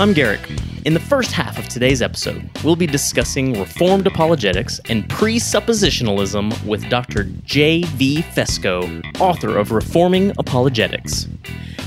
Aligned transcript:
I'm 0.00 0.12
Garrick. 0.12 0.48
In 0.84 0.94
the 0.94 1.00
first 1.00 1.32
half 1.32 1.58
of 1.58 1.68
today's 1.68 2.00
episode, 2.00 2.48
we'll 2.62 2.76
be 2.76 2.86
discussing 2.86 3.58
Reformed 3.58 4.06
apologetics 4.06 4.80
and 4.88 5.08
presuppositionalism 5.08 6.64
with 6.64 6.88
Dr. 6.88 7.24
J.V. 7.24 8.22
Fesko, 8.22 9.04
author 9.20 9.58
of 9.58 9.72
Reforming 9.72 10.32
Apologetics. 10.38 11.26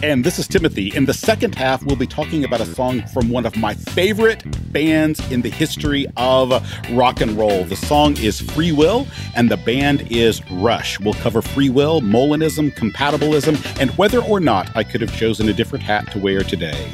And 0.04 0.24
this 0.24 0.40
is 0.40 0.48
Timothy. 0.48 0.88
In 0.96 1.06
the 1.06 1.14
second 1.14 1.54
half, 1.54 1.86
we'll 1.86 1.96
be 1.96 2.08
talking 2.08 2.44
about 2.44 2.60
a 2.60 2.66
song 2.66 3.06
from 3.14 3.30
one 3.30 3.46
of 3.46 3.56
my 3.56 3.76
favorite 3.76 4.44
bands 4.74 5.20
in 5.32 5.44
the 5.44 5.50
history 5.52 6.08
of 6.18 6.52
rock 6.94 7.22
and 7.22 7.38
roll. 7.38 7.66
The 7.66 7.76
song 7.76 8.18
is 8.18 8.42
Free 8.42 8.72
Will, 8.72 9.06
and 9.36 9.52
the 9.52 9.58
band 9.58 10.12
is 10.12 10.42
Rush. 10.50 11.00
We'll 11.00 11.14
cover 11.14 11.44
free 11.44 11.70
will, 11.70 12.02
Molinism, 12.02 12.72
compatibilism, 12.72 13.80
and 13.80 13.92
whether 13.92 14.24
or 14.24 14.40
not 14.40 14.76
I 14.76 14.84
could 14.84 15.02
have 15.02 15.16
chosen 15.16 15.48
a 15.50 15.54
different 15.54 15.84
hat 15.84 16.12
to 16.14 16.20
wear 16.20 16.42
today. 16.42 16.90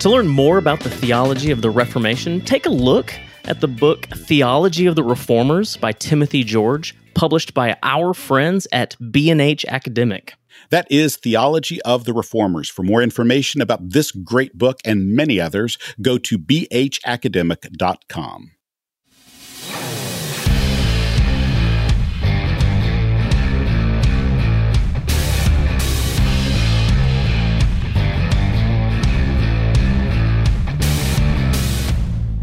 To 0.00 0.10
learn 0.10 0.28
more 0.28 0.58
about 0.58 0.80
the 0.80 0.90
theology 0.90 1.50
of 1.50 1.62
the 1.62 1.70
Reformation, 1.70 2.42
take 2.42 2.66
a 2.66 2.70
look 2.70 3.14
at 3.46 3.62
the 3.62 3.68
book 3.68 4.04
Theology 4.14 4.84
of 4.84 4.96
the 4.96 5.02
Reformers 5.02 5.78
by 5.78 5.92
Timothy 5.92 6.44
George, 6.44 6.94
published 7.14 7.54
by 7.54 7.74
our 7.82 8.12
friends 8.12 8.68
at 8.70 8.96
B&H 9.10 9.64
Academic. 9.66 10.34
That 10.74 10.90
is 10.90 11.14
Theology 11.14 11.80
of 11.82 12.02
the 12.02 12.12
Reformers. 12.12 12.68
For 12.68 12.82
more 12.82 13.00
information 13.00 13.60
about 13.60 13.90
this 13.90 14.10
great 14.10 14.58
book 14.58 14.80
and 14.84 15.14
many 15.14 15.38
others, 15.38 15.78
go 16.02 16.18
to 16.18 16.36
bhacademic.com. 16.36 18.50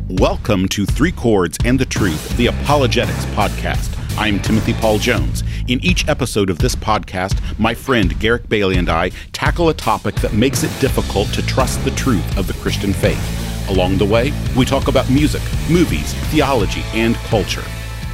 Welcome 0.08 0.70
to 0.70 0.86
Three 0.86 1.12
Chords 1.12 1.58
and 1.66 1.78
the 1.78 1.86
Truth, 1.86 2.38
the 2.38 2.48
Apologetics 2.48 3.26
Podcast. 3.36 4.01
I'm 4.18 4.42
Timothy 4.42 4.74
Paul 4.74 5.00
Jones. 5.00 5.44
In 5.68 5.84
each 5.84 6.08
episode 6.10 6.50
of 6.50 6.60
this 6.60 6.76
podcast, 6.76 7.40
my 7.58 7.74
friend 7.74 8.20
Garrick 8.20 8.48
Bailey 8.50 8.78
and 8.78 8.90
I 8.90 9.10
tackle 9.32 9.70
a 9.70 9.74
topic 9.74 10.16
that 10.16 10.34
makes 10.34 10.64
it 10.64 10.82
difficult 10.82 11.30
to 11.30 11.42
trust 11.46 11.84
the 11.84 11.92
truth 11.92 12.38
of 12.38 12.46
the 12.46 12.54
Christian 12.54 12.92
faith. 12.94 13.70
Along 13.70 13.98
the 13.98 14.06
way, 14.06 14.34
we 14.56 14.66
talk 14.66 14.90
about 14.90 15.10
music, 15.10 15.42
movies, 15.70 16.14
theology, 16.30 16.84
and 16.94 17.16
culture. 17.16 17.64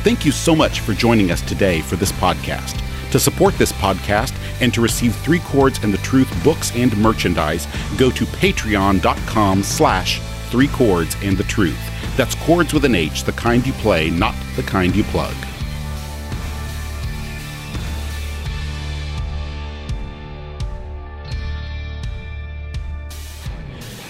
Thank 0.03 0.23
you 0.23 0.31
so 0.31 0.55
much 0.55 0.81
for 0.81 0.93
joining 0.93 1.31
us 1.31 1.41
today 1.41 1.81
for 1.81 1.95
this 1.95 2.11
podcast. 2.13 2.79
To 3.11 3.19
support 3.19 3.55
this 3.55 3.71
podcast 3.73 4.33
and 4.61 4.73
to 4.75 4.81
receive 4.81 5.15
Three 5.15 5.39
Chords 5.39 5.83
and 5.83 5.91
the 5.91 5.97
Truth 5.99 6.31
books 6.43 6.71
and 6.75 6.95
merchandise, 6.97 7.67
go 7.97 8.11
to 8.11 8.25
patreon.com 8.25 9.63
slash 9.63 10.21
three 10.51 10.67
chords 10.67 11.17
and 11.23 11.35
the 11.35 11.43
truth. 11.43 11.79
That's 12.15 12.35
chords 12.35 12.71
with 12.71 12.85
an 12.85 12.95
H, 12.95 13.23
the 13.23 13.31
kind 13.33 13.65
you 13.65 13.73
play, 13.73 14.09
not 14.11 14.35
the 14.55 14.63
kind 14.63 14.95
you 14.95 15.03
plug. 15.05 15.35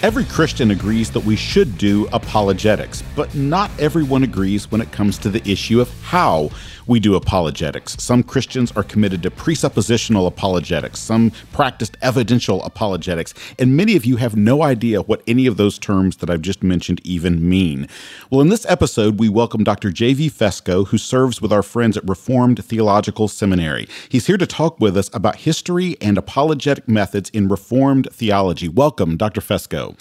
Every 0.00 0.24
Christian 0.26 0.70
agrees 0.70 1.10
that 1.10 1.24
we 1.24 1.34
should 1.34 1.76
do 1.76 2.06
apologetics, 2.12 3.02
but 3.16 3.34
not 3.34 3.68
everyone 3.80 4.22
agrees 4.22 4.70
when 4.70 4.80
it 4.80 4.92
comes 4.92 5.18
to 5.18 5.28
the 5.28 5.42
issue 5.50 5.80
of 5.80 5.90
how 6.04 6.50
we 6.86 7.00
do 7.00 7.16
apologetics. 7.16 7.96
Some 7.98 8.22
Christians 8.22 8.70
are 8.72 8.84
committed 8.84 9.24
to 9.24 9.30
presuppositional 9.30 10.28
apologetics, 10.28 11.00
some 11.00 11.32
practiced 11.52 11.96
evidential 12.00 12.62
apologetics, 12.62 13.34
and 13.58 13.76
many 13.76 13.96
of 13.96 14.06
you 14.06 14.16
have 14.16 14.36
no 14.36 14.62
idea 14.62 15.02
what 15.02 15.22
any 15.26 15.46
of 15.46 15.56
those 15.56 15.80
terms 15.80 16.18
that 16.18 16.30
I've 16.30 16.42
just 16.42 16.62
mentioned 16.62 17.00
even 17.02 17.46
mean. 17.46 17.88
Well, 18.30 18.40
in 18.40 18.50
this 18.50 18.64
episode, 18.66 19.18
we 19.18 19.28
welcome 19.28 19.64
Dr. 19.64 19.90
J.V. 19.90 20.30
Fesko, 20.30 20.86
who 20.86 20.96
serves 20.96 21.42
with 21.42 21.52
our 21.52 21.64
friends 21.64 21.96
at 21.96 22.08
Reformed 22.08 22.64
Theological 22.64 23.26
Seminary. 23.26 23.88
He's 24.08 24.28
here 24.28 24.38
to 24.38 24.46
talk 24.46 24.78
with 24.78 24.96
us 24.96 25.10
about 25.12 25.36
history 25.36 25.96
and 26.00 26.16
apologetic 26.16 26.88
methods 26.88 27.30
in 27.30 27.48
Reformed 27.48 28.08
theology. 28.12 28.68
Welcome, 28.68 29.16
Dr. 29.16 29.40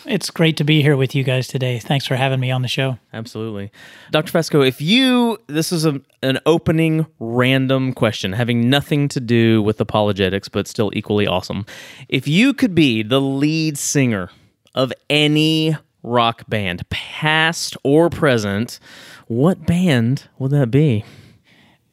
It's 0.05 0.29
great 0.29 0.57
to 0.57 0.63
be 0.63 0.81
here 0.81 0.95
with 0.95 1.15
you 1.15 1.23
guys 1.23 1.47
today. 1.47 1.79
Thanks 1.79 2.05
for 2.05 2.15
having 2.15 2.39
me 2.39 2.51
on 2.51 2.61
the 2.61 2.67
show. 2.67 2.97
Absolutely. 3.13 3.71
Dr. 4.11 4.31
Fesko, 4.31 4.67
if 4.67 4.81
you, 4.81 5.37
this 5.47 5.71
is 5.71 5.85
a, 5.85 6.01
an 6.23 6.39
opening 6.45 7.05
random 7.19 7.93
question 7.93 8.33
having 8.33 8.69
nothing 8.69 9.07
to 9.09 9.19
do 9.19 9.61
with 9.61 9.79
apologetics, 9.79 10.49
but 10.49 10.67
still 10.67 10.91
equally 10.93 11.27
awesome. 11.27 11.65
If 12.09 12.27
you 12.27 12.53
could 12.53 12.75
be 12.75 13.03
the 13.03 13.21
lead 13.21 13.77
singer 13.77 14.29
of 14.75 14.93
any 15.09 15.75
rock 16.03 16.47
band, 16.47 16.87
past 16.89 17.75
or 17.83 18.09
present, 18.09 18.79
what 19.27 19.65
band 19.65 20.27
would 20.37 20.51
that 20.51 20.71
be? 20.71 21.03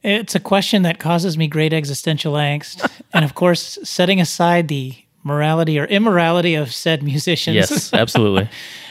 It's 0.03 0.35
a 0.35 0.41
question 0.41 0.83
that 0.83 0.99
causes 0.99 1.39
me 1.39 1.49
great 1.49 1.73
existential 1.73 2.35
angst. 2.35 2.91
and 3.15 3.25
of 3.25 3.35
course, 3.35 3.79
setting 3.83 4.21
aside 4.21 4.69
the 4.69 4.95
morality 5.25 5.79
or 5.79 5.85
immorality 5.87 6.55
of 6.55 6.73
said 6.73 7.03
musicians. 7.03 7.57
Yes, 7.57 7.93
absolutely. 7.95 8.49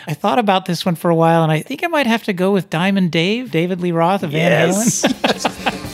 I 0.08 0.14
thought 0.14 0.40
about 0.40 0.66
this 0.66 0.86
one 0.86 0.96
for 0.96 1.10
a 1.10 1.16
while, 1.16 1.44
and 1.44 1.52
I 1.52 1.62
think 1.62 1.84
I 1.84 1.88
might 1.88 2.08
have 2.08 2.24
to 2.24 2.34
go 2.34 2.52
with 2.52 2.70
Diamond 2.70 3.12
Dave, 3.12 3.52
David 3.52 3.80
Lee 3.80 3.94
Roth 3.94 4.24
of 4.24 4.32
Van 4.32 4.52
yes. 4.68 5.04
Halen. 5.04 5.80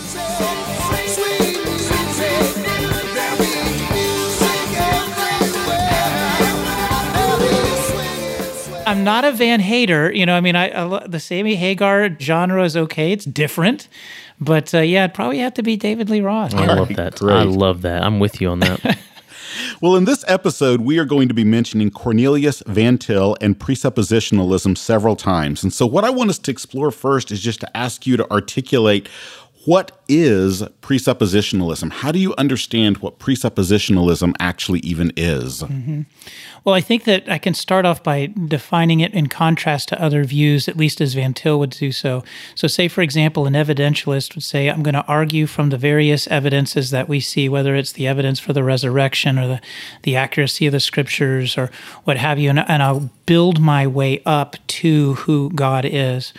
I'm 8.88 9.04
not 9.04 9.24
a 9.24 9.32
Van 9.32 9.60
hater. 9.60 10.12
You 10.12 10.26
know, 10.26 10.36
I 10.36 10.42
mean, 10.42 10.56
I, 10.56 10.72
I 10.72 11.06
the 11.08 11.20
Sammy 11.20 11.56
Hagar 11.56 12.10
genre 12.20 12.64
is 12.64 12.76
okay. 12.76 13.12
It's 13.12 13.24
different. 13.26 13.88
But 14.42 14.74
uh, 14.74 14.80
yeah, 14.80 15.04
it'd 15.04 15.14
probably 15.14 15.38
have 15.40 15.54
to 15.56 15.64
be 15.64 15.78
David 15.78 16.10
Lee 16.10 16.22
Roth. 16.22 16.56
I 16.56 16.66
Yeah. 16.66 16.74
love 16.74 16.96
that. 16.96 17.22
I 17.22 17.44
love 17.44 17.82
that. 17.84 18.02
I'm 18.04 18.20
with 18.20 18.42
you 18.42 18.50
on 18.50 18.60
that. 18.62 18.98
Well, 19.82 19.96
in 19.96 20.04
this 20.04 20.26
episode, 20.28 20.82
we 20.82 21.00
are 21.00 21.06
going 21.06 21.30
to 21.30 21.34
be 21.34 21.46
mentioning 21.46 21.90
Cornelius 21.90 22.62
Van 22.68 22.98
Til 22.98 23.38
and 23.40 23.58
presuppositionalism 23.58 24.78
several 24.78 25.16
times. 25.16 25.64
And 25.64 25.72
so, 25.72 25.88
what 25.88 26.04
I 26.04 26.10
want 26.10 26.30
us 26.30 26.38
to 26.40 26.52
explore 26.52 26.92
first 26.92 27.32
is 27.32 27.40
just 27.40 27.62
to 27.62 27.78
ask 27.78 28.06
you 28.06 28.18
to 28.18 28.30
articulate 28.30 29.08
what 29.66 30.02
is 30.08 30.62
presuppositionalism? 30.82 31.92
How 31.92 32.12
do 32.12 32.20
you 32.20 32.34
understand 32.38 33.00
what 33.00 33.20
presuppositionalism 33.20 34.34
actually 34.40 34.80
even 34.80 35.12
is? 35.18 35.64
Mm-hmm. 35.64 36.04
Well, 36.64 36.76
I 36.76 36.82
think 36.82 37.04
that 37.04 37.30
I 37.30 37.38
can 37.38 37.54
start 37.54 37.86
off 37.86 38.02
by 38.02 38.34
defining 38.48 39.02
it 39.02 39.14
in 39.14 39.28
contrast 39.28 39.90
to 39.90 40.02
other 40.02 40.24
views, 40.24 40.68
at 40.68 40.78
least 40.78 41.02
as 41.02 41.14
Van 41.14 41.34
Til 41.34 41.60
would 41.60 41.72
do 41.72 41.92
so. 41.92 42.24
So, 42.56 42.68
say, 42.68 42.88
for 42.88 43.02
example, 43.02 43.48
an 43.48 43.54
evidentialist 43.54 44.36
would 44.36 44.44
say, 44.44 44.70
I'm 44.70 44.82
going 44.82 44.94
to 44.94 45.06
argue 45.06 45.46
from 45.46 45.70
the 45.70 45.78
various 45.78 46.28
evidences 46.28 46.92
that 46.92 47.10
we 47.10 47.20
see, 47.20 47.50
whether 47.50 47.76
it's 47.76 47.92
the 47.92 48.08
evidence 48.08 48.40
for 48.40 48.54
the 48.54 48.64
resurrection 48.64 49.38
or 49.38 49.48
the, 49.48 49.62
the 50.04 50.16
accuracy 50.16 50.68
of 50.68 50.72
the 50.72 50.80
scriptures 50.80 51.58
or 51.58 51.70
what 52.06 52.18
have 52.18 52.40
you, 52.40 52.50
and, 52.50 52.60
and 52.60 52.82
I'll 52.82 53.10
build 53.26 53.60
my 53.60 53.86
way 53.86 54.22
up 54.26 54.56
to 54.68 55.16
who 55.16 55.50
God 55.52 55.86
is. 55.86 56.34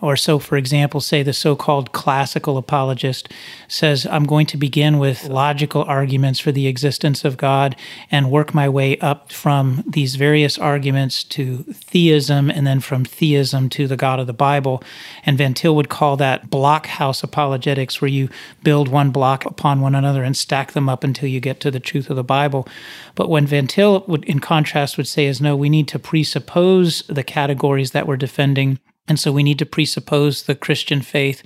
Or 0.00 0.16
so, 0.16 0.38
for 0.38 0.56
example, 0.56 1.00
say 1.00 1.22
the 1.22 1.34
so 1.34 1.54
called 1.54 1.92
classical 1.92 2.56
apologist 2.56 3.28
says, 3.68 4.06
I'm 4.06 4.24
going 4.24 4.46
to 4.46 4.56
begin 4.56 4.98
with 4.98 5.28
logical 5.28 5.82
arguments 5.84 6.40
for 6.40 6.52
the 6.52 6.66
existence 6.66 7.24
of 7.24 7.36
God 7.36 7.76
and 8.10 8.30
work 8.30 8.54
my 8.54 8.68
way 8.68 8.98
up 8.98 9.30
from 9.30 9.84
these 9.86 10.16
various 10.16 10.56
arguments 10.56 11.22
to 11.24 11.64
theism 11.64 12.50
and 12.50 12.66
then 12.66 12.80
from 12.80 13.04
theism 13.04 13.68
to 13.70 13.86
the 13.86 13.96
God 13.96 14.18
of 14.18 14.26
the 14.26 14.32
Bible. 14.32 14.82
And 15.26 15.36
Van 15.36 15.52
Til 15.52 15.76
would 15.76 15.90
call 15.90 16.16
that 16.16 16.48
blockhouse 16.48 17.22
apologetics, 17.22 18.00
where 18.00 18.08
you 18.08 18.30
build 18.62 18.88
one 18.88 19.10
block 19.10 19.44
upon 19.44 19.82
one 19.82 19.94
another 19.94 20.24
and 20.24 20.36
stack 20.36 20.72
them 20.72 20.88
up 20.88 21.04
until 21.04 21.28
you 21.28 21.40
get 21.40 21.60
to 21.60 21.70
the 21.70 21.80
truth 21.80 22.08
of 22.08 22.16
the 22.16 22.24
Bible. 22.24 22.66
But 23.14 23.28
when 23.28 23.46
Van 23.46 23.66
Til 23.66 24.04
would, 24.06 24.24
in 24.24 24.40
contrast, 24.40 24.96
would 24.96 25.08
say 25.08 25.26
is 25.26 25.42
no, 25.42 25.54
we 25.54 25.68
need 25.68 25.88
to 25.88 25.98
presuppose 25.98 27.02
the 27.02 27.24
categories 27.24 27.90
that 27.90 28.06
we're 28.06 28.16
defending 28.16 28.78
and 29.10 29.18
so 29.18 29.32
we 29.32 29.42
need 29.42 29.58
to 29.58 29.66
presuppose 29.66 30.44
the 30.44 30.54
Christian 30.54 31.02
faith. 31.02 31.42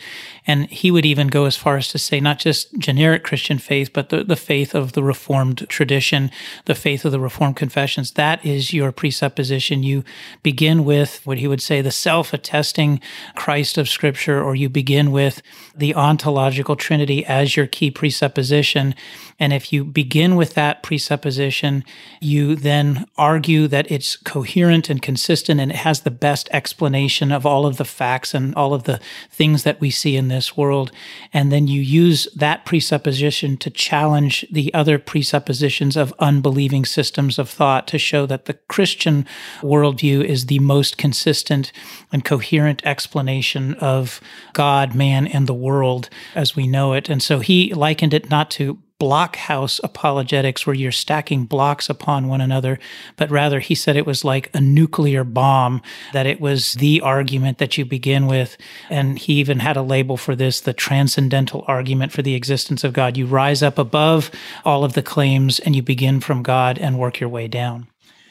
And 0.46 0.69
he 0.70 0.91
would 0.91 1.06
even 1.06 1.29
go 1.29 1.46
as 1.46 1.56
far 1.56 1.76
as 1.76 1.88
to 1.88 1.99
say 1.99 2.20
not 2.20 2.38
just 2.38 2.76
generic 2.79 3.25
Christian 3.25 3.58
faith, 3.58 3.93
but 3.93 4.11
the, 4.11 4.25
the 4.25 4.37
faith 4.37 4.75
of 4.75 4.93
the 4.93 5.02
Reformed 5.02 5.67
tradition, 5.69 6.31
the 6.67 6.75
faith 6.75 7.05
of 7.05 7.12
the 7.12 7.20
Reformed 7.20 7.56
confessions. 7.56 8.12
That 8.12 8.44
is 8.44 8.73
your 8.73 8.93
presupposition. 8.93 9.82
You 9.82 10.05
begin 10.43 10.85
with 10.85 11.20
what 11.25 11.38
he 11.38 11.49
would 11.49 11.62
say 11.62 11.81
the 11.81 11.91
self 11.91 12.32
attesting 12.35 13.00
Christ 13.35 13.79
of 13.79 13.88
Scripture, 13.88 14.43
or 14.43 14.55
you 14.55 14.69
begin 14.69 15.12
with 15.12 15.41
the 15.75 15.94
ontological 15.94 16.76
Trinity 16.76 17.25
as 17.25 17.56
your 17.56 17.67
key 17.67 17.91
presupposition. 17.91 18.94
And 19.38 19.52
if 19.52 19.73
you 19.73 19.85
begin 19.85 20.37
with 20.37 20.55
that 20.55 20.82
presupposition, 20.82 21.85
you 22.20 22.55
then 22.55 23.06
argue 23.17 23.67
that 23.69 23.91
it's 23.91 24.17
coherent 24.17 24.91
and 24.91 25.00
consistent 25.00 25.61
and 25.61 25.70
it 25.70 25.79
has 25.79 26.00
the 26.00 26.11
best 26.11 26.49
explanation 26.52 27.32
of 27.32 27.46
all 27.46 27.67
of 27.67 27.76
the 27.76 27.85
facts 27.85 28.35
and 28.35 28.55
all 28.55 28.75
of 28.75 28.85
the 28.85 29.00
things 29.31 29.62
that 29.64 29.81
we 29.81 29.91
see 29.91 30.17
in 30.17 30.29
this 30.34 30.56
world. 30.56 30.90
And 31.32 31.50
then 31.50 31.66
you 31.66 31.81
use 31.81 32.28
that 32.34 32.66
presupposition 32.66 33.56
to 33.58 33.70
challenge 33.70 34.44
the 34.50 34.72
other 34.75 34.98
presuppositions 34.98 35.96
of 35.96 36.12
unbelieving 36.19 36.84
systems 36.84 37.38
of 37.38 37.48
thought 37.48 37.86
to 37.88 37.98
show 37.98 38.26
that 38.26 38.44
the 38.44 38.54
Christian 38.69 39.26
worldview 39.62 40.25
is 40.25 40.46
the 40.46 40.58
most 40.58 40.98
consistent 40.98 41.72
and 42.12 42.25
coherent 42.25 42.84
explanation 42.84 43.75
of 43.75 44.20
God, 44.52 44.94
man, 44.94 45.26
and 45.26 45.46
the 45.46 45.54
world 45.54 46.10
as 46.34 46.56
we 46.56 46.66
know 46.66 46.92
it. 46.92 47.08
And 47.08 47.22
so 47.22 47.38
he 47.38 47.72
likened 47.72 48.12
it 48.12 48.31
not 48.31 48.50
to 48.52 48.78
blockhouse 49.05 49.81
apologetics 49.85 50.67
where 50.67 50.75
you're 50.75 50.91
stacking 50.91 51.45
blocks 51.45 51.91
upon 51.91 52.27
one 52.27 52.41
another, 52.41 52.79
but 53.17 53.31
rather 53.31 53.61
he 53.61 53.75
said 53.75 53.97
it 53.97 54.06
was 54.06 54.25
like 54.25 54.49
a 54.55 54.61
nuclear 54.62 55.25
bomb, 55.25 55.83
that 56.15 56.25
it 56.25 56.41
was 56.41 56.73
the 56.75 57.03
argument 57.03 57.59
that 57.59 57.77
you 57.77 57.85
begin 57.85 58.27
with. 58.27 58.56
And 58.89 59.19
he 59.19 59.35
even 59.35 59.59
had 59.59 59.77
a 59.77 59.83
label 59.83 60.17
for 60.17 60.35
this 60.35 60.62
the 60.62 60.73
transcendental 60.73 61.67
argument 61.69 62.12
for 62.12 62.23
the 62.23 62.35
existence 62.35 62.83
of 62.83 62.95
God. 62.95 63.19
You 63.19 63.27
rise 63.27 63.62
up 63.62 63.79
above 63.79 64.31
all 64.65 64.85
of 64.85 64.95
the 64.95 65.03
claims 65.03 65.59
and 65.59 65.77
you 65.77 65.83
begin 65.83 66.21
from 66.21 66.43
God 66.43 66.79
and 66.79 66.99
work 66.99 67.21
your 67.21 67.29
way 67.29 67.47
down. 67.47 67.87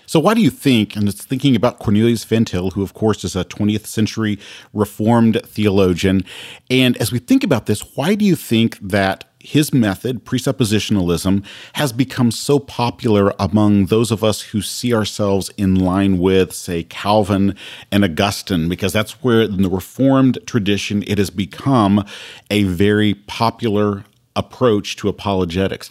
So, 0.05 0.19
why 0.19 0.33
do 0.33 0.41
you 0.41 0.49
think, 0.49 0.95
and 0.95 1.07
it's 1.07 1.23
thinking 1.23 1.55
about 1.55 1.79
Cornelius 1.79 2.23
Van 2.23 2.45
Til, 2.45 2.71
who, 2.71 2.83
of 2.83 2.93
course, 2.93 3.23
is 3.23 3.35
a 3.35 3.45
20th 3.45 3.85
century 3.85 4.37
Reformed 4.73 5.41
theologian, 5.45 6.25
and 6.69 6.97
as 6.97 7.11
we 7.11 7.19
think 7.19 7.43
about 7.43 7.67
this, 7.67 7.95
why 7.95 8.15
do 8.15 8.25
you 8.25 8.35
think 8.35 8.77
that 8.79 9.32
his 9.43 9.73
method, 9.73 10.23
presuppositionalism, 10.23 11.45
has 11.73 11.91
become 11.91 12.31
so 12.31 12.59
popular 12.59 13.33
among 13.37 13.87
those 13.87 14.09
of 14.09 14.23
us 14.23 14.41
who 14.41 14.61
see 14.61 14.93
ourselves 14.93 15.51
in 15.57 15.75
line 15.75 16.17
with, 16.17 16.53
say, 16.53 16.83
Calvin 16.83 17.55
and 17.91 18.05
Augustine, 18.05 18.69
because 18.69 18.93
that's 18.93 19.21
where 19.21 19.41
in 19.41 19.61
the 19.61 19.69
Reformed 19.69 20.39
tradition 20.45 21.03
it 21.05 21.17
has 21.17 21.29
become 21.29 22.05
a 22.49 22.63
very 22.63 23.13
popular 23.13 24.05
approach 24.35 24.95
to 24.95 25.09
apologetics? 25.09 25.89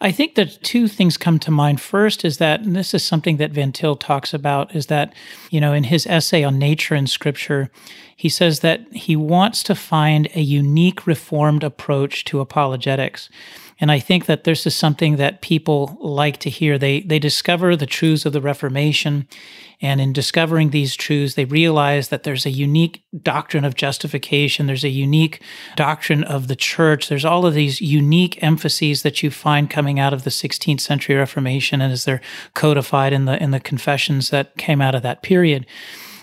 I 0.00 0.10
think 0.10 0.34
that 0.34 0.62
two 0.62 0.88
things 0.88 1.16
come 1.16 1.38
to 1.40 1.50
mind. 1.50 1.80
First 1.80 2.24
is 2.24 2.38
that, 2.38 2.60
and 2.60 2.74
this 2.74 2.94
is 2.94 3.04
something 3.04 3.36
that 3.36 3.52
Van 3.52 3.70
Til 3.70 3.96
talks 3.96 4.34
about, 4.34 4.74
is 4.74 4.86
that, 4.86 5.14
you 5.50 5.60
know, 5.60 5.72
in 5.72 5.84
his 5.84 6.06
essay 6.06 6.42
on 6.42 6.58
nature 6.58 6.94
and 6.94 7.08
scripture, 7.08 7.70
he 8.16 8.28
says 8.28 8.60
that 8.60 8.80
he 8.92 9.16
wants 9.16 9.62
to 9.64 9.74
find 9.74 10.28
a 10.34 10.40
unique 10.40 11.06
reformed 11.06 11.64
approach 11.64 12.24
to 12.24 12.40
apologetics. 12.40 13.28
And 13.80 13.90
I 13.90 13.98
think 13.98 14.26
that 14.26 14.44
this 14.44 14.66
is 14.66 14.74
something 14.74 15.16
that 15.16 15.40
people 15.40 15.98
like 16.00 16.38
to 16.38 16.50
hear. 16.50 16.78
They 16.78 17.00
they 17.00 17.18
discover 17.18 17.74
the 17.74 17.86
truths 17.86 18.24
of 18.24 18.32
the 18.32 18.40
Reformation, 18.40 19.26
and 19.80 20.00
in 20.00 20.12
discovering 20.12 20.70
these 20.70 20.94
truths, 20.94 21.34
they 21.34 21.44
realize 21.44 22.08
that 22.08 22.22
there's 22.22 22.46
a 22.46 22.50
unique 22.50 23.02
doctrine 23.22 23.64
of 23.64 23.74
justification. 23.74 24.66
There's 24.66 24.84
a 24.84 24.88
unique 24.88 25.42
doctrine 25.74 26.22
of 26.22 26.46
the 26.46 26.56
church. 26.56 27.08
There's 27.08 27.24
all 27.24 27.44
of 27.44 27.54
these 27.54 27.80
unique 27.80 28.40
emphases 28.42 29.02
that 29.02 29.24
you 29.24 29.30
find 29.30 29.68
coming 29.68 29.98
out 29.98 30.14
of 30.14 30.22
the 30.22 30.30
16th 30.30 30.80
century 30.80 31.16
Reformation, 31.16 31.80
and 31.80 31.92
as 31.92 32.04
they're 32.04 32.22
codified 32.54 33.12
in 33.12 33.24
the 33.24 33.42
in 33.42 33.50
the 33.50 33.60
confessions 33.60 34.30
that 34.30 34.56
came 34.56 34.80
out 34.80 34.94
of 34.94 35.02
that 35.02 35.22
period. 35.22 35.66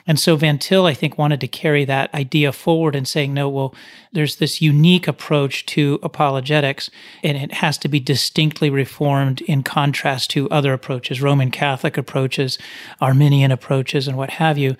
And 0.07 0.19
so 0.19 0.35
Van 0.35 0.57
Til, 0.57 0.85
I 0.85 0.93
think, 0.93 1.17
wanted 1.17 1.41
to 1.41 1.47
carry 1.47 1.85
that 1.85 2.13
idea 2.13 2.51
forward 2.51 2.95
and 2.95 3.07
saying, 3.07 3.33
no, 3.33 3.47
well, 3.49 3.75
there's 4.11 4.37
this 4.37 4.61
unique 4.61 5.07
approach 5.07 5.65
to 5.67 5.99
apologetics, 6.03 6.89
and 7.23 7.37
it 7.37 7.53
has 7.53 7.77
to 7.79 7.87
be 7.87 7.99
distinctly 7.99 8.69
reformed 8.69 9.41
in 9.41 9.63
contrast 9.63 10.29
to 10.31 10.49
other 10.49 10.73
approaches, 10.73 11.21
Roman 11.21 11.51
Catholic 11.51 11.97
approaches, 11.97 12.57
Arminian 12.99 13.51
approaches, 13.51 14.07
and 14.07 14.17
what 14.17 14.31
have 14.31 14.57
you. 14.57 14.75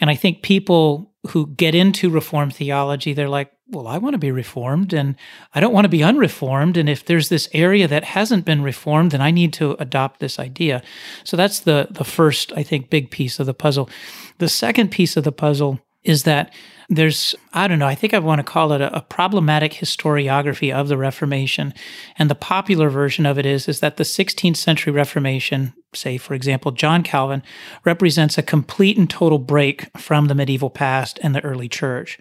And 0.00 0.10
I 0.10 0.14
think 0.14 0.42
people 0.42 1.07
who 1.30 1.46
get 1.48 1.74
into 1.74 2.10
reform 2.10 2.50
theology, 2.50 3.12
they're 3.12 3.28
like, 3.28 3.52
well, 3.70 3.86
I 3.86 3.98
want 3.98 4.14
to 4.14 4.18
be 4.18 4.30
reformed 4.30 4.92
and 4.92 5.14
I 5.54 5.60
don't 5.60 5.74
want 5.74 5.84
to 5.84 5.90
be 5.90 6.02
unreformed. 6.02 6.76
And 6.76 6.88
if 6.88 7.04
there's 7.04 7.28
this 7.28 7.48
area 7.52 7.86
that 7.86 8.04
hasn't 8.04 8.44
been 8.44 8.62
reformed, 8.62 9.10
then 9.10 9.20
I 9.20 9.30
need 9.30 9.52
to 9.54 9.76
adopt 9.78 10.20
this 10.20 10.38
idea. 10.38 10.82
So 11.24 11.36
that's 11.36 11.60
the, 11.60 11.88
the 11.90 12.04
first, 12.04 12.52
I 12.56 12.62
think, 12.62 12.88
big 12.88 13.10
piece 13.10 13.38
of 13.38 13.46
the 13.46 13.54
puzzle. 13.54 13.90
The 14.38 14.48
second 14.48 14.90
piece 14.90 15.16
of 15.16 15.24
the 15.24 15.32
puzzle 15.32 15.80
is 16.02 16.22
that 16.22 16.52
there's, 16.88 17.34
I 17.52 17.68
don't 17.68 17.78
know, 17.78 17.86
I 17.86 17.94
think 17.94 18.14
I 18.14 18.18
want 18.18 18.38
to 18.38 18.44
call 18.44 18.72
it 18.72 18.80
a, 18.80 18.96
a, 18.96 19.02
problematic 19.02 19.72
historiography 19.72 20.72
of 20.72 20.88
the 20.88 20.96
Reformation. 20.96 21.74
And 22.18 22.30
the 22.30 22.34
popular 22.34 22.88
version 22.88 23.26
of 23.26 23.38
it 23.38 23.44
is, 23.44 23.68
is 23.68 23.80
that 23.80 23.98
the 23.98 24.04
16th 24.04 24.56
century 24.56 24.92
Reformation, 24.92 25.74
say, 25.94 26.16
for 26.16 26.32
example, 26.32 26.72
John 26.72 27.02
Calvin, 27.02 27.42
represents 27.84 28.38
a 28.38 28.42
complete 28.42 28.96
and 28.96 29.08
total 29.08 29.38
break 29.38 29.90
from 29.98 30.26
the 30.26 30.34
medieval 30.34 30.70
past 30.70 31.18
and 31.22 31.34
the 31.34 31.44
early 31.44 31.68
church. 31.68 32.18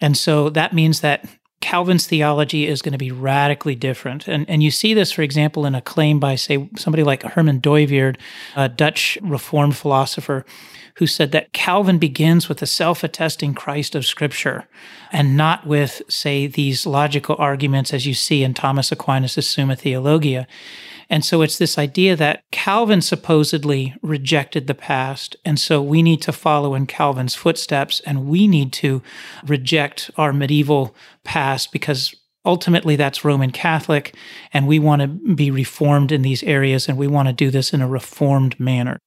And 0.00 0.16
so 0.16 0.48
that 0.50 0.72
means 0.72 1.02
that 1.02 1.28
Calvin's 1.60 2.06
theology 2.06 2.66
is 2.66 2.80
going 2.80 2.92
to 2.92 2.98
be 2.98 3.12
radically 3.12 3.74
different. 3.74 4.26
And, 4.26 4.48
and 4.48 4.62
you 4.62 4.70
see 4.70 4.94
this, 4.94 5.12
for 5.12 5.22
example, 5.22 5.66
in 5.66 5.74
a 5.74 5.82
claim 5.82 6.18
by, 6.18 6.34
say, 6.34 6.68
somebody 6.76 7.02
like 7.02 7.22
Herman 7.22 7.60
Dooyeweerd, 7.60 8.16
a 8.56 8.68
Dutch 8.68 9.18
Reformed 9.20 9.76
philosopher, 9.76 10.46
who 10.94 11.06
said 11.06 11.32
that 11.32 11.52
Calvin 11.52 11.98
begins 11.98 12.48
with 12.48 12.58
the 12.58 12.66
self 12.66 13.04
attesting 13.04 13.54
Christ 13.54 13.94
of 13.94 14.06
Scripture 14.06 14.68
and 15.12 15.36
not 15.36 15.66
with, 15.66 16.02
say, 16.08 16.46
these 16.46 16.86
logical 16.86 17.36
arguments 17.38 17.92
as 17.92 18.06
you 18.06 18.14
see 18.14 18.42
in 18.42 18.54
Thomas 18.54 18.90
Aquinas' 18.90 19.48
Summa 19.48 19.76
Theologia. 19.76 20.46
And 21.10 21.24
so 21.24 21.42
it's 21.42 21.58
this 21.58 21.76
idea 21.76 22.14
that 22.16 22.44
Calvin 22.52 23.02
supposedly 23.02 23.94
rejected 24.00 24.68
the 24.68 24.74
past. 24.74 25.36
And 25.44 25.58
so 25.58 25.82
we 25.82 26.02
need 26.02 26.22
to 26.22 26.32
follow 26.32 26.74
in 26.74 26.86
Calvin's 26.86 27.34
footsteps 27.34 28.00
and 28.06 28.26
we 28.26 28.46
need 28.46 28.72
to 28.74 29.02
reject 29.44 30.10
our 30.16 30.32
medieval 30.32 30.94
past 31.24 31.72
because 31.72 32.14
ultimately 32.46 32.94
that's 32.94 33.24
Roman 33.24 33.50
Catholic. 33.50 34.14
And 34.52 34.68
we 34.68 34.78
want 34.78 35.02
to 35.02 35.08
be 35.34 35.50
reformed 35.50 36.12
in 36.12 36.22
these 36.22 36.44
areas 36.44 36.88
and 36.88 36.96
we 36.96 37.08
want 37.08 37.26
to 37.26 37.34
do 37.34 37.50
this 37.50 37.72
in 37.72 37.82
a 37.82 37.88
reformed 37.88 38.58
manner. 38.60 38.98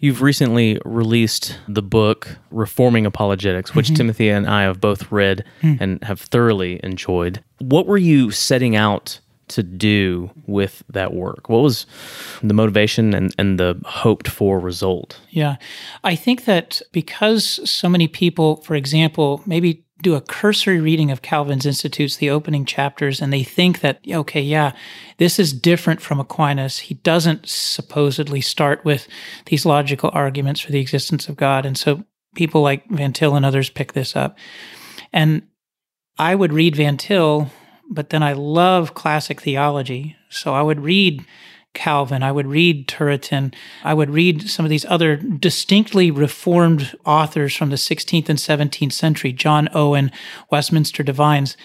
You've 0.00 0.22
recently 0.22 0.80
released 0.84 1.58
the 1.68 1.82
book 1.82 2.38
Reforming 2.50 3.06
Apologetics, 3.06 3.74
which 3.74 3.86
mm-hmm. 3.86 3.94
Timothy 3.94 4.28
and 4.30 4.48
I 4.48 4.62
have 4.62 4.80
both 4.80 5.12
read 5.12 5.44
mm. 5.60 5.80
and 5.80 6.02
have 6.02 6.20
thoroughly 6.20 6.80
enjoyed. 6.82 7.44
What 7.60 7.86
were 7.86 7.98
you 7.98 8.32
setting 8.32 8.74
out 8.74 9.20
to 9.54 9.62
do 9.62 10.30
with 10.46 10.82
that 10.88 11.14
work? 11.14 11.48
What 11.48 11.62
was 11.62 11.86
the 12.42 12.54
motivation 12.54 13.14
and, 13.14 13.34
and 13.38 13.58
the 13.58 13.80
hoped 13.84 14.28
for 14.28 14.58
result? 14.58 15.20
Yeah. 15.30 15.56
I 16.04 16.14
think 16.14 16.44
that 16.44 16.82
because 16.92 17.68
so 17.68 17.88
many 17.88 18.08
people, 18.08 18.56
for 18.56 18.74
example, 18.74 19.42
maybe 19.46 19.84
do 20.02 20.14
a 20.16 20.20
cursory 20.20 20.80
reading 20.80 21.10
of 21.12 21.22
Calvin's 21.22 21.64
Institutes, 21.64 22.16
the 22.16 22.30
opening 22.30 22.64
chapters, 22.64 23.22
and 23.22 23.32
they 23.32 23.44
think 23.44 23.80
that, 23.80 24.00
okay, 24.10 24.40
yeah, 24.40 24.72
this 25.18 25.38
is 25.38 25.52
different 25.52 26.00
from 26.00 26.18
Aquinas. 26.18 26.80
He 26.80 26.94
doesn't 26.94 27.48
supposedly 27.48 28.40
start 28.40 28.84
with 28.84 29.06
these 29.46 29.64
logical 29.64 30.10
arguments 30.12 30.60
for 30.60 30.72
the 30.72 30.80
existence 30.80 31.28
of 31.28 31.36
God. 31.36 31.64
And 31.64 31.78
so 31.78 32.04
people 32.34 32.62
like 32.62 32.88
Van 32.90 33.12
Til 33.12 33.36
and 33.36 33.46
others 33.46 33.70
pick 33.70 33.92
this 33.92 34.16
up. 34.16 34.36
And 35.12 35.42
I 36.18 36.34
would 36.34 36.52
read 36.52 36.74
Van 36.74 36.96
Til 36.96 37.50
but 37.92 38.10
then 38.10 38.22
I 38.22 38.32
love 38.32 38.94
classic 38.94 39.40
theology. 39.40 40.16
So 40.28 40.54
I 40.54 40.62
would 40.62 40.80
read 40.80 41.24
Calvin, 41.74 42.22
I 42.22 42.32
would 42.32 42.46
read 42.46 42.86
Turretin, 42.86 43.54
I 43.82 43.94
would 43.94 44.10
read 44.10 44.48
some 44.48 44.66
of 44.66 44.70
these 44.70 44.84
other 44.86 45.16
distinctly 45.16 46.10
reformed 46.10 46.96
authors 47.06 47.56
from 47.56 47.70
the 47.70 47.76
16th 47.76 48.28
and 48.28 48.38
17th 48.38 48.92
century, 48.92 49.32
John 49.32 49.68
Owen, 49.72 50.10
Westminster 50.50 51.02
Divines. 51.02 51.56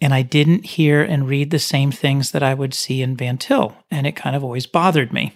And 0.00 0.12
I 0.12 0.22
didn't 0.22 0.66
hear 0.66 1.02
and 1.02 1.28
read 1.28 1.50
the 1.50 1.58
same 1.58 1.90
things 1.90 2.32
that 2.32 2.42
I 2.42 2.52
would 2.52 2.74
see 2.74 3.00
in 3.00 3.16
Van 3.16 3.38
Til. 3.38 3.74
And 3.90 4.06
it 4.06 4.16
kind 4.16 4.36
of 4.36 4.44
always 4.44 4.66
bothered 4.66 5.12
me. 5.12 5.34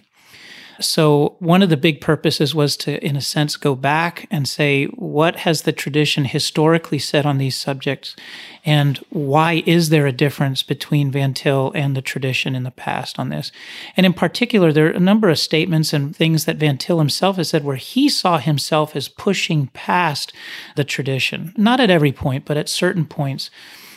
So, 0.81 1.35
one 1.39 1.61
of 1.61 1.69
the 1.69 1.77
big 1.77 1.99
purposes 1.99 2.55
was 2.55 2.77
to, 2.77 3.03
in 3.05 3.15
a 3.15 3.21
sense, 3.21 3.57
go 3.57 3.75
back 3.75 4.27
and 4.31 4.47
say, 4.47 4.85
what 4.85 5.37
has 5.37 5.63
the 5.63 5.73
tradition 5.73 6.25
historically 6.25 6.99
said 6.99 7.25
on 7.25 7.37
these 7.37 7.57
subjects? 7.57 8.15
And 8.63 8.97
why 9.09 9.63
is 9.65 9.89
there 9.89 10.07
a 10.07 10.13
difference 10.13 10.63
between 10.63 11.11
Van 11.11 11.33
Til 11.33 11.71
and 11.75 11.97
the 11.97 12.01
tradition 12.01 12.55
in 12.55 12.63
the 12.63 12.71
past 12.71 13.19
on 13.19 13.29
this? 13.29 13.51
And 13.97 14.05
in 14.05 14.13
particular, 14.13 14.71
there 14.71 14.87
are 14.87 14.91
a 14.91 14.99
number 14.99 15.29
of 15.29 15.39
statements 15.39 15.91
and 15.91 16.15
things 16.15 16.45
that 16.45 16.57
Van 16.57 16.77
Til 16.77 16.99
himself 16.99 17.35
has 17.35 17.49
said 17.49 17.65
where 17.65 17.75
he 17.75 18.07
saw 18.07 18.37
himself 18.37 18.95
as 18.95 19.09
pushing 19.09 19.67
past 19.73 20.31
the 20.75 20.85
tradition, 20.85 21.53
not 21.57 21.79
at 21.79 21.89
every 21.89 22.13
point, 22.13 22.45
but 22.45 22.57
at 22.57 22.69
certain 22.69 23.05
points 23.05 23.49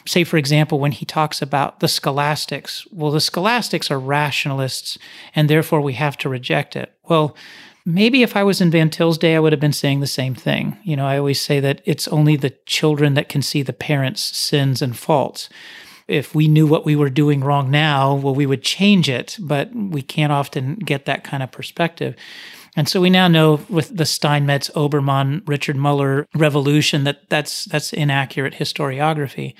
say, 0.07 0.25
for 0.25 0.37
example, 0.37 0.79
when 0.79 0.93
he 0.93 1.05
talks 1.05 1.43
about 1.43 1.81
the 1.81 1.89
scholastics, 1.89 2.87
well, 2.91 3.11
the 3.11 3.21
scholastics 3.21 3.91
are 3.91 3.99
rationalists, 3.99 4.99
and 5.35 5.49
therefore 5.49 5.81
we 5.81 5.95
have 5.95 6.17
to 6.19 6.29
reject 6.29 6.77
it. 6.77 6.93
Well, 7.09 7.37
maybe 7.85 8.23
if 8.23 8.37
I 8.37 8.45
was 8.45 8.61
in 8.61 8.71
Van 8.71 8.91
Til's 8.91 9.19
day, 9.19 9.37
I 9.37 9.41
would 9.41 9.53
have 9.53 9.61
been 9.61 9.73
saying 9.73 10.01
the 10.01 10.07
same 10.07 10.35
thing. 10.35 10.77
You 10.83 10.97
know, 10.97 11.07
I 11.07 11.19
always 11.19 11.41
say 11.41 11.61
that 11.61 11.83
it's 11.85 12.09
only 12.09 12.37
the 12.37 12.55
children 12.67 13.15
that 13.15 13.29
can 13.29 13.43
see 13.43 13.63
the 13.63 13.73
parents' 13.73 14.37
sins 14.37 14.83
and 14.83 14.97
faults. 14.97 15.49
If 16.09 16.35
we 16.35 16.49
knew 16.49 16.67
what 16.67 16.85
we 16.85 16.97
were 16.97 17.11
doing 17.11 17.41
wrong 17.43 17.71
now, 17.71 18.15
well, 18.15 18.35
we 18.35 18.47
would 18.47 18.63
change 18.63 19.09
it, 19.09 19.37
but 19.41 19.75
we 19.75 20.03
can't 20.03 20.33
often 20.33 20.77
get 20.77 21.07
that 21.07 21.25
kind 21.25 21.43
of 21.43 21.53
perspective. 21.53 22.17
And 22.75 22.89
so 22.89 23.01
we 23.01 23.11
now 23.11 23.29
know 23.29 23.61
with 23.69 23.95
the 23.95 24.07
Steinmetz, 24.07 24.71
Oberman, 24.71 25.47
Richard 25.47 25.77
Muller 25.77 26.27
revolution 26.35 27.05
that 27.05 27.29
that's 27.29 27.67
that's 27.67 27.93
inaccurate 27.93 28.55
historiography. 28.55 29.55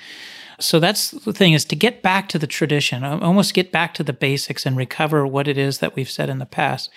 So 0.59 0.79
that's 0.79 1.11
the 1.11 1.33
thing 1.33 1.53
is 1.53 1.65
to 1.65 1.75
get 1.75 2.01
back 2.01 2.29
to 2.29 2.39
the 2.39 2.47
tradition, 2.47 3.03
almost 3.03 3.53
get 3.53 3.71
back 3.71 3.93
to 3.95 4.03
the 4.03 4.13
basics 4.13 4.65
and 4.65 4.77
recover 4.77 5.27
what 5.27 5.47
it 5.47 5.57
is 5.57 5.79
that 5.79 5.95
we've 5.95 6.09
said 6.09 6.29
in 6.29 6.39
the 6.39 6.45
past. 6.45 6.89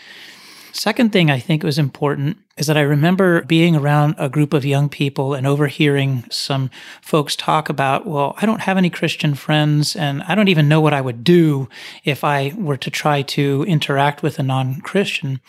Second 0.72 1.10
thing 1.10 1.30
I 1.30 1.38
think 1.38 1.62
was 1.62 1.78
important 1.78 2.36
is 2.58 2.66
that 2.66 2.76
I 2.76 2.82
remember 2.82 3.42
being 3.42 3.74
around 3.74 4.14
a 4.18 4.28
group 4.28 4.52
of 4.52 4.66
young 4.66 4.90
people 4.90 5.32
and 5.32 5.46
overhearing 5.46 6.24
some 6.30 6.70
folks 7.00 7.34
talk 7.34 7.70
about, 7.70 8.06
well, 8.06 8.34
I 8.36 8.44
don't 8.44 8.60
have 8.60 8.76
any 8.76 8.90
Christian 8.90 9.34
friends 9.34 9.96
and 9.96 10.22
I 10.24 10.34
don't 10.34 10.48
even 10.48 10.68
know 10.68 10.82
what 10.82 10.92
I 10.92 11.00
would 11.00 11.24
do 11.24 11.70
if 12.04 12.24
I 12.24 12.52
were 12.56 12.76
to 12.76 12.90
try 12.90 13.22
to 13.22 13.64
interact 13.66 14.22
with 14.22 14.38
a 14.38 14.42
non 14.42 14.82
Christian. 14.82 15.40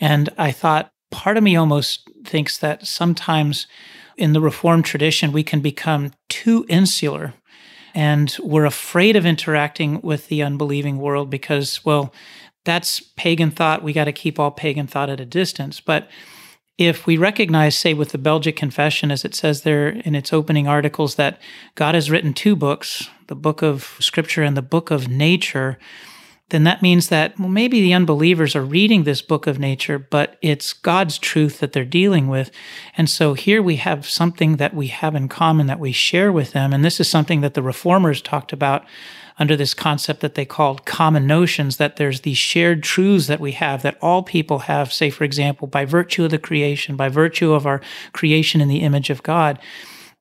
And 0.00 0.28
I 0.38 0.50
thought 0.50 0.92
part 1.10 1.36
of 1.36 1.42
me 1.42 1.56
almost 1.56 2.08
thinks 2.24 2.58
that 2.58 2.86
sometimes 2.86 3.66
in 4.16 4.32
the 4.32 4.40
Reformed 4.40 4.84
tradition, 4.84 5.32
we 5.32 5.42
can 5.42 5.60
become 5.60 6.12
too 6.28 6.64
insular 6.68 7.34
and 7.94 8.36
we're 8.42 8.66
afraid 8.66 9.16
of 9.16 9.26
interacting 9.26 10.00
with 10.00 10.28
the 10.28 10.42
unbelieving 10.42 10.98
world 10.98 11.30
because, 11.30 11.84
well, 11.84 12.12
that's 12.64 13.00
pagan 13.00 13.50
thought. 13.50 13.82
We 13.82 13.92
got 13.92 14.04
to 14.04 14.12
keep 14.12 14.38
all 14.38 14.50
pagan 14.50 14.86
thought 14.86 15.10
at 15.10 15.20
a 15.20 15.26
distance. 15.26 15.80
But 15.80 16.08
if 16.78 17.06
we 17.06 17.16
recognize, 17.16 17.76
say, 17.76 17.94
with 17.94 18.10
the 18.10 18.18
Belgic 18.18 18.56
Confession, 18.56 19.10
as 19.10 19.24
it 19.24 19.34
says 19.34 19.62
there 19.62 19.88
in 19.88 20.14
its 20.14 20.32
opening 20.32 20.66
articles, 20.66 21.16
that 21.16 21.40
God 21.74 21.94
has 21.94 22.10
written 22.10 22.32
two 22.32 22.56
books, 22.56 23.08
the 23.26 23.34
book 23.34 23.62
of 23.62 23.96
Scripture 24.00 24.42
and 24.42 24.56
the 24.56 24.62
book 24.62 24.90
of 24.90 25.08
nature, 25.08 25.78
then 26.50 26.64
that 26.64 26.82
means 26.82 27.08
that 27.08 27.38
well, 27.38 27.48
maybe 27.48 27.80
the 27.80 27.94
unbelievers 27.94 28.54
are 28.54 28.64
reading 28.64 29.04
this 29.04 29.22
book 29.22 29.46
of 29.46 29.58
nature, 29.58 29.98
but 29.98 30.36
it's 30.42 30.72
God's 30.72 31.18
truth 31.18 31.60
that 31.60 31.72
they're 31.72 31.84
dealing 31.84 32.28
with. 32.28 32.50
And 32.96 33.08
so 33.08 33.34
here 33.34 33.62
we 33.62 33.76
have 33.76 34.08
something 34.08 34.56
that 34.56 34.74
we 34.74 34.88
have 34.88 35.14
in 35.14 35.28
common 35.28 35.66
that 35.66 35.80
we 35.80 35.92
share 35.92 36.30
with 36.32 36.52
them. 36.52 36.72
And 36.72 36.84
this 36.84 37.00
is 37.00 37.08
something 37.08 37.40
that 37.40 37.54
the 37.54 37.62
reformers 37.62 38.20
talked 38.20 38.52
about 38.52 38.84
under 39.38 39.56
this 39.56 39.72
concept 39.72 40.20
that 40.20 40.34
they 40.34 40.44
called 40.44 40.84
common 40.84 41.26
notions 41.26 41.78
that 41.78 41.96
there's 41.96 42.20
these 42.20 42.36
shared 42.36 42.82
truths 42.82 43.26
that 43.26 43.40
we 43.40 43.52
have 43.52 43.82
that 43.82 43.96
all 44.02 44.22
people 44.22 44.60
have, 44.60 44.92
say, 44.92 45.08
for 45.08 45.24
example, 45.24 45.66
by 45.66 45.86
virtue 45.86 46.24
of 46.24 46.30
the 46.30 46.38
creation, 46.38 46.94
by 46.94 47.08
virtue 47.08 47.52
of 47.52 47.66
our 47.66 47.80
creation 48.12 48.60
in 48.60 48.68
the 48.68 48.82
image 48.82 49.08
of 49.08 49.22
God. 49.22 49.58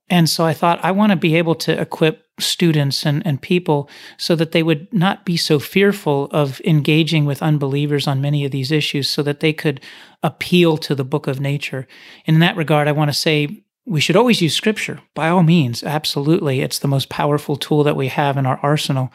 And 0.09 0.29
so 0.29 0.45
I 0.45 0.53
thought, 0.53 0.83
I 0.83 0.91
want 0.91 1.12
to 1.12 1.17
be 1.17 1.36
able 1.36 1.55
to 1.55 1.79
equip 1.79 2.25
students 2.39 3.05
and, 3.05 3.25
and 3.25 3.41
people 3.41 3.89
so 4.17 4.36
that 4.36 4.51
they 4.51 4.63
would 4.63 4.91
not 4.93 5.25
be 5.25 5.38
so 5.38 5.60
fearful 5.60 6.27
of 6.31 6.62
engaging 6.65 7.25
with 7.25 7.43
unbelievers 7.43 8.08
on 8.08 8.22
many 8.22 8.46
of 8.46 8.51
these 8.51 8.72
issues 8.72 9.10
so 9.10 9.24
that 9.24 9.39
they 9.39 9.53
could 9.53 9.81
appeal 10.24 10.77
to 10.77 10.96
the 10.96 11.03
book 11.03 11.27
of 11.27 11.39
nature. 11.39 11.88
And 12.25 12.36
in 12.36 12.41
that 12.41 12.58
regard, 12.58 12.88
I 12.88 12.93
want 12.93 13.10
to 13.10 13.17
say 13.17 13.63
we 13.86 14.01
should 14.01 14.15
always 14.15 14.41
use 14.41 14.55
scripture. 14.55 15.00
By 15.15 15.29
all 15.29 15.41
means 15.41 15.84
absolutely. 15.84 16.62
It's 16.62 16.79
the 16.79 16.88
most 16.88 17.10
powerful 17.10 17.55
tool 17.55 17.84
that 17.84 17.96
we 17.96 18.08
have 18.08 18.38
in 18.38 18.46
our 18.46 18.60
arsenal 18.62 19.12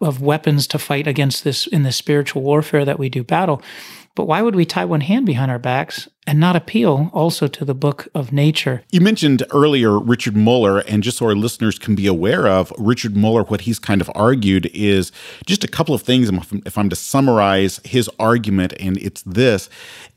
of 0.00 0.20
weapons 0.20 0.66
to 0.68 0.78
fight 0.78 1.06
against 1.06 1.44
this 1.44 1.66
in 1.66 1.82
the 1.82 1.92
spiritual 1.92 2.42
warfare 2.42 2.84
that 2.84 2.98
we 2.98 3.08
do 3.08 3.24
battle 3.24 3.62
but 4.18 4.26
why 4.26 4.42
would 4.42 4.56
we 4.56 4.66
tie 4.66 4.84
one 4.84 5.02
hand 5.02 5.26
behind 5.26 5.48
our 5.48 5.60
backs 5.60 6.08
and 6.26 6.40
not 6.40 6.56
appeal 6.56 7.08
also 7.14 7.46
to 7.46 7.64
the 7.64 7.72
book 7.72 8.08
of 8.16 8.32
nature? 8.32 8.82
You 8.90 9.00
mentioned 9.00 9.44
earlier 9.52 9.96
Richard 9.96 10.36
Muller, 10.36 10.80
and 10.80 11.04
just 11.04 11.18
so 11.18 11.26
our 11.26 11.36
listeners 11.36 11.78
can 11.78 11.94
be 11.94 12.08
aware 12.08 12.48
of, 12.48 12.72
Richard 12.76 13.16
Muller, 13.16 13.44
what 13.44 13.60
he's 13.60 13.78
kind 13.78 14.00
of 14.00 14.10
argued 14.16 14.66
is 14.74 15.12
just 15.46 15.62
a 15.62 15.68
couple 15.68 15.94
of 15.94 16.02
things. 16.02 16.28
If 16.66 16.76
I'm 16.76 16.88
to 16.88 16.96
summarize 16.96 17.80
his 17.84 18.10
argument, 18.18 18.74
and 18.80 18.98
it's 18.98 19.22
this 19.22 19.70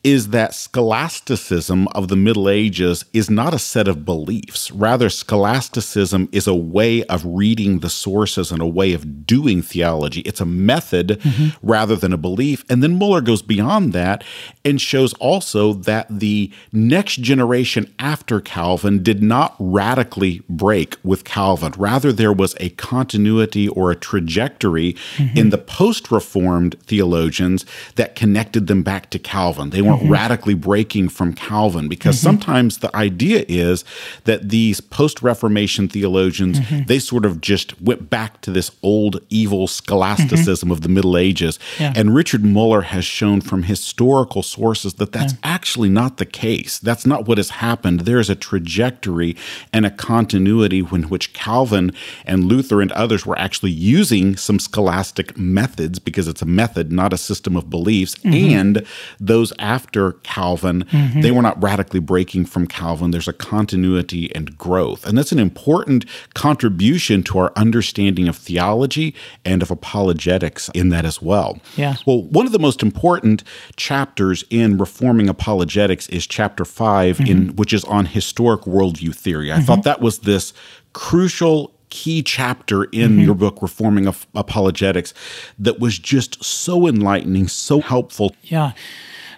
is 0.04 0.30
that 0.30 0.54
scholasticism 0.54 1.88
of 1.90 2.08
the 2.08 2.16
Middle 2.16 2.50
Ages 2.50 3.06
is 3.14 3.30
not 3.30 3.54
a 3.54 3.60
set 3.60 3.88
of 3.88 4.04
beliefs. 4.04 4.72
Rather, 4.72 5.10
scholasticism 5.10 6.28
is 6.32 6.48
a 6.48 6.56
way 6.56 7.04
of 7.04 7.24
reading 7.24 7.80
the 7.80 7.90
sources 7.90 8.52
and 8.52 8.62
a 8.62 8.68
way 8.68 8.94
of 8.94 9.28
doing 9.28 9.62
theology. 9.62 10.22
It's 10.22 10.42
a 10.42 10.46
method 10.46 11.20
mm-hmm. 11.22 11.50
rather 11.66 11.96
than 11.96 12.14
a 12.14 12.18
belief. 12.18 12.66
And 12.68 12.82
then 12.82 12.98
Muller 12.98 13.22
goes 13.22 13.44
beyond 13.44 13.91
that 13.92 14.24
and 14.64 14.80
shows 14.80 15.14
also 15.14 15.74
that 15.74 16.08
the 16.10 16.52
next 16.72 17.22
generation 17.22 17.92
after 18.00 18.40
Calvin 18.40 19.02
did 19.02 19.24
not 19.24 19.56
radically 19.60 20.42
break 20.50 20.98
with 21.04 21.24
Calvin. 21.24 21.74
Rather, 21.78 22.12
there 22.12 22.34
was 22.34 22.56
a 22.60 22.70
continuity 22.72 23.68
or 23.68 23.92
a 23.92 23.96
trajectory 23.96 24.94
mm-hmm. 25.16 25.38
in 25.38 25.50
the 25.50 25.58
post 25.58 26.12
Reformed 26.12 26.80
theologians 26.82 27.66
that 27.96 28.16
connected 28.16 28.68
them 28.68 28.84
back 28.84 29.10
to 29.12 29.20
Calvin. 29.20 29.70
They 29.70 29.82
weren't 29.82 30.02
mm-hmm. 30.02 30.12
radically 30.12 30.54
breaking 30.54 31.10
from 31.10 31.34
Calvin 31.34 31.88
because 31.88 32.18
mm-hmm. 32.18 32.26
sometimes 32.26 32.80
the 32.80 32.96
idea 32.96 33.46
is 33.48 33.84
that 34.26 34.50
these 34.50 34.82
post 34.82 35.22
Reformation 35.22 35.88
theologians, 35.88 36.60
mm-hmm. 36.60 36.84
they 36.86 37.00
sort 37.00 37.26
of 37.26 37.42
just 37.42 37.80
went 37.82 38.10
back 38.10 38.42
to 38.42 38.52
this 38.52 38.72
old 38.84 39.20
evil 39.30 39.68
scholasticism 39.68 40.68
mm-hmm. 40.68 40.72
of 40.72 40.82
the 40.82 40.90
Middle 40.90 41.18
Ages. 41.18 41.60
Yeah. 41.80 41.94
And 41.96 42.14
Richard 42.14 42.44
Muller 42.44 42.82
has 42.82 43.06
shown 43.06 43.42
from 43.42 43.64
historical 43.82 44.44
sources 44.44 44.94
that 44.96 45.12
that's 45.12 45.34
yeah. 45.34 45.40
actually 45.44 45.90
not 45.90 46.18
the 46.18 46.26
case. 46.26 46.78
That's 46.80 47.06
not 47.06 47.28
what 47.28 47.38
has 47.38 47.50
happened. 47.50 48.02
There 48.02 48.20
is 48.20 48.30
a 48.30 48.36
trajectory 48.36 49.36
and 49.74 49.86
a 49.86 49.92
continuity 49.92 50.80
in 50.80 51.04
which 51.04 51.34
Calvin 51.34 51.92
and 52.26 52.44
Luther 52.46 52.82
and 52.82 52.92
others 52.92 53.26
were 53.26 53.38
actually 53.40 53.72
using 53.72 54.38
some 54.38 54.60
scholastic 54.60 55.38
methods 55.38 56.00
because 56.00 56.28
it's 56.28 56.42
a 56.42 56.46
method, 56.46 56.92
not 56.92 57.12
a 57.12 57.18
system 57.18 57.58
of 57.58 57.70
beliefs. 57.70 58.16
Mm-hmm. 58.16 58.54
And 58.54 58.88
those 59.20 59.52
after 59.58 60.14
Calvin, 60.24 60.84
mm-hmm. 60.84 61.22
they 61.22 61.32
were 61.32 61.42
not 61.42 61.62
radically 61.62 62.00
breaking 62.00 62.46
from 62.46 62.68
Calvin. 62.68 63.12
There's 63.12 63.28
a 63.28 63.34
continuity 63.34 64.34
and 64.36 64.58
growth. 64.58 65.06
And 65.06 65.18
that's 65.18 65.32
an 65.32 65.40
important 65.40 66.06
contribution 66.36 67.24
to 67.24 67.40
our 67.40 67.52
understanding 67.56 68.28
of 68.28 68.36
theology 68.36 69.16
and 69.44 69.62
of 69.62 69.72
apologetics 69.72 70.70
in 70.74 70.90
that 70.90 71.06
as 71.06 71.22
well. 71.22 71.60
Yeah. 71.76 71.96
Well, 72.06 72.24
one 72.24 72.46
of 72.46 72.52
the 72.52 72.60
most 72.60 72.84
important 72.84 73.44
chapters 73.76 74.44
in 74.50 74.78
reforming 74.78 75.30
apologetics 75.30 76.08
is 76.10 76.28
chapter 76.28 76.66
5 76.66 77.18
mm-hmm. 77.18 77.32
in 77.32 77.56
which 77.56 77.74
is 77.74 77.84
on 77.86 78.06
historic 78.06 78.62
worldview 78.62 79.16
theory. 79.16 79.52
I 79.52 79.58
mm-hmm. 79.58 79.66
thought 79.66 79.84
that 79.84 80.02
was 80.02 80.20
this 80.20 80.54
crucial 80.94 81.74
key 81.90 82.24
chapter 82.24 82.86
in 82.86 83.12
mm-hmm. 83.12 83.20
your 83.22 83.36
book, 83.36 83.62
Reforming 83.62 84.08
Apologetics, 84.34 85.14
that 85.60 85.80
was 85.80 86.00
just 86.00 86.44
so 86.44 86.88
enlightening, 86.88 87.48
so 87.48 87.82
helpful. 87.82 88.36
Yeah. 88.44 88.72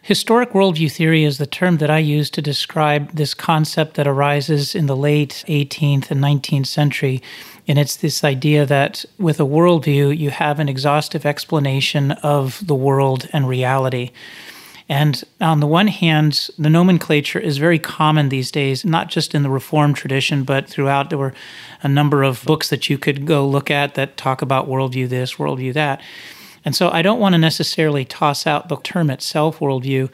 Historic 0.04 0.52
worldview 0.52 0.92
theory 0.92 1.24
is 1.24 1.38
the 1.38 1.48
term 1.48 1.78
that 1.78 1.90
I 1.90 2.00
use 2.00 2.30
to 2.32 2.42
describe 2.42 3.14
this 3.14 3.34
concept 3.34 3.96
that 3.96 4.06
arises 4.06 4.76
in 4.76 4.86
the 4.86 4.98
late 4.98 5.46
18th 5.48 6.12
and 6.12 6.22
19th 6.22 6.68
century. 6.68 7.22
And 7.68 7.80
it's 7.80 7.96
this 7.96 8.24
idea 8.24 8.66
that 8.66 9.06
with 9.18 9.40
a 9.40 9.46
worldview, 9.46 10.18
you 10.18 10.30
have 10.32 10.60
an 10.60 10.68
exhaustive 10.68 11.26
explanation 11.26 12.12
of 12.12 12.66
the 12.66 12.76
world 12.76 13.30
and 13.32 13.48
reality. 13.48 14.12
And 14.90 15.24
on 15.40 15.62
the 15.62 15.68
one 15.68 15.88
hand, 15.88 16.50
the 16.60 16.70
nomenclature 16.70 17.40
is 17.40 17.58
very 17.58 17.80
common 17.80 18.30
these 18.30 18.52
days, 18.52 18.84
not 18.84 19.08
just 19.08 19.34
in 19.34 19.44
the 19.44 19.50
Reformed 19.50 19.96
tradition, 19.96 20.44
but 20.44 20.68
throughout. 20.68 21.10
There 21.10 21.18
were 21.18 21.34
a 21.82 21.88
number 21.88 22.22
of 22.22 22.44
books 22.44 22.70
that 22.70 22.90
you 22.90 22.98
could 22.98 23.26
go 23.26 23.48
look 23.48 23.72
at 23.72 23.96
that 23.96 24.18
talk 24.18 24.42
about 24.42 24.68
worldview 24.68 25.08
this, 25.08 25.36
worldview 25.36 25.74
that. 25.74 26.02
And 26.66 26.76
so 26.76 26.90
I 26.90 27.02
don't 27.02 27.20
want 27.20 27.34
to 27.34 27.40
necessarily 27.40 28.04
toss 28.04 28.46
out 28.46 28.68
the 28.68 28.78
term 28.78 29.10
itself, 29.10 29.60
worldview. 29.60 30.10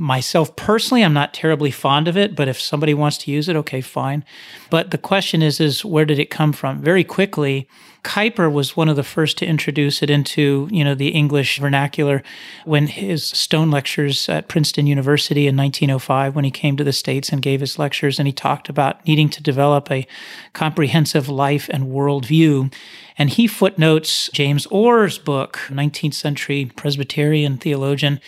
Myself 0.00 0.54
personally, 0.54 1.02
I'm 1.02 1.12
not 1.12 1.34
terribly 1.34 1.72
fond 1.72 2.06
of 2.06 2.16
it, 2.16 2.36
but 2.36 2.46
if 2.46 2.60
somebody 2.60 2.94
wants 2.94 3.18
to 3.18 3.32
use 3.32 3.48
it, 3.48 3.56
okay, 3.56 3.80
fine. 3.80 4.24
But 4.70 4.92
the 4.92 4.98
question 4.98 5.42
is, 5.42 5.58
is 5.58 5.84
where 5.84 6.04
did 6.04 6.20
it 6.20 6.30
come 6.30 6.52
from? 6.52 6.80
Very 6.80 7.02
quickly, 7.02 7.68
Kuyper 8.04 8.50
was 8.50 8.76
one 8.76 8.88
of 8.88 8.94
the 8.94 9.02
first 9.02 9.38
to 9.38 9.46
introduce 9.46 10.00
it 10.00 10.08
into, 10.08 10.68
you 10.70 10.84
know, 10.84 10.94
the 10.94 11.08
English 11.08 11.58
vernacular 11.58 12.22
when 12.64 12.86
his 12.86 13.24
Stone 13.24 13.72
lectures 13.72 14.28
at 14.28 14.46
Princeton 14.46 14.86
University 14.86 15.48
in 15.48 15.56
1905 15.56 16.36
when 16.36 16.44
he 16.44 16.52
came 16.52 16.76
to 16.76 16.84
the 16.84 16.92
States 16.92 17.30
and 17.30 17.42
gave 17.42 17.58
his 17.58 17.76
lectures 17.76 18.20
and 18.20 18.28
he 18.28 18.32
talked 18.32 18.68
about 18.68 19.04
needing 19.04 19.28
to 19.30 19.42
develop 19.42 19.90
a 19.90 20.06
comprehensive 20.52 21.28
life 21.28 21.68
and 21.72 21.88
worldview. 21.88 22.72
And 23.18 23.30
he 23.30 23.48
footnotes 23.48 24.30
James 24.32 24.66
Orr's 24.66 25.18
book, 25.18 25.58
19th 25.68 26.14
century 26.14 26.70
Presbyterian 26.76 27.58
theologian. 27.58 28.20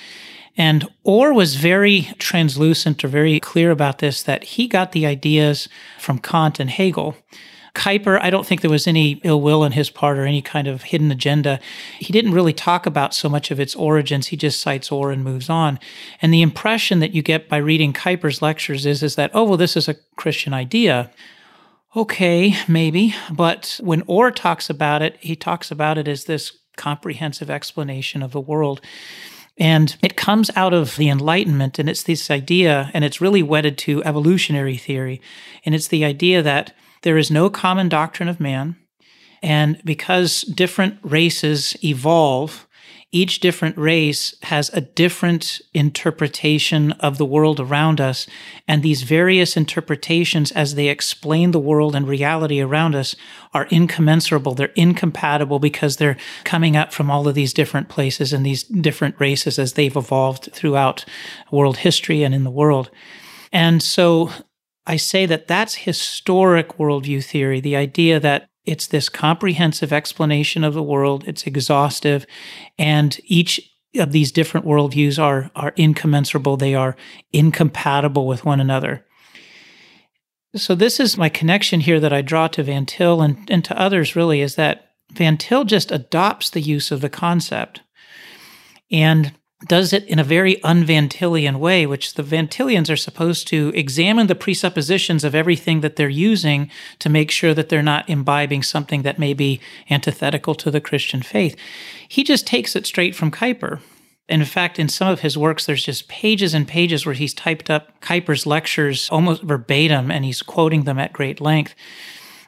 And 0.56 0.88
Orr 1.04 1.32
was 1.32 1.56
very 1.56 2.08
translucent 2.18 3.04
or 3.04 3.08
very 3.08 3.40
clear 3.40 3.70
about 3.70 3.98
this 3.98 4.22
that 4.22 4.44
he 4.44 4.66
got 4.68 4.92
the 4.92 5.06
ideas 5.06 5.68
from 5.98 6.18
Kant 6.18 6.60
and 6.60 6.70
Hegel. 6.70 7.16
Kuyper, 7.74 8.20
I 8.20 8.30
don't 8.30 8.46
think 8.46 8.60
there 8.60 8.70
was 8.70 8.86
any 8.86 9.20
ill 9.22 9.40
will 9.40 9.62
on 9.62 9.72
his 9.72 9.90
part 9.90 10.18
or 10.18 10.26
any 10.26 10.42
kind 10.42 10.66
of 10.66 10.82
hidden 10.82 11.10
agenda. 11.12 11.60
He 11.98 12.12
didn't 12.12 12.32
really 12.32 12.52
talk 12.52 12.84
about 12.84 13.14
so 13.14 13.28
much 13.28 13.50
of 13.50 13.60
its 13.60 13.76
origins. 13.76 14.28
He 14.28 14.36
just 14.36 14.60
cites 14.60 14.90
Orr 14.90 15.12
and 15.12 15.22
moves 15.22 15.48
on. 15.48 15.78
And 16.20 16.34
the 16.34 16.42
impression 16.42 16.98
that 16.98 17.14
you 17.14 17.22
get 17.22 17.48
by 17.48 17.58
reading 17.58 17.92
Kuyper's 17.92 18.42
lectures 18.42 18.86
is, 18.86 19.02
is 19.02 19.14
that, 19.14 19.30
oh, 19.34 19.44
well, 19.44 19.56
this 19.56 19.76
is 19.76 19.88
a 19.88 19.96
Christian 20.16 20.52
idea. 20.52 21.10
Okay, 21.94 22.56
maybe. 22.66 23.14
But 23.32 23.78
when 23.82 24.02
Orr 24.06 24.30
talks 24.32 24.68
about 24.68 25.00
it, 25.02 25.16
he 25.20 25.36
talks 25.36 25.70
about 25.70 25.96
it 25.96 26.08
as 26.08 26.24
this 26.24 26.52
comprehensive 26.76 27.50
explanation 27.50 28.22
of 28.22 28.32
the 28.32 28.40
world. 28.40 28.80
And 29.60 29.94
it 30.02 30.16
comes 30.16 30.50
out 30.56 30.72
of 30.72 30.96
the 30.96 31.10
Enlightenment, 31.10 31.78
and 31.78 31.88
it's 31.88 32.02
this 32.02 32.30
idea, 32.30 32.90
and 32.94 33.04
it's 33.04 33.20
really 33.20 33.42
wedded 33.42 33.76
to 33.78 34.02
evolutionary 34.04 34.78
theory. 34.78 35.20
And 35.66 35.74
it's 35.74 35.88
the 35.88 36.04
idea 36.04 36.42
that 36.42 36.74
there 37.02 37.18
is 37.18 37.30
no 37.30 37.50
common 37.50 37.90
doctrine 37.90 38.30
of 38.30 38.40
man. 38.40 38.76
And 39.42 39.80
because 39.84 40.40
different 40.42 40.98
races 41.02 41.76
evolve, 41.84 42.66
each 43.12 43.40
different 43.40 43.76
race 43.76 44.36
has 44.42 44.70
a 44.70 44.80
different 44.80 45.60
interpretation 45.74 46.92
of 46.92 47.18
the 47.18 47.24
world 47.24 47.58
around 47.58 48.00
us. 48.00 48.26
And 48.68 48.82
these 48.82 49.02
various 49.02 49.56
interpretations, 49.56 50.52
as 50.52 50.76
they 50.76 50.88
explain 50.88 51.50
the 51.50 51.58
world 51.58 51.96
and 51.96 52.06
reality 52.06 52.60
around 52.60 52.94
us, 52.94 53.16
are 53.52 53.66
incommensurable. 53.66 54.54
They're 54.54 54.72
incompatible 54.76 55.58
because 55.58 55.96
they're 55.96 56.18
coming 56.44 56.76
up 56.76 56.92
from 56.92 57.10
all 57.10 57.26
of 57.26 57.34
these 57.34 57.52
different 57.52 57.88
places 57.88 58.32
and 58.32 58.46
these 58.46 58.62
different 58.62 59.16
races 59.18 59.58
as 59.58 59.72
they've 59.72 59.96
evolved 59.96 60.50
throughout 60.52 61.04
world 61.50 61.78
history 61.78 62.22
and 62.22 62.32
in 62.32 62.44
the 62.44 62.50
world. 62.50 62.90
And 63.52 63.82
so 63.82 64.30
I 64.86 64.96
say 64.96 65.26
that 65.26 65.48
that's 65.48 65.74
historic 65.74 66.78
worldview 66.78 67.24
theory, 67.24 67.60
the 67.60 67.76
idea 67.76 68.20
that 68.20 68.49
it's 68.64 68.86
this 68.86 69.08
comprehensive 69.08 69.92
explanation 69.92 70.64
of 70.64 70.74
the 70.74 70.82
world. 70.82 71.24
It's 71.26 71.46
exhaustive. 71.46 72.26
And 72.78 73.18
each 73.24 73.60
of 73.96 74.12
these 74.12 74.30
different 74.30 74.66
worldviews 74.66 75.22
are, 75.22 75.50
are 75.56 75.72
incommensurable. 75.76 76.56
They 76.56 76.74
are 76.74 76.96
incompatible 77.32 78.26
with 78.26 78.44
one 78.44 78.60
another. 78.60 79.04
So, 80.56 80.74
this 80.74 80.98
is 80.98 81.16
my 81.16 81.28
connection 81.28 81.80
here 81.80 82.00
that 82.00 82.12
I 82.12 82.22
draw 82.22 82.48
to 82.48 82.62
Van 82.64 82.84
Til 82.84 83.22
and, 83.22 83.48
and 83.50 83.64
to 83.64 83.80
others 83.80 84.16
really 84.16 84.40
is 84.40 84.56
that 84.56 84.90
Van 85.12 85.36
Til 85.36 85.64
just 85.64 85.92
adopts 85.92 86.50
the 86.50 86.60
use 86.60 86.90
of 86.90 87.00
the 87.00 87.10
concept. 87.10 87.82
And 88.90 89.32
does 89.68 89.92
it 89.92 90.04
in 90.06 90.18
a 90.18 90.24
very 90.24 90.56
unvantillian 90.56 91.58
way, 91.58 91.86
which 91.86 92.14
the 92.14 92.22
Vantillians 92.22 92.90
are 92.90 92.96
supposed 92.96 93.46
to 93.48 93.70
examine 93.74 94.26
the 94.26 94.34
presuppositions 94.34 95.22
of 95.22 95.34
everything 95.34 95.80
that 95.80 95.96
they're 95.96 96.08
using 96.08 96.70
to 96.98 97.10
make 97.10 97.30
sure 97.30 97.52
that 97.52 97.68
they're 97.68 97.82
not 97.82 98.08
imbibing 98.08 98.62
something 98.62 99.02
that 99.02 99.18
may 99.18 99.34
be 99.34 99.60
antithetical 99.90 100.54
to 100.54 100.70
the 100.70 100.80
Christian 100.80 101.20
faith. 101.20 101.56
He 102.08 102.24
just 102.24 102.46
takes 102.46 102.74
it 102.74 102.86
straight 102.86 103.14
from 103.14 103.30
Kuyper. 103.30 103.80
In 104.28 104.44
fact, 104.44 104.78
in 104.78 104.88
some 104.88 105.08
of 105.08 105.20
his 105.20 105.36
works, 105.36 105.66
there's 105.66 105.84
just 105.84 106.08
pages 106.08 106.54
and 106.54 106.66
pages 106.66 107.04
where 107.04 107.14
he's 107.14 107.34
typed 107.34 107.68
up 107.68 108.00
Kuyper's 108.00 108.46
lectures 108.46 109.08
almost 109.10 109.42
verbatim 109.42 110.10
and 110.10 110.24
he's 110.24 110.40
quoting 110.40 110.84
them 110.84 110.98
at 110.98 111.12
great 111.12 111.40
length. 111.40 111.74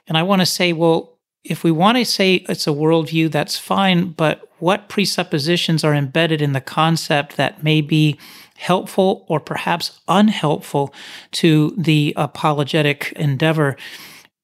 And 0.07 0.17
I 0.17 0.23
want 0.23 0.41
to 0.41 0.47
say, 0.47 0.73
well, 0.73 1.19
if 1.45 1.65
we 1.65 1.73
want 1.73 1.99
to 1.99 2.05
say 2.05 2.37
it's 2.49 2.69
a 2.69 2.71
worldview, 2.71 3.31
that's 3.31 3.59
fine, 3.59 4.13
but 4.13 4.49
what 4.63 4.89
presuppositions 4.89 5.83
are 5.83 5.93
embedded 5.93 6.41
in 6.41 6.53
the 6.53 6.61
concept 6.61 7.37
that 7.37 7.65
may 7.65 7.81
be 7.81 8.17
helpful 8.57 9.27
or 9.29 9.41
perhaps 9.41 10.01
unhelpful 10.07 10.95
to 11.33 11.75
the 11.77 12.15
apologetic 12.17 13.13
endeavor? 13.17 13.77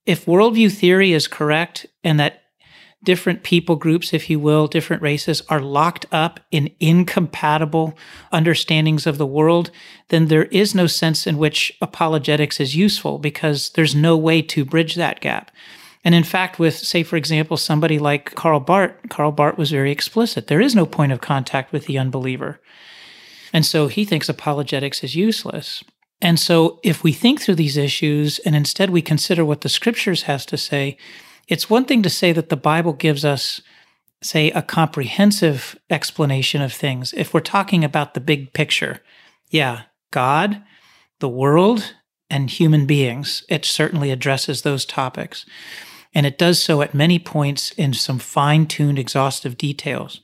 If 0.07 0.27
worldview 0.27 0.73
theory 0.73 1.13
is 1.13 1.29
correct 1.29 1.87
and 2.03 2.19
that 2.19 2.43
different 3.05 3.45
people 3.45 3.77
groups, 3.77 4.13
if 4.13 4.29
you 4.29 4.41
will, 4.41 4.67
different 4.67 5.03
races 5.03 5.41
are 5.49 5.61
locked 5.61 6.05
up 6.11 6.41
in 6.51 6.69
incompatible 6.81 7.97
understandings 8.33 9.07
of 9.07 9.19
the 9.19 9.27
world, 9.27 9.71
then 10.09 10.27
there 10.27 10.47
is 10.47 10.75
no 10.75 10.89
sense 10.89 11.29
in 11.29 11.39
which 11.39 11.73
apologetics 11.81 12.59
is 12.59 12.75
useful 12.75 13.21
because 13.21 13.71
there's 13.71 13.95
no 13.95 14.17
way 14.17 14.43
to 14.43 14.65
bridge 14.65 14.97
that 14.97 15.21
gap. 15.21 15.53
And 16.05 16.15
in 16.15 16.25
fact, 16.25 16.59
with, 16.59 16.77
say, 16.77 17.03
for 17.03 17.17
example, 17.17 17.57
somebody 17.57 17.99
like 17.99 18.35
Karl 18.35 18.61
Barth, 18.61 18.93
Karl 19.09 19.33
Barth 19.33 19.59
was 19.59 19.71
very 19.71 19.91
explicit. 19.91 20.47
There 20.47 20.61
is 20.61 20.75
no 20.75 20.87
point 20.87 21.13
of 21.13 21.21
contact 21.21 21.73
with 21.73 21.87
the 21.87 21.99
unbeliever. 21.99 22.61
And 23.53 23.67
so 23.67 23.89
he 23.89 24.05
thinks 24.05 24.29
apologetics 24.29 25.03
is 25.03 25.17
useless. 25.17 25.83
And 26.21 26.39
so 26.39 26.81
if 26.83 27.03
we 27.03 27.13
think 27.13 27.41
through 27.41 27.57
these 27.57 27.77
issues 27.77 28.39
and 28.41 28.55
instead 28.55 28.91
we 28.91 29.03
consider 29.03 29.45
what 29.45 29.63
the 29.63 29.69
scriptures 29.69 30.23
has 30.23 30.45
to 30.47 30.57
say, 30.57 30.97
it's 31.47 31.71
one 31.71 31.85
thing 31.85 32.03
to 32.03 32.11
say 32.11 32.33
that 32.33 32.49
the 32.49 32.57
Bible 32.57 32.93
gives 32.93 33.25
us, 33.25 33.61
say, 34.23 34.51
a 34.51 34.63
comprehensive 34.63 35.79
explanation 35.89 36.61
of 36.61 36.73
things. 36.73 37.15
If 37.15 37.33
we're 37.33 37.41
talking 37.41 37.85
about 37.85 38.15
the 38.15 38.21
big 38.21 38.53
picture, 38.53 39.01
yeah, 39.51 39.83
God, 40.11 40.63
the 41.21 41.29
world, 41.29 41.95
and 42.31 42.51
human 42.51 42.87
beings, 42.87 43.45
it 43.49 43.65
certainly 43.65 44.11
addresses 44.11 44.63
those 44.63 44.85
topics 44.85 45.45
and 46.15 46.27
it 46.27 46.39
does 46.39 46.63
so 46.63 46.83
at 46.83 46.95
many 46.95 47.19
points 47.19 47.71
in 47.73 47.93
some 47.93 48.19
fine 48.19 48.67
tuned, 48.67 48.99
exhaustive 48.99 49.57
details. 49.57 50.21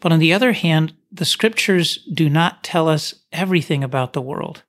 But 0.00 0.12
on 0.12 0.18
the 0.18 0.32
other 0.32 0.52
hand, 0.52 0.94
the 1.10 1.24
scriptures 1.24 1.98
do 2.12 2.28
not 2.28 2.62
tell 2.62 2.88
us 2.88 3.14
everything 3.32 3.82
about 3.82 4.12
the 4.12 4.20
world. 4.20 4.62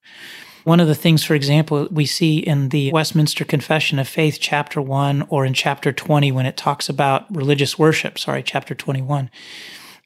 One 0.64 0.80
of 0.80 0.88
the 0.88 0.96
things, 0.96 1.24
for 1.24 1.34
example, 1.36 1.88
we 1.90 2.06
see 2.06 2.40
in 2.40 2.70
the 2.70 2.92
Westminster 2.92 3.46
Confession 3.46 4.00
of 4.00 4.08
Faith, 4.08 4.40
chapter 4.42 4.82
1, 4.82 5.28
or 5.30 5.46
in 5.46 5.54
chapter 5.54 5.94
20, 5.94 6.32
when 6.34 6.46
it 6.46 6.58
talks 6.58 6.90
about 6.90 7.34
religious 7.34 7.80
worship, 7.80 8.20
sorry, 8.20 8.44
chapter 8.44 8.76
21, 8.76 9.30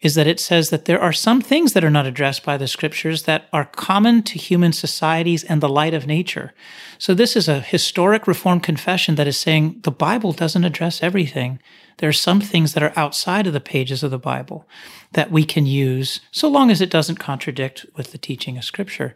is 0.01 0.15
that 0.15 0.27
it 0.27 0.39
says 0.39 0.71
that 0.71 0.85
there 0.85 0.99
are 0.99 1.13
some 1.13 1.41
things 1.41 1.73
that 1.73 1.83
are 1.83 1.89
not 1.89 2.07
addressed 2.07 2.43
by 2.43 2.57
the 2.57 2.67
scriptures 2.67 3.23
that 3.23 3.47
are 3.53 3.65
common 3.65 4.23
to 4.23 4.39
human 4.39 4.73
societies 4.73 5.43
and 5.43 5.61
the 5.61 5.69
light 5.69 5.93
of 5.93 6.07
nature. 6.07 6.53
So 6.97 7.13
this 7.13 7.35
is 7.35 7.47
a 7.47 7.59
historic 7.59 8.27
reformed 8.27 8.63
confession 8.63 9.15
that 9.15 9.27
is 9.27 9.37
saying 9.37 9.81
the 9.83 9.91
Bible 9.91 10.31
doesn't 10.31 10.63
address 10.63 11.03
everything. 11.03 11.59
There 11.99 12.09
are 12.09 12.13
some 12.13 12.41
things 12.41 12.73
that 12.73 12.81
are 12.83 12.93
outside 12.95 13.45
of 13.45 13.53
the 13.53 13.59
pages 13.59 14.01
of 14.01 14.09
the 14.09 14.17
Bible 14.17 14.67
that 15.11 15.31
we 15.31 15.45
can 15.45 15.67
use 15.67 16.19
so 16.31 16.47
long 16.47 16.71
as 16.71 16.81
it 16.81 16.89
doesn't 16.89 17.17
contradict 17.17 17.85
with 17.95 18.11
the 18.11 18.17
teaching 18.17 18.57
of 18.57 18.63
scripture. 18.63 19.15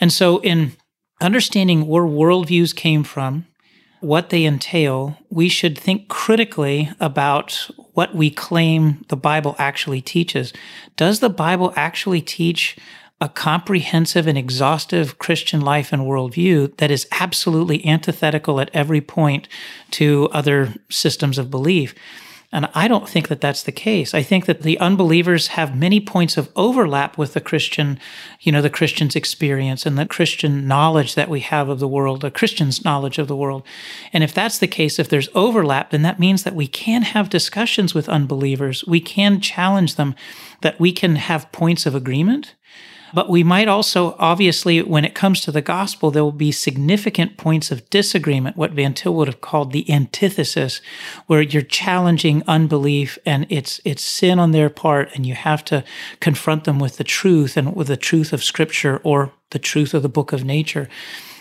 And 0.00 0.12
so 0.12 0.38
in 0.40 0.72
understanding 1.20 1.86
where 1.86 2.02
worldviews 2.02 2.74
came 2.74 3.04
from, 3.04 3.46
what 4.00 4.30
they 4.30 4.44
entail, 4.44 5.16
we 5.30 5.48
should 5.48 5.76
think 5.78 6.08
critically 6.08 6.90
about 7.00 7.70
what 7.94 8.14
we 8.14 8.30
claim 8.30 9.04
the 9.08 9.16
Bible 9.16 9.56
actually 9.58 10.00
teaches. 10.00 10.52
Does 10.96 11.20
the 11.20 11.30
Bible 11.30 11.72
actually 11.76 12.20
teach 12.20 12.76
a 13.20 13.28
comprehensive 13.28 14.28
and 14.28 14.38
exhaustive 14.38 15.18
Christian 15.18 15.60
life 15.60 15.92
and 15.92 16.02
worldview 16.02 16.76
that 16.76 16.90
is 16.90 17.08
absolutely 17.10 17.84
antithetical 17.84 18.60
at 18.60 18.70
every 18.72 19.00
point 19.00 19.48
to 19.92 20.28
other 20.32 20.74
systems 20.88 21.38
of 21.38 21.50
belief? 21.50 21.94
And 22.50 22.66
I 22.74 22.88
don't 22.88 23.06
think 23.06 23.28
that 23.28 23.42
that's 23.42 23.62
the 23.62 23.72
case. 23.72 24.14
I 24.14 24.22
think 24.22 24.46
that 24.46 24.62
the 24.62 24.78
unbelievers 24.78 25.48
have 25.48 25.76
many 25.76 26.00
points 26.00 26.38
of 26.38 26.50
overlap 26.56 27.18
with 27.18 27.34
the 27.34 27.42
Christian, 27.42 28.00
you 28.40 28.50
know, 28.50 28.62
the 28.62 28.70
Christian's 28.70 29.14
experience 29.14 29.84
and 29.84 29.98
the 29.98 30.06
Christian 30.06 30.66
knowledge 30.66 31.14
that 31.14 31.28
we 31.28 31.40
have 31.40 31.68
of 31.68 31.78
the 31.78 31.86
world, 31.86 32.22
the 32.22 32.30
Christian's 32.30 32.82
knowledge 32.86 33.18
of 33.18 33.28
the 33.28 33.36
world. 33.36 33.66
And 34.14 34.24
if 34.24 34.32
that's 34.32 34.58
the 34.58 34.66
case, 34.66 34.98
if 34.98 35.10
there's 35.10 35.28
overlap, 35.34 35.90
then 35.90 36.00
that 36.02 36.18
means 36.18 36.44
that 36.44 36.54
we 36.54 36.66
can 36.66 37.02
have 37.02 37.28
discussions 37.28 37.92
with 37.92 38.08
unbelievers. 38.08 38.82
We 38.86 39.00
can 39.00 39.42
challenge 39.42 39.96
them, 39.96 40.14
that 40.62 40.80
we 40.80 40.90
can 40.90 41.16
have 41.16 41.52
points 41.52 41.84
of 41.84 41.94
agreement 41.94 42.54
but 43.14 43.28
we 43.28 43.42
might 43.42 43.68
also, 43.68 44.14
obviously, 44.18 44.82
when 44.82 45.04
it 45.04 45.14
comes 45.14 45.40
to 45.40 45.52
the 45.52 45.62
gospel, 45.62 46.10
there 46.10 46.24
will 46.24 46.32
be 46.32 46.52
significant 46.52 47.36
points 47.36 47.70
of 47.70 47.88
disagreement, 47.90 48.56
what 48.56 48.72
Van 48.72 48.94
Til 48.94 49.14
would 49.14 49.28
have 49.28 49.40
called 49.40 49.72
the 49.72 49.90
antithesis, 49.90 50.80
where 51.26 51.42
you're 51.42 51.62
challenging 51.62 52.42
unbelief 52.46 53.18
and 53.24 53.46
it's, 53.48 53.80
it's 53.84 54.02
sin 54.02 54.38
on 54.38 54.52
their 54.52 54.70
part, 54.70 55.10
and 55.14 55.26
you 55.26 55.34
have 55.34 55.64
to 55.66 55.84
confront 56.20 56.64
them 56.64 56.78
with 56.78 56.96
the 56.96 57.04
truth 57.04 57.56
and 57.56 57.74
with 57.74 57.88
the 57.88 57.96
truth 57.96 58.32
of 58.32 58.44
Scripture 58.44 58.98
or 59.04 59.32
the 59.50 59.58
truth 59.58 59.94
of 59.94 60.02
the 60.02 60.08
book 60.08 60.32
of 60.32 60.44
nature. 60.44 60.88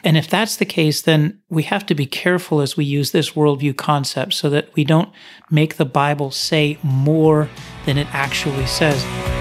And 0.03 0.15
if 0.15 0.29
that's 0.29 0.55
the 0.57 0.65
case, 0.65 1.01
then 1.01 1.39
we 1.49 1.63
have 1.63 1.85
to 1.87 1.95
be 1.95 2.05
careful 2.05 2.61
as 2.61 2.77
we 2.77 2.85
use 2.85 3.11
this 3.11 3.31
worldview 3.31 3.75
concept 3.75 4.33
so 4.33 4.49
that 4.51 4.73
we 4.75 4.83
don't 4.83 5.09
make 5.51 5.75
the 5.75 5.85
Bible 5.85 6.31
say 6.31 6.77
more 6.83 7.49
than 7.85 7.97
it 7.97 8.07
actually 8.13 8.67
says. 8.67 9.36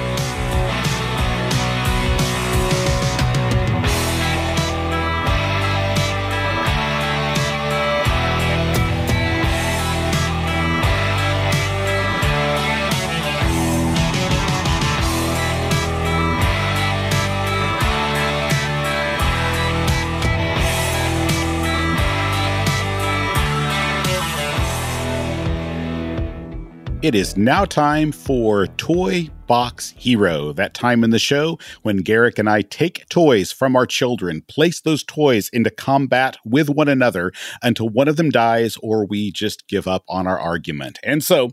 It 27.06 27.14
is 27.14 27.36
now 27.36 27.64
time 27.64 28.10
for 28.10 28.66
Toy 28.66 29.30
Box 29.46 29.94
Hero, 29.96 30.52
that 30.54 30.74
time 30.74 31.04
in 31.04 31.10
the 31.10 31.20
show 31.20 31.56
when 31.82 31.98
Garrick 31.98 32.36
and 32.36 32.50
I 32.50 32.62
take 32.62 33.08
toys 33.08 33.52
from 33.52 33.76
our 33.76 33.86
children, 33.86 34.42
place 34.48 34.80
those 34.80 35.04
toys 35.04 35.48
into 35.50 35.70
combat 35.70 36.36
with 36.44 36.68
one 36.68 36.88
another 36.88 37.30
until 37.62 37.88
one 37.88 38.08
of 38.08 38.16
them 38.16 38.30
dies 38.30 38.76
or 38.82 39.06
we 39.06 39.30
just 39.30 39.68
give 39.68 39.86
up 39.86 40.02
on 40.08 40.26
our 40.26 40.36
argument. 40.36 40.98
And 41.04 41.22
so 41.22 41.50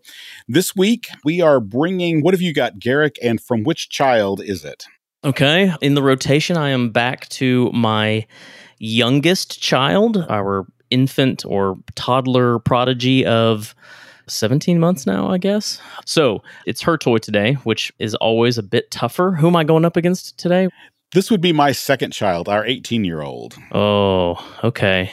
this 0.48 0.76
week 0.76 1.06
we 1.24 1.40
are 1.40 1.60
bringing, 1.60 2.24
what 2.24 2.34
have 2.34 2.42
you 2.42 2.52
got, 2.52 2.80
Garrick, 2.80 3.20
and 3.22 3.40
from 3.40 3.64
which 3.64 3.90
child 3.90 4.42
is 4.42 4.66
it? 4.66 4.86
Okay. 5.24 5.72
In 5.82 5.94
the 5.94 6.02
rotation, 6.02 6.58
I 6.58 6.70
am 6.70 6.90
back 6.90 7.30
to 7.30 7.72
my 7.74 8.26
youngest 8.80 9.62
child, 9.62 10.18
our 10.30 10.66
infant 10.90 11.46
or 11.46 11.78
toddler 11.94 12.58
prodigy 12.58 13.24
of 13.24 13.76
17 14.28 14.80
months 14.80 15.06
now, 15.06 15.30
I 15.30 15.38
guess. 15.38 15.82
So 16.06 16.44
it's 16.66 16.82
her 16.82 16.98
toy 16.98 17.18
today, 17.18 17.54
which 17.64 17.92
is 18.00 18.16
always 18.16 18.58
a 18.58 18.64
bit 18.64 18.92
tougher. 18.92 19.32
Who 19.32 19.48
am 19.48 19.56
I 19.56 19.64
going 19.64 19.86
up 19.86 19.98
against 19.98 20.38
today? 20.38 20.70
This 21.14 21.30
would 21.30 21.42
be 21.42 21.54
my 21.54 21.72
second 21.72 22.12
child, 22.12 22.50
our 22.50 22.66
18 22.66 23.06
year 23.06 23.22
old. 23.22 23.56
Oh, 23.72 24.44
okay. 24.64 25.12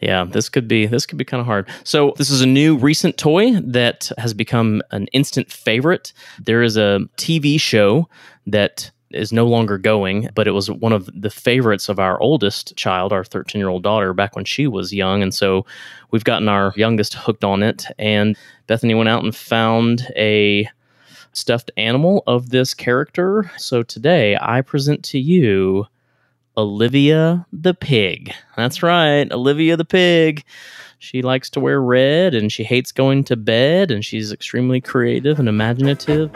Yeah, 0.00 0.24
this 0.24 0.50
could 0.50 0.68
be 0.68 0.86
this 0.86 1.06
could 1.06 1.16
be 1.16 1.24
kind 1.24 1.40
of 1.40 1.46
hard. 1.46 1.68
So 1.82 2.12
this 2.18 2.28
is 2.28 2.42
a 2.42 2.46
new 2.46 2.76
recent 2.76 3.16
toy 3.16 3.52
that 3.60 4.10
has 4.18 4.34
become 4.34 4.82
an 4.90 5.06
instant 5.08 5.50
favorite. 5.50 6.12
There 6.44 6.62
is 6.62 6.76
a 6.76 7.00
TV 7.16 7.58
show 7.58 8.08
that 8.46 8.90
is 9.14 9.32
no 9.32 9.46
longer 9.46 9.78
going, 9.78 10.28
but 10.34 10.46
it 10.46 10.52
was 10.52 10.70
one 10.70 10.92
of 10.92 11.08
the 11.14 11.30
favorites 11.30 11.88
of 11.88 11.98
our 11.98 12.20
oldest 12.20 12.76
child, 12.76 13.12
our 13.12 13.24
13 13.24 13.58
year 13.58 13.68
old 13.68 13.82
daughter, 13.82 14.12
back 14.12 14.36
when 14.36 14.44
she 14.44 14.66
was 14.66 14.92
young. 14.92 15.22
And 15.22 15.34
so 15.34 15.64
we've 16.10 16.24
gotten 16.24 16.48
our 16.48 16.72
youngest 16.76 17.14
hooked 17.14 17.44
on 17.44 17.62
it. 17.62 17.86
And 17.98 18.36
Bethany 18.66 18.94
went 18.94 19.08
out 19.08 19.24
and 19.24 19.34
found 19.34 20.06
a 20.16 20.68
stuffed 21.32 21.70
animal 21.76 22.22
of 22.26 22.50
this 22.50 22.74
character. 22.74 23.50
So 23.56 23.82
today 23.82 24.36
I 24.40 24.60
present 24.60 25.04
to 25.06 25.18
you 25.18 25.86
Olivia 26.56 27.44
the 27.52 27.74
pig. 27.74 28.32
That's 28.56 28.82
right, 28.82 29.30
Olivia 29.32 29.76
the 29.76 29.84
pig. 29.84 30.44
She 30.98 31.20
likes 31.20 31.50
to 31.50 31.60
wear 31.60 31.82
red 31.82 32.34
and 32.34 32.50
she 32.50 32.64
hates 32.64 32.92
going 32.92 33.24
to 33.24 33.36
bed 33.36 33.90
and 33.90 34.04
she's 34.04 34.32
extremely 34.32 34.80
creative 34.80 35.38
and 35.38 35.48
imaginative. 35.48 36.30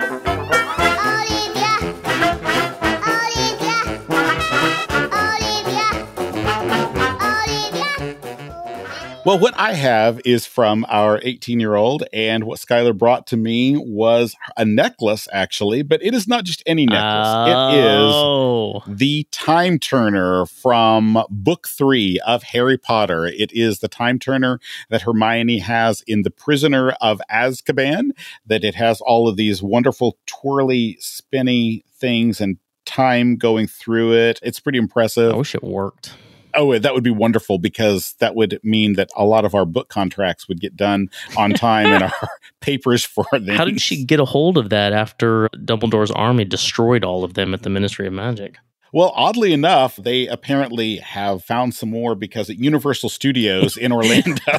Well, 9.29 9.39
what 9.39 9.59
I 9.59 9.75
have 9.75 10.23
is 10.25 10.47
from 10.47 10.87
our 10.89 11.21
18 11.23 11.61
year 11.61 11.75
old, 11.75 12.03
and 12.15 12.45
what 12.45 12.61
Skylar 12.61 12.97
brought 12.97 13.27
to 13.27 13.37
me 13.37 13.77
was 13.77 14.35
a 14.57 14.65
necklace, 14.65 15.29
actually, 15.31 15.83
but 15.83 16.03
it 16.03 16.15
is 16.15 16.27
not 16.27 16.45
just 16.45 16.63
any 16.65 16.87
necklace. 16.87 17.29
Oh. 17.29 17.69
It 17.69 17.79
is 17.79 18.13
oh. 18.15 18.83
the 18.87 19.27
Time 19.31 19.79
Turner 19.79 20.47
from 20.47 21.23
book 21.29 21.69
three 21.69 22.19
of 22.27 22.43
Harry 22.43 22.79
Potter. 22.79 23.27
It 23.27 23.53
is 23.53 23.81
the 23.81 23.89
Time 23.89 24.19
Turner 24.19 24.61
that 24.89 25.03
Hermione 25.03 25.59
has 25.59 26.03
in 26.07 26.23
The 26.23 26.31
Prisoner 26.31 26.93
of 26.93 27.21
Azkaban, 27.31 28.13
that 28.47 28.65
it 28.65 28.77
has 28.77 29.03
all 29.03 29.29
of 29.29 29.37
these 29.37 29.63
wonderful 29.63 30.17
twirly, 30.25 30.97
spinny 31.01 31.85
things 31.95 32.41
and 32.41 32.57
time 32.87 33.37
going 33.37 33.67
through 33.67 34.15
it. 34.15 34.41
It's 34.43 34.59
pretty 34.59 34.79
impressive. 34.79 35.35
I 35.35 35.37
wish 35.37 35.55
it 35.55 35.63
worked. 35.63 36.15
Oh, 36.55 36.79
that 36.79 36.95
would 36.95 37.05
be 37.05 37.11
wonderful 37.11 37.59
because 37.59 38.15
that 38.19 38.35
would 38.35 38.59
mean 38.63 38.95
that 38.95 39.11
a 39.17 39.25
lot 39.25 39.45
of 39.45 39.55
our 39.55 39.65
book 39.65 39.89
contracts 39.89 40.49
would 40.49 40.61
get 40.61 40.77
done 40.77 41.09
on 41.37 41.53
time 41.53 41.87
and 41.87 42.03
our 42.05 42.29
papers 42.61 43.05
for 43.05 43.27
them. 43.33 43.57
How 43.57 43.65
did 43.65 43.81
she 43.81 44.05
get 44.05 44.21
a 44.21 44.25
hold 44.25 44.59
of 44.59 44.71
that 44.71 44.93
after 44.93 45.49
Dumbledore's 45.55 46.11
army 46.11 46.45
destroyed 46.45 47.05
all 47.05 47.25
of 47.25 47.35
them 47.35 47.55
at 47.55 47.63
the 47.63 47.71
Ministry 47.71 48.07
of 48.07 48.13
Magic? 48.13 48.57
Well, 48.93 49.13
oddly 49.15 49.53
enough, 49.53 49.97
they 49.97 50.27
apparently 50.27 50.97
have 50.97 51.45
found 51.45 51.75
some 51.75 51.91
more 51.91 52.15
because 52.15 52.49
at 52.49 52.57
Universal 52.59 53.11
Studios 53.11 53.77
in 53.77 53.93
Orlando, 53.93 54.35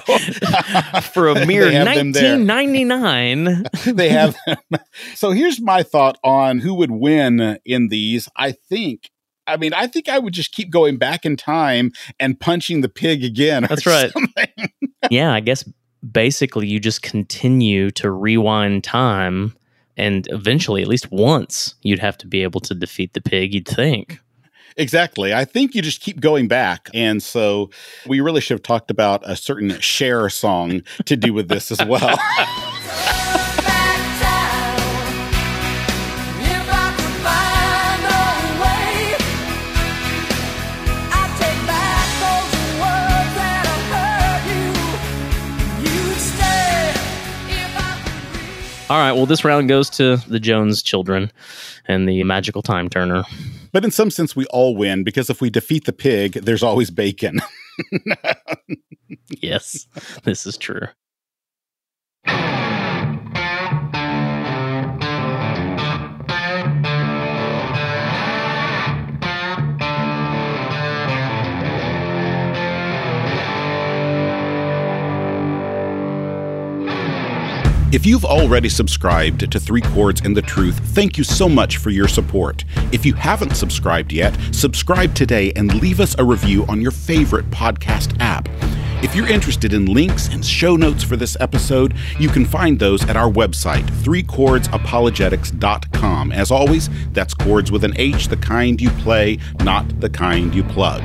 for 1.13 1.29
a 1.29 1.45
mere 1.45 1.71
nineteen 1.71 2.45
ninety 2.45 2.83
nine, 2.83 3.63
they 3.85 4.09
have. 4.09 4.37
Them. 4.45 4.57
So 5.15 5.31
here's 5.31 5.59
my 5.59 5.83
thought 5.83 6.19
on 6.23 6.59
who 6.59 6.75
would 6.75 6.91
win 6.91 7.57
in 7.65 7.87
these. 7.87 8.29
I 8.35 8.51
think 8.51 9.09
I 9.49 9.57
mean, 9.57 9.73
I 9.73 9.87
think 9.87 10.07
I 10.09 10.19
would 10.19 10.33
just 10.33 10.51
keep 10.51 10.69
going 10.69 10.97
back 10.97 11.25
in 11.25 11.35
time 11.35 11.91
and 12.19 12.39
punching 12.39 12.81
the 12.81 12.89
pig 12.89 13.23
again. 13.23 13.65
That's 13.67 13.85
right. 13.85 14.11
yeah, 15.09 15.33
I 15.33 15.39
guess 15.39 15.63
basically 16.09 16.67
you 16.67 16.79
just 16.79 17.01
continue 17.01 17.91
to 17.91 18.11
rewind 18.11 18.83
time 18.83 19.55
and 19.97 20.27
eventually 20.31 20.81
at 20.81 20.87
least 20.87 21.11
once 21.11 21.75
you'd 21.81 21.99
have 21.99 22.17
to 22.19 22.27
be 22.27 22.43
able 22.43 22.61
to 22.61 22.73
defeat 22.73 23.13
the 23.13 23.21
pig, 23.21 23.53
you'd 23.53 23.67
think. 23.67 24.19
Exactly. 24.77 25.33
I 25.33 25.43
think 25.43 25.75
you 25.75 25.81
just 25.81 25.99
keep 25.99 26.21
going 26.21 26.47
back. 26.47 26.89
And 26.93 27.21
so 27.21 27.69
we 28.07 28.21
really 28.21 28.39
should 28.39 28.55
have 28.55 28.63
talked 28.63 28.89
about 28.89 29.29
a 29.29 29.35
certain 29.35 29.77
Cher 29.81 30.29
song 30.29 30.83
to 31.05 31.17
do 31.17 31.33
with 31.33 31.49
this 31.49 31.69
as 31.69 31.85
well. 31.85 32.17
All 48.89 48.97
right. 48.97 49.11
Well, 49.11 49.27
this 49.27 49.45
round 49.45 49.69
goes 49.69 49.87
to 49.91 50.17
the 50.27 50.39
Jones 50.39 50.81
children 50.81 51.31
and 51.87 52.09
the 52.09 52.23
magical 52.23 52.63
time 52.63 52.89
turner. 52.89 53.23
But 53.71 53.85
in 53.85 53.91
some 53.91 54.09
sense, 54.09 54.35
we 54.35 54.47
all 54.47 54.75
win 54.75 55.03
because 55.03 55.29
if 55.29 55.41
we 55.41 55.51
defeat 55.51 55.85
the 55.85 55.93
pig, 55.93 56.33
there's 56.33 56.63
always 56.63 56.89
bacon. 56.89 57.39
yes, 59.41 59.85
this 60.23 60.47
is 60.47 60.57
true. 60.57 60.87
If 77.91 78.05
you've 78.05 78.23
already 78.23 78.69
subscribed 78.69 79.51
to 79.51 79.59
Three 79.59 79.81
Chords 79.81 80.21
and 80.23 80.37
the 80.37 80.43
Truth, 80.43 80.77
thank 80.93 81.17
you 81.17 81.23
so 81.23 81.49
much 81.49 81.77
for 81.77 81.89
your 81.89 82.07
support. 82.07 82.63
If 82.91 83.03
you 83.03 83.15
haven't 83.15 83.55
subscribed 83.55 84.11
yet, 84.11 84.37
subscribe 84.51 85.15
today 85.15 85.51
and 85.55 85.73
leave 85.81 85.99
us 85.99 86.15
a 86.19 86.23
review 86.23 86.67
on 86.67 86.81
your 86.81 86.91
favorite 86.91 87.49
podcast 87.49 88.15
app. 88.19 88.47
If 89.01 89.15
you're 89.15 89.27
interested 89.27 89.73
in 89.73 89.87
links 89.87 90.27
and 90.27 90.45
show 90.45 90.75
notes 90.75 91.03
for 91.03 91.15
this 91.15 91.35
episode, 91.39 91.95
you 92.19 92.29
can 92.29 92.45
find 92.45 92.77
those 92.77 93.03
at 93.09 93.17
our 93.17 93.31
website, 93.31 93.87
threechordsapologetics.com. 94.03 96.31
As 96.31 96.51
always, 96.51 96.91
that's 97.13 97.33
chords 97.33 97.71
with 97.71 97.83
an 97.83 97.93
H, 97.95 98.27
the 98.27 98.37
kind 98.37 98.79
you 98.79 98.91
play, 98.91 99.39
not 99.61 99.99
the 99.99 100.11
kind 100.11 100.53
you 100.53 100.63
plug. 100.63 101.01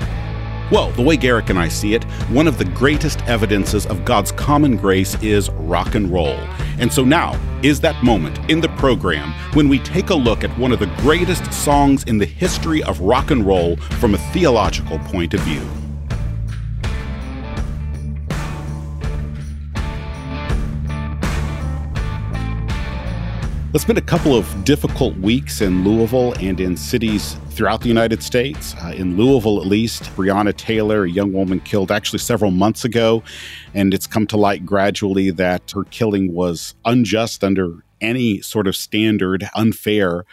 Well, 0.74 0.90
the 0.90 1.02
way 1.02 1.16
Garrick 1.16 1.50
and 1.50 1.58
I 1.60 1.68
see 1.68 1.94
it, 1.94 2.02
one 2.32 2.48
of 2.48 2.58
the 2.58 2.64
greatest 2.64 3.22
evidences 3.28 3.86
of 3.86 4.04
God's 4.04 4.32
common 4.32 4.76
grace 4.76 5.14
is 5.22 5.48
rock 5.50 5.94
and 5.94 6.12
roll. 6.12 6.36
And 6.80 6.92
so 6.92 7.04
now 7.04 7.38
is 7.62 7.80
that 7.82 8.02
moment 8.02 8.40
in 8.50 8.60
the 8.60 8.70
program 8.70 9.32
when 9.52 9.68
we 9.68 9.78
take 9.78 10.10
a 10.10 10.16
look 10.16 10.42
at 10.42 10.50
one 10.58 10.72
of 10.72 10.80
the 10.80 10.92
greatest 10.96 11.52
songs 11.52 12.02
in 12.02 12.18
the 12.18 12.26
history 12.26 12.82
of 12.82 12.98
rock 12.98 13.30
and 13.30 13.46
roll 13.46 13.76
from 13.76 14.14
a 14.14 14.18
theological 14.32 14.98
point 14.98 15.32
of 15.32 15.38
view. 15.42 15.62
It's 23.74 23.84
been 23.84 23.98
a 23.98 24.00
couple 24.00 24.36
of 24.36 24.64
difficult 24.64 25.16
weeks 25.16 25.60
in 25.60 25.82
Louisville 25.82 26.32
and 26.34 26.60
in 26.60 26.76
cities 26.76 27.36
throughout 27.50 27.80
the 27.80 27.88
United 27.88 28.22
States. 28.22 28.72
Uh, 28.80 28.94
in 28.96 29.16
Louisville, 29.16 29.60
at 29.60 29.66
least, 29.66 30.04
Breonna 30.14 30.56
Taylor, 30.56 31.02
a 31.02 31.10
young 31.10 31.32
woman 31.32 31.58
killed 31.58 31.90
actually 31.90 32.20
several 32.20 32.52
months 32.52 32.84
ago, 32.84 33.24
and 33.74 33.92
it's 33.92 34.06
come 34.06 34.28
to 34.28 34.36
light 34.36 34.64
gradually 34.64 35.32
that 35.32 35.72
her 35.72 35.82
killing 35.90 36.32
was 36.32 36.76
unjust 36.84 37.42
under 37.42 37.82
any 38.00 38.40
sort 38.42 38.68
of 38.68 38.76
standard, 38.76 39.50
unfair. 39.56 40.24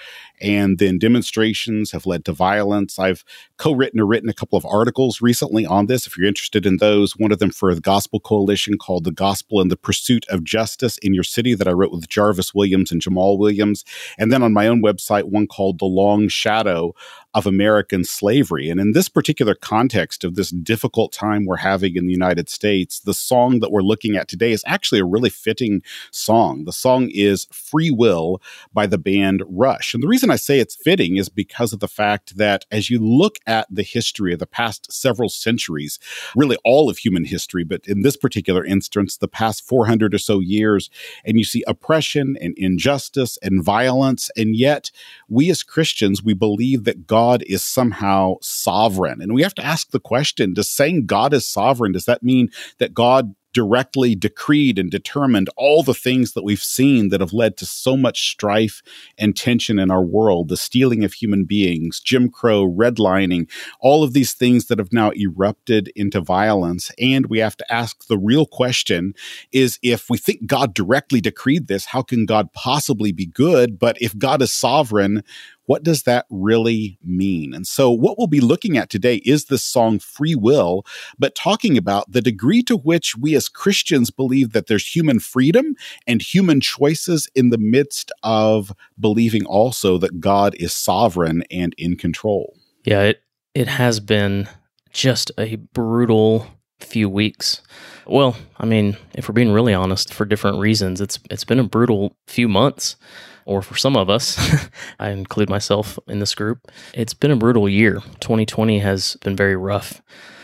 And 0.41 0.79
then 0.79 0.97
demonstrations 0.97 1.91
have 1.91 2.05
led 2.05 2.25
to 2.25 2.33
violence. 2.33 2.97
I've 2.97 3.23
co 3.57 3.71
written 3.71 3.99
or 3.99 4.05
written 4.05 4.29
a 4.29 4.33
couple 4.33 4.57
of 4.57 4.65
articles 4.65 5.21
recently 5.21 5.65
on 5.65 5.85
this. 5.85 6.07
If 6.07 6.17
you're 6.17 6.27
interested 6.27 6.65
in 6.65 6.77
those, 6.77 7.15
one 7.17 7.31
of 7.31 7.39
them 7.39 7.51
for 7.51 7.73
the 7.73 7.81
Gospel 7.81 8.19
Coalition 8.19 8.77
called 8.77 9.03
The 9.03 9.11
Gospel 9.11 9.61
and 9.61 9.69
the 9.69 9.77
Pursuit 9.77 10.25
of 10.29 10.43
Justice 10.43 10.97
in 10.99 11.13
Your 11.13 11.23
City 11.23 11.53
that 11.53 11.67
I 11.67 11.71
wrote 11.71 11.91
with 11.91 12.09
Jarvis 12.09 12.53
Williams 12.53 12.91
and 12.91 13.01
Jamaal 13.01 13.37
Williams. 13.37 13.85
And 14.17 14.31
then 14.31 14.43
on 14.43 14.53
my 14.53 14.67
own 14.67 14.81
website, 14.81 15.25
one 15.25 15.47
called 15.47 15.79
The 15.79 15.85
Long 15.85 16.27
Shadow 16.27 16.93
of 17.33 17.47
American 17.47 18.03
slavery. 18.03 18.69
And 18.69 18.79
in 18.79 18.91
this 18.91 19.07
particular 19.07 19.55
context 19.55 20.23
of 20.23 20.35
this 20.35 20.49
difficult 20.49 21.13
time 21.13 21.45
we're 21.45 21.57
having 21.57 21.95
in 21.95 22.05
the 22.05 22.11
United 22.11 22.49
States, 22.49 22.99
the 22.99 23.13
song 23.13 23.59
that 23.59 23.71
we're 23.71 23.81
looking 23.81 24.17
at 24.17 24.27
today 24.27 24.51
is 24.51 24.63
actually 24.67 24.99
a 24.99 25.05
really 25.05 25.29
fitting 25.29 25.81
song. 26.11 26.65
The 26.65 26.73
song 26.73 27.09
is 27.09 27.47
Free 27.51 27.89
Will 27.89 28.41
by 28.73 28.85
the 28.85 28.97
band 28.97 29.43
Rush. 29.47 29.93
And 29.93 30.03
the 30.03 30.09
reason 30.09 30.29
I 30.29 30.35
say 30.35 30.59
it's 30.59 30.75
fitting 30.75 31.15
is 31.15 31.29
because 31.29 31.71
of 31.71 31.79
the 31.79 31.87
fact 31.87 32.37
that 32.37 32.65
as 32.69 32.89
you 32.89 32.99
look 32.99 33.37
at 33.47 33.67
the 33.69 33.83
history 33.83 34.33
of 34.33 34.39
the 34.39 34.45
past 34.45 34.91
several 34.91 35.29
centuries, 35.29 35.99
really 36.35 36.57
all 36.65 36.89
of 36.89 36.97
human 36.97 37.23
history, 37.23 37.63
but 37.63 37.87
in 37.87 38.01
this 38.01 38.17
particular 38.17 38.65
instance, 38.65 39.15
the 39.15 39.27
past 39.27 39.65
400 39.65 40.13
or 40.13 40.17
so 40.17 40.39
years, 40.39 40.89
and 41.23 41.37
you 41.37 41.45
see 41.45 41.63
oppression 41.65 42.35
and 42.41 42.53
injustice 42.57 43.37
and 43.41 43.63
violence, 43.63 44.29
and 44.35 44.55
yet 44.55 44.91
we 45.29 45.49
as 45.49 45.63
Christians, 45.63 46.21
we 46.21 46.33
believe 46.33 46.83
that 46.83 47.07
God 47.07 47.20
God 47.21 47.43
is 47.45 47.63
somehow 47.63 48.37
sovereign. 48.41 49.21
And 49.21 49.35
we 49.35 49.43
have 49.43 49.53
to 49.53 49.63
ask 49.63 49.91
the 49.91 49.99
question 49.99 50.55
Does 50.55 50.71
saying 50.71 51.05
God 51.05 51.35
is 51.35 51.47
sovereign, 51.47 51.91
does 51.91 52.05
that 52.05 52.23
mean 52.23 52.49
that 52.79 52.95
God 52.95 53.35
directly 53.53 54.15
decreed 54.15 54.79
and 54.79 54.89
determined 54.89 55.49
all 55.57 55.83
the 55.83 55.93
things 55.93 56.33
that 56.33 56.43
we've 56.43 56.63
seen 56.63 57.09
that 57.09 57.21
have 57.21 57.33
led 57.33 57.57
to 57.57 57.65
so 57.65 57.97
much 57.97 58.29
strife 58.29 58.81
and 59.17 59.35
tension 59.35 59.77
in 59.77 59.91
our 59.91 60.03
world 60.03 60.47
the 60.47 60.57
stealing 60.57 61.03
of 61.03 61.13
human 61.13 61.45
beings, 61.45 61.99
Jim 61.99 62.29
Crow, 62.29 62.65
redlining, 62.65 63.49
all 63.79 64.03
of 64.03 64.13
these 64.13 64.33
things 64.33 64.67
that 64.67 64.79
have 64.79 64.93
now 64.93 65.11
erupted 65.11 65.91
into 65.95 66.21
violence. 66.21 66.91
And 66.99 67.27
we 67.27 67.39
have 67.39 67.57
to 67.57 67.73
ask 67.73 68.07
the 68.07 68.17
real 68.17 68.45
question 68.45 69.13
is 69.51 69.79
if 69.81 70.09
we 70.09 70.17
think 70.17 70.45
God 70.45 70.73
directly 70.73 71.21
decreed 71.21 71.67
this, 71.67 71.85
how 71.85 72.01
can 72.01 72.25
God 72.25 72.53
possibly 72.53 73.11
be 73.11 73.25
good? 73.25 73.77
But 73.77 73.97
if 74.01 74.17
God 74.17 74.41
is 74.41 74.53
sovereign, 74.53 75.23
what 75.71 75.83
does 75.83 76.03
that 76.03 76.25
really 76.29 76.97
mean? 77.01 77.53
And 77.53 77.65
so, 77.65 77.89
what 77.89 78.17
we'll 78.17 78.27
be 78.27 78.41
looking 78.41 78.77
at 78.77 78.89
today 78.89 79.21
is 79.23 79.45
this 79.45 79.63
song 79.63 79.99
Free 79.99 80.35
Will, 80.35 80.85
but 81.17 81.33
talking 81.33 81.77
about 81.77 82.11
the 82.11 82.19
degree 82.19 82.61
to 82.63 82.75
which 82.75 83.15
we 83.15 83.35
as 83.37 83.47
Christians 83.47 84.09
believe 84.09 84.51
that 84.51 84.67
there's 84.67 84.93
human 84.93 85.21
freedom 85.21 85.77
and 86.05 86.21
human 86.21 86.59
choices 86.59 87.29
in 87.35 87.51
the 87.51 87.57
midst 87.57 88.11
of 88.21 88.73
believing 88.99 89.45
also 89.45 89.97
that 89.97 90.19
God 90.19 90.55
is 90.55 90.73
sovereign 90.73 91.45
and 91.49 91.73
in 91.77 91.95
control. 91.95 92.57
Yeah, 92.83 93.03
it, 93.03 93.23
it 93.55 93.69
has 93.69 94.01
been 94.01 94.49
just 94.91 95.31
a 95.37 95.55
brutal 95.55 96.47
few 96.81 97.07
weeks. 97.07 97.61
Well, 98.05 98.35
I 98.57 98.65
mean, 98.65 98.97
if 99.15 99.29
we're 99.29 99.33
being 99.33 99.53
really 99.53 99.73
honest, 99.73 100.13
for 100.13 100.25
different 100.25 100.59
reasons, 100.59 100.99
it's 100.99 101.17
it's 101.29 101.45
been 101.45 101.59
a 101.59 101.63
brutal 101.63 102.17
few 102.27 102.49
months 102.49 102.97
or 103.45 103.61
for 103.61 103.75
some 103.75 103.95
of 103.95 104.09
us, 104.09 104.37
I 104.99 105.09
include 105.09 105.49
myself 105.49 105.97
in 106.07 106.19
this 106.19 106.35
group, 106.35 106.71
it's 106.93 107.13
been 107.13 107.31
a 107.31 107.35
brutal 107.35 107.67
year. 107.67 107.95
2020 108.19 108.79
has 108.79 109.17
been 109.23 109.35
very 109.35 109.55
rough 109.55 110.01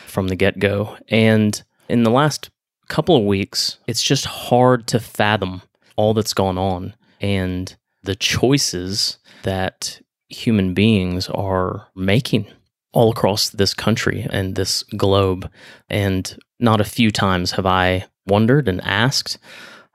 from 0.08 0.28
the 0.28 0.36
get 0.36 0.60
go. 0.60 0.98
And 1.10 1.62
in 1.90 2.04
the 2.04 2.12
last 2.12 2.50
couple 2.88 3.16
of 3.16 3.24
weeks, 3.24 3.78
it's 3.88 4.02
just 4.02 4.26
hard 4.26 4.88
to 4.88 5.00
fathom 5.00 5.62
all 5.96 6.14
that's 6.14 6.34
gone 6.34 6.58
on 6.58 6.96
and 7.20 7.76
the 8.04 8.16
choices 8.16 9.18
that 9.44 10.02
human 10.30 10.74
beings 10.74 11.30
are 11.30 11.88
making 11.96 12.48
all 12.94 13.12
across 13.12 13.50
this 13.50 13.74
country 13.74 14.26
and 14.30 14.56
this 14.56 14.84
globe. 14.84 15.50
And 15.90 16.38
not 16.60 16.82
a 16.82 16.86
few 16.86 17.12
times 17.12 17.52
have 17.52 17.66
I 17.66 18.06
wondered 18.26 18.68
and 18.68 18.82
asked 18.82 19.38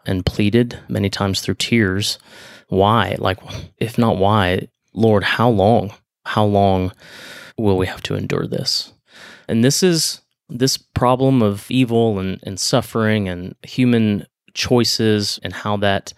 and 0.07 0.27
pleaded, 0.27 0.79
many 0.89 1.09
times 1.09 1.41
through 1.41 1.55
tears, 1.55 2.19
why? 2.73 3.17
Like, 3.19 3.39
if 3.77 3.99
not 3.99 4.17
why, 4.17 4.69
Lord, 4.95 5.25
how 5.25 5.51
long? 5.51 5.93
How 6.25 6.45
long 6.45 6.93
will 7.59 7.77
we 7.77 7.87
have 7.87 8.03
to 8.05 8.15
endure 8.15 8.47
this? 8.47 8.93
And 9.47 9.63
this 9.63 9.83
is 9.83 10.23
this 10.49 10.79
problem 10.79 11.43
of 11.43 11.71
evil 11.71 12.19
and, 12.19 12.41
and 12.45 12.59
suffering 12.59 13.29
and 13.29 13.55
human 13.63 14.27
choices 14.55 15.39
and 15.43 15.53
how 15.53 15.77
that 15.79 16.15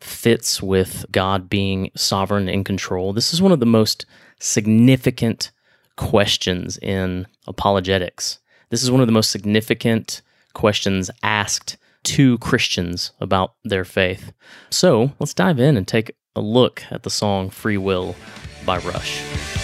fits 0.00 0.60
with 0.60 1.06
God 1.12 1.48
being 1.48 1.90
sovereign 1.94 2.48
in 2.48 2.64
control. 2.64 3.12
This 3.12 3.32
is 3.32 3.40
one 3.40 3.52
of 3.52 3.60
the 3.60 3.66
most 3.66 4.04
significant 4.40 5.52
questions 5.96 6.78
in 6.78 7.26
apologetics. 7.46 8.40
This 8.70 8.82
is 8.82 8.90
one 8.90 9.00
of 9.00 9.06
the 9.06 9.12
most 9.12 9.30
significant 9.30 10.22
questions 10.52 11.10
asked 11.22 11.76
to 12.04 12.38
Christians 12.38 13.12
about 13.20 13.54
their 13.64 13.84
faith. 13.84 14.32
So 14.70 15.12
let's 15.18 15.34
dive 15.34 15.58
in 15.58 15.76
and 15.76 15.86
take 15.86 16.16
a 16.34 16.40
look 16.40 16.82
at 16.90 17.02
the 17.02 17.10
song 17.10 17.50
Free 17.50 17.78
Will 17.78 18.16
by 18.64 18.78
Rush. 18.78 19.61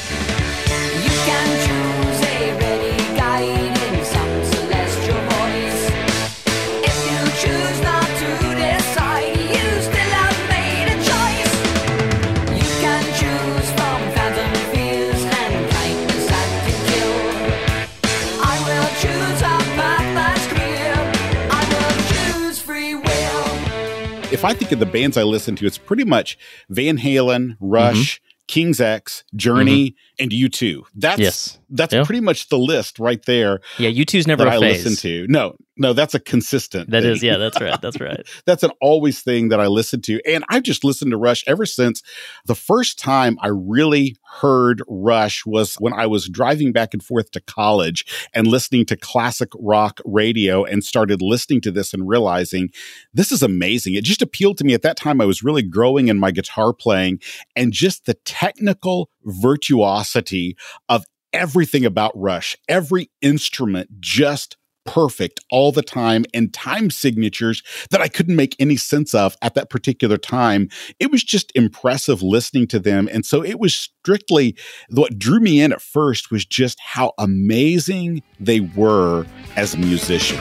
If 24.38 24.44
I 24.44 24.55
think 24.55 24.70
of 24.70 24.79
the 24.79 24.87
bands 24.87 25.16
I 25.16 25.24
listen 25.24 25.57
to, 25.57 25.66
it's 25.66 25.79
pretty 25.79 26.05
much 26.05 26.38
Van 26.68 26.96
Halen, 26.96 27.57
Rush, 27.59 28.20
mm-hmm. 28.20 28.44
King's 28.46 28.81
X, 28.81 29.24
Journey, 29.35 29.90
mm-hmm. 29.90 30.22
and 30.22 30.31
U2. 30.31 30.83
That's 30.94 31.18
yes. 31.18 31.59
that's 31.70 31.92
yeah. 31.92 32.05
pretty 32.05 32.20
much 32.20 32.48
the 32.48 32.57
list 32.57 33.01
right 33.01 33.20
there. 33.24 33.59
Yeah, 33.79 33.90
U2's 33.90 34.29
never 34.29 34.44
that 34.44 34.53
I 34.53 34.59
listen 34.59 34.94
to. 34.94 35.27
No, 35.29 35.57
no, 35.78 35.92
that's 35.92 36.14
a 36.14 36.20
consistent. 36.20 36.90
That 36.90 37.02
thing. 37.02 37.12
is, 37.12 37.22
yeah, 37.22 37.36
that's 37.36 37.60
right. 37.60 37.80
That's 37.80 38.00
right. 38.00 38.26
that's 38.46 38.62
an 38.62 38.72
always 38.80 39.20
thing 39.20 39.48
that 39.48 39.60
I 39.60 39.66
listen 39.66 40.00
to. 40.02 40.20
And 40.26 40.44
I've 40.48 40.64
just 40.64 40.84
listened 40.84 41.12
to 41.12 41.16
Rush 41.16 41.44
ever 41.46 41.64
since 41.66 42.02
the 42.46 42.54
first 42.54 42.98
time 42.98 43.38
I 43.40 43.48
really 43.48 44.16
heard 44.40 44.82
Rush 44.88 45.46
was 45.46 45.76
when 45.76 45.92
I 45.92 46.06
was 46.06 46.28
driving 46.28 46.72
back 46.72 46.94
and 46.94 47.02
forth 47.02 47.30
to 47.32 47.40
college 47.40 48.28
and 48.34 48.46
listening 48.46 48.86
to 48.86 48.96
classic 48.96 49.50
rock 49.58 50.00
radio 50.04 50.64
and 50.64 50.82
started 50.82 51.22
listening 51.22 51.60
to 51.62 51.70
this 51.70 51.94
and 51.94 52.08
realizing 52.08 52.70
this 53.14 53.30
is 53.30 53.42
amazing. 53.42 53.94
It 53.94 54.04
just 54.04 54.22
appealed 54.22 54.58
to 54.58 54.64
me 54.64 54.74
at 54.74 54.82
that 54.82 54.96
time. 54.96 55.20
I 55.20 55.26
was 55.26 55.42
really 55.42 55.62
growing 55.62 56.08
in 56.08 56.18
my 56.18 56.32
guitar 56.32 56.72
playing 56.72 57.20
and 57.54 57.72
just 57.72 58.06
the 58.06 58.14
technical 58.14 59.10
virtuosity 59.24 60.56
of 60.88 61.04
everything 61.32 61.84
about 61.84 62.12
Rush, 62.18 62.56
every 62.68 63.10
instrument 63.20 64.00
just 64.00 64.56
perfect 64.88 65.38
all 65.51 65.70
the 65.70 65.83
time 65.83 66.24
and 66.33 66.53
time 66.55 66.88
signatures 66.88 67.62
that 67.90 68.01
I 68.01 68.09
couldn't 68.09 68.37
make 68.37 68.57
any 68.59 68.77
sense 68.77 69.14
of 69.14 69.37
at 69.42 69.55
that 69.55 69.68
particular 69.68 70.16
time. 70.16 70.70
It 70.98 71.11
was 71.11 71.22
just 71.22 71.53
impressive 71.55 72.22
listening 72.22 72.66
to 72.68 72.79
them. 72.79 73.07
And 73.12 73.27
so 73.27 73.44
it 73.44 73.61
was 73.61 73.74
strictly 73.74 74.57
what 74.88 75.18
drew 75.18 75.40
me 75.40 75.61
in 75.61 75.72
at 75.72 75.83
first 75.83 76.31
was 76.31 76.46
just 76.46 76.81
how 76.81 77.12
amazing 77.18 78.22
they 78.40 78.61
were 78.61 79.27
as 79.57 79.77
musicians. 79.77 80.40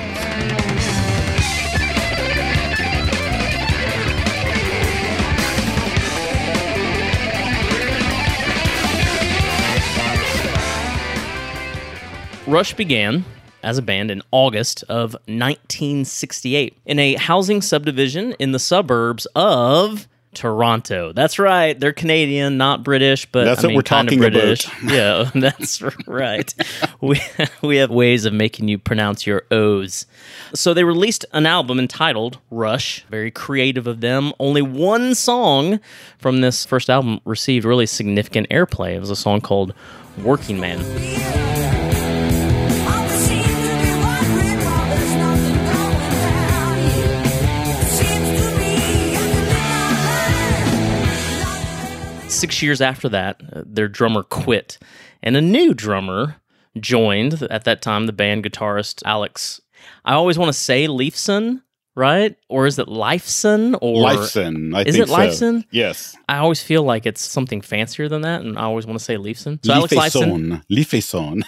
Rush 12.48 12.74
began 12.74 13.26
as 13.68 13.78
a 13.78 13.82
band 13.82 14.10
in 14.10 14.22
August 14.32 14.82
of 14.84 15.12
1968 15.26 16.78
in 16.86 17.00
a 17.00 17.16
housing 17.16 17.62
subdivision 17.62 18.32
in 18.40 18.54
the 18.54 18.60
suburbs 18.60 19.28
of 19.36 20.08
Toronto. 20.34 21.12
That's 21.12 21.38
right. 21.38 21.78
They're 21.78 21.92
Canadian, 21.92 22.58
not 22.58 22.82
British, 22.84 23.26
but 23.30 23.44
that's 23.44 23.66
I 23.66 23.68
mean, 23.68 23.76
what 23.76 23.80
we're 23.80 24.04
talking 24.04 24.20
British. 24.20 24.68
about. 24.68 24.94
yeah, 24.94 25.32
that's 25.36 25.82
right. 26.08 26.54
we 27.02 27.20
we 27.62 27.76
have 27.78 27.90
ways 27.90 28.24
of 28.24 28.32
making 28.34 28.70
you 28.70 28.78
pronounce 28.78 29.28
your 29.28 29.44
O's. 29.52 30.06
So 30.54 30.74
they 30.74 30.86
released 30.86 31.26
an 31.34 31.46
album 31.46 31.78
entitled 31.78 32.38
Rush. 32.50 33.04
Very 33.10 33.32
creative 33.32 33.86
of 33.86 34.00
them. 34.00 34.32
Only 34.40 34.62
one 34.62 35.14
song 35.14 35.82
from 36.20 36.40
this 36.40 36.66
first 36.66 36.90
album 36.90 37.20
received 37.26 37.66
really 37.66 37.86
significant 37.86 38.48
airplay. 38.50 38.96
It 38.96 39.02
was 39.02 39.10
a 39.10 39.16
song 39.16 39.42
called 39.42 39.74
Working 40.24 40.62
Man. 40.62 41.47
Six 52.40 52.62
years 52.62 52.82
after 52.82 53.10
that, 53.10 53.42
uh, 53.54 53.64
their 53.66 53.88
drummer 53.88 54.24
quit, 54.24 54.78
and 55.22 55.36
a 55.36 55.42
new 55.42 55.74
drummer 55.74 56.38
joined. 56.80 57.44
At 57.50 57.64
that 57.66 57.82
time, 57.82 58.06
the 58.06 58.14
band 58.14 58.44
guitarist 58.44 59.02
Alex. 59.06 59.62
I 60.06 60.14
always 60.14 60.38
want 60.38 60.50
to 60.50 60.58
say 60.58 60.88
Leifson, 60.88 61.62
right? 61.96 62.36
Or 62.50 62.66
is 62.66 62.80
it 62.80 62.88
Lifeson? 62.88 63.78
Or 63.82 64.04
Lifeson. 64.04 64.76
I 64.76 64.82
Is 64.82 64.96
think 64.96 65.08
it 65.08 65.12
Lifeson? 65.12 65.62
So. 65.62 65.68
Yes. 65.72 66.16
I 66.30 66.38
always 66.38 66.62
feel 66.62 66.84
like 66.84 67.06
it's 67.06 67.22
something 67.22 67.62
fancier 67.62 68.10
than 68.10 68.22
that, 68.22 68.42
and 68.42 68.58
I 68.58 68.64
always 68.64 68.86
want 68.86 69.00
to 69.00 69.04
say 69.04 69.18
Leifson. 69.18 69.64
So 69.66 69.74
Alex 69.74 69.94
Lifeson, 69.94 70.64
Lifeson. 70.72 71.44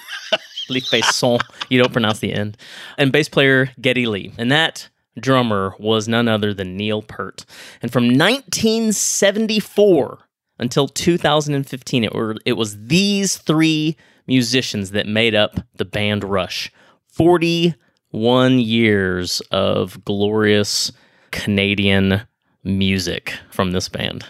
Lifeson. 0.70 1.42
You 1.70 1.82
don't 1.82 1.92
pronounce 1.92 2.20
the 2.20 2.32
end. 2.32 2.58
And 2.98 3.12
bass 3.12 3.28
player 3.28 3.72
Geddy 3.82 4.06
Lee, 4.06 4.32
and 4.38 4.52
that 4.52 4.88
drummer 5.20 5.74
was 5.80 6.08
none 6.08 6.28
other 6.28 6.54
than 6.54 6.78
Neil 6.78 7.02
Peart. 7.02 7.46
And 7.82 7.92
from 7.92 8.06
1974 8.06 10.20
until 10.60 10.88
2015, 10.88 12.04
it 12.04 12.14
were 12.14 12.36
it 12.46 12.54
was 12.54 12.86
these 12.86 13.38
three 13.38 13.98
musicians 14.28 14.92
that 14.92 15.08
made 15.08 15.36
up 15.36 15.60
the 15.76 15.86
band 15.86 16.24
Rush. 16.24 16.72
41 17.08 18.60
years 18.60 19.42
of 19.52 20.04
glorious 20.06 20.92
Canadian 21.32 22.22
music 22.64 23.34
from 23.52 23.72
this 23.72 23.90
band. 23.90 24.26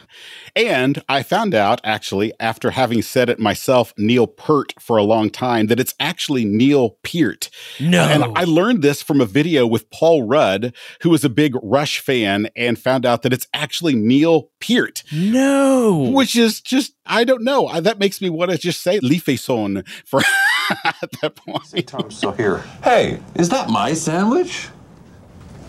And 0.60 1.02
I 1.08 1.24
found 1.24 1.56
out, 1.56 1.80
actually, 1.86 2.34
after 2.38 2.72
having 2.72 3.02
said 3.02 3.30
it 3.30 3.40
myself, 3.40 3.94
Neil 3.98 4.28
Peart, 4.28 4.74
for 4.78 4.98
a 4.98 5.04
long 5.04 5.30
time, 5.30 5.68
that 5.68 5.80
it's 5.80 5.96
actually 6.02 6.44
Neil 6.44 6.98
Peart. 7.02 7.50
No. 7.80 8.04
And 8.04 8.26
I 8.38 8.44
learned 8.44 8.82
this 8.82 9.02
from 9.02 9.22
a 9.22 9.26
video 9.26 9.66
with 9.66 9.90
Paul 9.90 10.24
Rudd, 10.24 10.76
who 11.02 11.12
was 11.12 11.24
a 11.24 11.30
big 11.30 11.56
Rush 11.64 12.02
fan, 12.02 12.50
and 12.58 12.78
found 12.78 13.06
out 13.06 13.22
that 13.22 13.32
it's 13.32 13.48
actually 13.54 13.96
Neil 13.96 14.50
Peart. 14.60 15.04
No. 15.14 16.12
Which 16.12 16.36
is 16.36 16.60
just, 16.60 16.94
I 17.06 17.24
don't 17.24 17.46
know. 17.46 17.68
I, 17.68 17.80
that 17.80 17.98
makes 17.98 18.20
me 18.20 18.30
want 18.30 18.52
to 18.52 18.58
just 18.58 18.82
say 18.82 19.00
Lifeson 19.00 19.88
for 20.06 20.20
at 20.84 21.10
that 21.22 21.38
point. 21.38 21.88
Tom's 21.88 22.18
still 22.18 22.34
here. 22.34 22.66
Hey, 22.84 23.22
is 23.36 23.48
that 23.48 23.70
my 23.70 23.94
sandwich? 23.94 24.68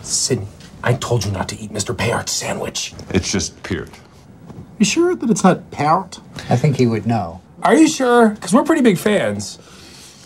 Sydney, 0.01 0.47
I 0.83 0.95
told 0.95 1.23
you 1.23 1.31
not 1.31 1.47
to 1.47 1.57
eat 1.57 1.71
Mr. 1.71 1.97
Peart's 1.97 2.33
sandwich. 2.33 2.93
It's 3.11 3.31
just 3.31 3.63
Peart. 3.63 3.89
You 4.81 4.85
sure 4.85 5.13
that 5.13 5.29
it's 5.29 5.43
not 5.43 5.69
Peart? 5.69 6.19
I 6.49 6.55
think 6.55 6.75
he 6.75 6.87
would 6.87 7.05
know. 7.05 7.39
Are 7.61 7.75
you 7.75 7.87
sure? 7.87 8.29
Because 8.29 8.51
we're 8.51 8.63
pretty 8.63 8.81
big 8.81 8.97
fans. 8.97 9.59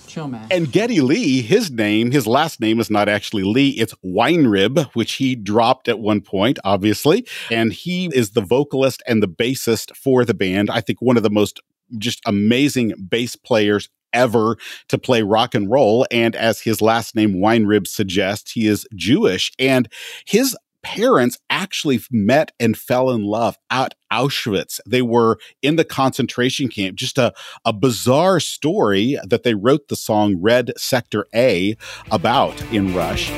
Chill, 0.08 0.30
man. 0.30 0.48
And 0.50 0.72
Geddy 0.72 1.02
Lee, 1.02 1.42
his 1.42 1.70
name, 1.70 2.12
his 2.12 2.26
last 2.26 2.62
name 2.62 2.80
is 2.80 2.90
not 2.90 3.10
actually 3.10 3.44
Lee, 3.44 3.72
it's 3.72 3.94
Weinrib, 3.96 4.86
which 4.94 5.16
he 5.16 5.36
dropped 5.36 5.90
at 5.90 6.00
one 6.00 6.22
point, 6.22 6.58
obviously. 6.64 7.28
And 7.52 7.74
he 7.74 8.06
is 8.14 8.30
the 8.30 8.40
vocalist 8.40 9.04
and 9.06 9.22
the 9.22 9.28
bassist 9.28 9.94
for 9.94 10.24
the 10.24 10.34
band. 10.34 10.70
I 10.70 10.80
think 10.80 11.02
one 11.02 11.18
of 11.18 11.24
the 11.24 11.30
most 11.30 11.60
just 11.98 12.22
amazing 12.26 12.94
bass 13.10 13.36
players 13.36 13.90
ever 14.14 14.56
to 14.88 14.98
play 14.98 15.22
rock 15.22 15.54
and 15.54 15.70
roll. 15.70 16.08
And 16.10 16.34
as 16.34 16.62
his 16.62 16.82
last 16.82 17.14
name 17.14 17.36
Weinrib 17.36 17.88
suggests, 17.88 18.54
he 18.54 18.68
is 18.68 18.88
Jewish. 18.96 19.52
And 19.60 19.90
his 20.26 20.56
parents 20.86 21.40
actually 21.50 22.00
met 22.12 22.52
and 22.60 22.78
fell 22.78 23.10
in 23.10 23.24
love 23.24 23.58
at 23.72 23.96
Auschwitz. 24.14 24.80
They 24.86 25.02
were 25.02 25.40
in 25.64 25.78
the 25.78 25.84
concentration 25.84 26.68
camp. 26.68 26.96
Just 26.96 27.18
a, 27.18 27.34
a 27.66 27.74
bizarre 27.74 28.40
story 28.40 29.18
that 29.28 29.42
they 29.42 29.56
wrote 29.56 29.88
the 29.88 29.96
song 29.96 30.38
Red 30.40 30.74
Sector 30.78 31.26
A 31.34 31.76
about 32.12 32.62
in 32.72 32.94
Rush. 32.94 33.32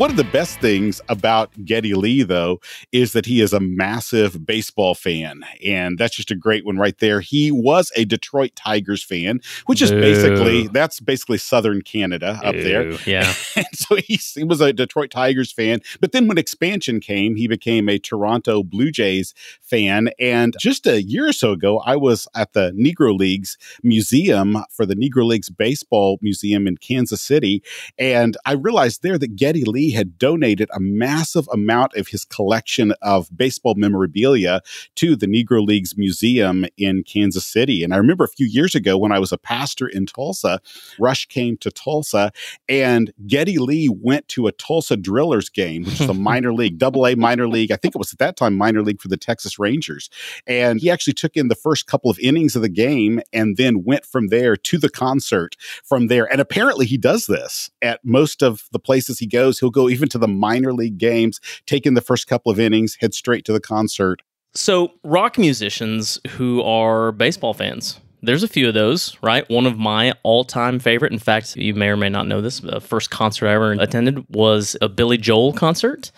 One 0.00 0.08
of 0.08 0.16
the 0.16 0.24
best 0.24 0.60
things 0.60 1.02
about 1.10 1.50
Geddy 1.62 1.92
Lee, 1.92 2.22
though, 2.22 2.62
is 2.90 3.12
that 3.12 3.26
he 3.26 3.42
is 3.42 3.52
a 3.52 3.60
massive 3.60 4.46
baseball 4.46 4.94
fan. 4.94 5.42
And 5.62 5.98
that's 5.98 6.16
just 6.16 6.30
a 6.30 6.34
great 6.34 6.64
one 6.64 6.78
right 6.78 6.96
there. 7.00 7.20
He 7.20 7.50
was 7.50 7.92
a 7.96 8.06
Detroit 8.06 8.52
Tigers 8.56 9.04
fan, 9.04 9.40
which 9.66 9.82
is 9.82 9.90
basically, 9.90 10.68
that's 10.68 11.00
basically 11.00 11.36
Southern 11.36 11.82
Canada 11.82 12.40
up 12.42 12.54
there. 12.54 12.92
Yeah. 13.06 13.30
And 13.56 13.66
so 13.74 13.96
he, 13.96 14.18
he 14.34 14.44
was 14.44 14.62
a 14.62 14.72
Detroit 14.72 15.10
Tigers 15.10 15.52
fan. 15.52 15.80
But 16.00 16.12
then 16.12 16.28
when 16.28 16.38
expansion 16.38 17.00
came, 17.00 17.34
he 17.34 17.46
became 17.46 17.90
a 17.90 17.98
Toronto 17.98 18.62
Blue 18.62 18.90
Jays 18.90 19.34
fan. 19.60 20.08
And 20.18 20.54
just 20.58 20.86
a 20.86 21.02
year 21.02 21.28
or 21.28 21.32
so 21.34 21.52
ago, 21.52 21.80
I 21.80 21.96
was 21.96 22.26
at 22.34 22.54
the 22.54 22.70
Negro 22.70 23.14
Leagues 23.14 23.58
Museum 23.82 24.64
for 24.70 24.86
the 24.86 24.94
Negro 24.94 25.26
Leagues 25.26 25.50
Baseball 25.50 26.18
Museum 26.22 26.66
in 26.66 26.78
Kansas 26.78 27.20
City. 27.20 27.62
And 27.98 28.38
I 28.46 28.52
realized 28.52 29.02
there 29.02 29.18
that 29.18 29.36
Geddy 29.36 29.64
Lee 29.64 29.89
had 29.92 30.18
donated 30.18 30.68
a 30.72 30.80
massive 30.80 31.48
amount 31.52 31.94
of 31.96 32.08
his 32.08 32.24
collection 32.24 32.92
of 33.02 33.28
baseball 33.36 33.74
memorabilia 33.76 34.60
to 34.96 35.16
the 35.16 35.26
Negro 35.26 35.64
Leagues 35.64 35.96
Museum 35.96 36.66
in 36.76 37.02
Kansas 37.04 37.44
City. 37.44 37.82
And 37.82 37.94
I 37.94 37.96
remember 37.96 38.24
a 38.24 38.28
few 38.28 38.46
years 38.46 38.74
ago 38.74 38.96
when 38.96 39.12
I 39.12 39.18
was 39.18 39.32
a 39.32 39.38
pastor 39.38 39.86
in 39.86 40.06
Tulsa, 40.06 40.60
Rush 40.98 41.26
came 41.26 41.56
to 41.58 41.70
Tulsa 41.70 42.32
and 42.68 43.12
Geddy 43.26 43.58
Lee 43.58 43.88
went 43.88 44.28
to 44.28 44.46
a 44.46 44.52
Tulsa 44.52 44.96
Drillers 44.96 45.48
game, 45.48 45.84
which 45.84 46.00
is 46.00 46.08
a 46.08 46.14
minor 46.30 46.52
league, 46.52 46.78
double 46.78 47.06
A 47.06 47.14
minor 47.14 47.48
league. 47.48 47.72
I 47.72 47.76
think 47.76 47.94
it 47.94 47.98
was 47.98 48.12
at 48.12 48.18
that 48.18 48.36
time 48.36 48.56
minor 48.56 48.82
league 48.82 49.00
for 49.00 49.08
the 49.08 49.16
Texas 49.16 49.58
Rangers. 49.58 50.10
And 50.46 50.80
he 50.80 50.90
actually 50.90 51.14
took 51.14 51.36
in 51.36 51.48
the 51.48 51.54
first 51.54 51.86
couple 51.86 52.10
of 52.10 52.18
innings 52.18 52.56
of 52.56 52.62
the 52.62 52.68
game 52.68 53.20
and 53.32 53.56
then 53.56 53.84
went 53.84 54.04
from 54.04 54.28
there 54.28 54.56
to 54.56 54.78
the 54.78 54.90
concert 54.90 55.56
from 55.84 56.08
there. 56.08 56.30
And 56.30 56.40
apparently 56.40 56.86
he 56.86 56.98
does 56.98 57.26
this 57.26 57.70
at 57.82 58.00
most 58.04 58.42
of 58.42 58.68
the 58.72 58.78
places 58.78 59.18
he 59.18 59.26
goes. 59.26 59.58
He'll 59.58 59.70
go 59.70 59.79
even 59.88 60.08
to 60.10 60.18
the 60.18 60.28
minor 60.28 60.72
league 60.72 60.98
games, 60.98 61.40
take 61.66 61.86
in 61.86 61.94
the 61.94 62.00
first 62.00 62.26
couple 62.26 62.52
of 62.52 62.60
innings, 62.60 62.96
head 63.00 63.14
straight 63.14 63.44
to 63.46 63.52
the 63.52 63.60
concert. 63.60 64.22
So, 64.52 64.92
rock 65.04 65.38
musicians 65.38 66.18
who 66.30 66.60
are 66.62 67.12
baseball 67.12 67.54
fans, 67.54 68.00
there's 68.22 68.42
a 68.42 68.48
few 68.48 68.68
of 68.68 68.74
those, 68.74 69.16
right? 69.22 69.48
One 69.48 69.66
of 69.66 69.78
my 69.78 70.12
all 70.22 70.44
time 70.44 70.78
favorite, 70.78 71.12
in 71.12 71.18
fact, 71.18 71.56
you 71.56 71.74
may 71.74 71.88
or 71.88 71.96
may 71.96 72.08
not 72.08 72.26
know 72.26 72.40
this, 72.40 72.60
the 72.60 72.80
first 72.80 73.10
concert 73.10 73.48
I 73.48 73.54
ever 73.54 73.72
attended 73.72 74.24
was 74.28 74.76
a 74.80 74.88
Billy 74.88 75.16
Joel 75.16 75.52
concert. 75.52 76.10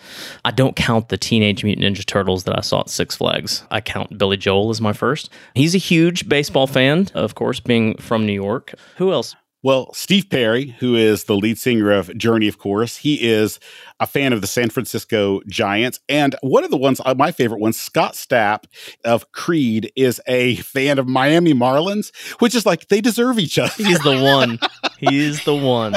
I 0.43 0.51
don't 0.51 0.75
count 0.75 1.09
the 1.09 1.17
Teenage 1.17 1.63
Mutant 1.63 1.95
Ninja 1.95 2.05
Turtles 2.05 2.43
that 2.43 2.57
I 2.57 2.61
saw 2.61 2.81
at 2.81 2.89
Six 2.89 3.15
Flags. 3.15 3.63
I 3.71 3.81
count 3.81 4.17
Billy 4.17 4.37
Joel 4.37 4.69
as 4.69 4.81
my 4.81 4.93
first. 4.93 5.29
He's 5.55 5.75
a 5.75 5.79
huge 5.79 6.27
baseball 6.27 6.67
fan, 6.67 7.07
of 7.13 7.35
course, 7.35 7.59
being 7.59 7.95
from 7.97 8.25
New 8.25 8.33
York. 8.33 8.73
Who 8.97 9.11
else? 9.11 9.35
Well, 9.63 9.93
Steve 9.93 10.29
Perry, 10.29 10.75
who 10.79 10.95
is 10.95 11.23
the 11.23 11.37
lead 11.37 11.57
singer 11.57 11.89
of 11.89 12.15
Journey, 12.17 12.49
of 12.49 12.57
course, 12.57 12.97
he 12.97 13.15
is 13.29 13.61
a 13.97 14.05
fan 14.05 14.33
of 14.33 14.41
the 14.41 14.47
San 14.47 14.69
Francisco 14.69 15.39
Giants. 15.47 16.01
And 16.09 16.35
one 16.41 16.65
of 16.65 16.69
the 16.69 16.75
ones, 16.75 16.99
uh, 17.05 17.15
my 17.17 17.31
favorite 17.31 17.61
one, 17.61 17.71
Scott 17.71 18.13
Stapp 18.15 18.65
of 19.05 19.31
Creed, 19.31 19.89
is 19.95 20.19
a 20.27 20.57
fan 20.57 20.99
of 20.99 21.07
Miami 21.07 21.53
Marlins, 21.53 22.13
which 22.39 22.55
is 22.55 22.65
like 22.65 22.89
they 22.89 22.99
deserve 22.99 23.39
each 23.39 23.57
other. 23.57 23.71
He's 23.77 23.99
the 23.99 24.21
one. 24.21 24.59
He's 24.97 25.41
the 25.45 25.55
one. 25.55 25.93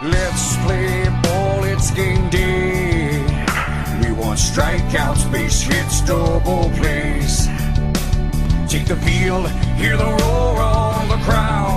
Let's 0.00 0.56
play 0.58 1.08
ball, 1.24 1.64
it's 1.64 1.90
game 1.90 2.30
day. 2.30 3.18
We 4.00 4.12
want 4.12 4.38
strikeouts, 4.38 5.32
base 5.32 5.62
hits, 5.62 6.02
double 6.02 6.70
plays. 6.76 7.48
Take 8.70 8.86
the 8.86 8.96
field, 9.02 9.50
hear 9.76 9.96
the 9.96 10.04
roar 10.04 10.60
of 10.60 11.08
the 11.08 11.16
crowd. 11.24 11.67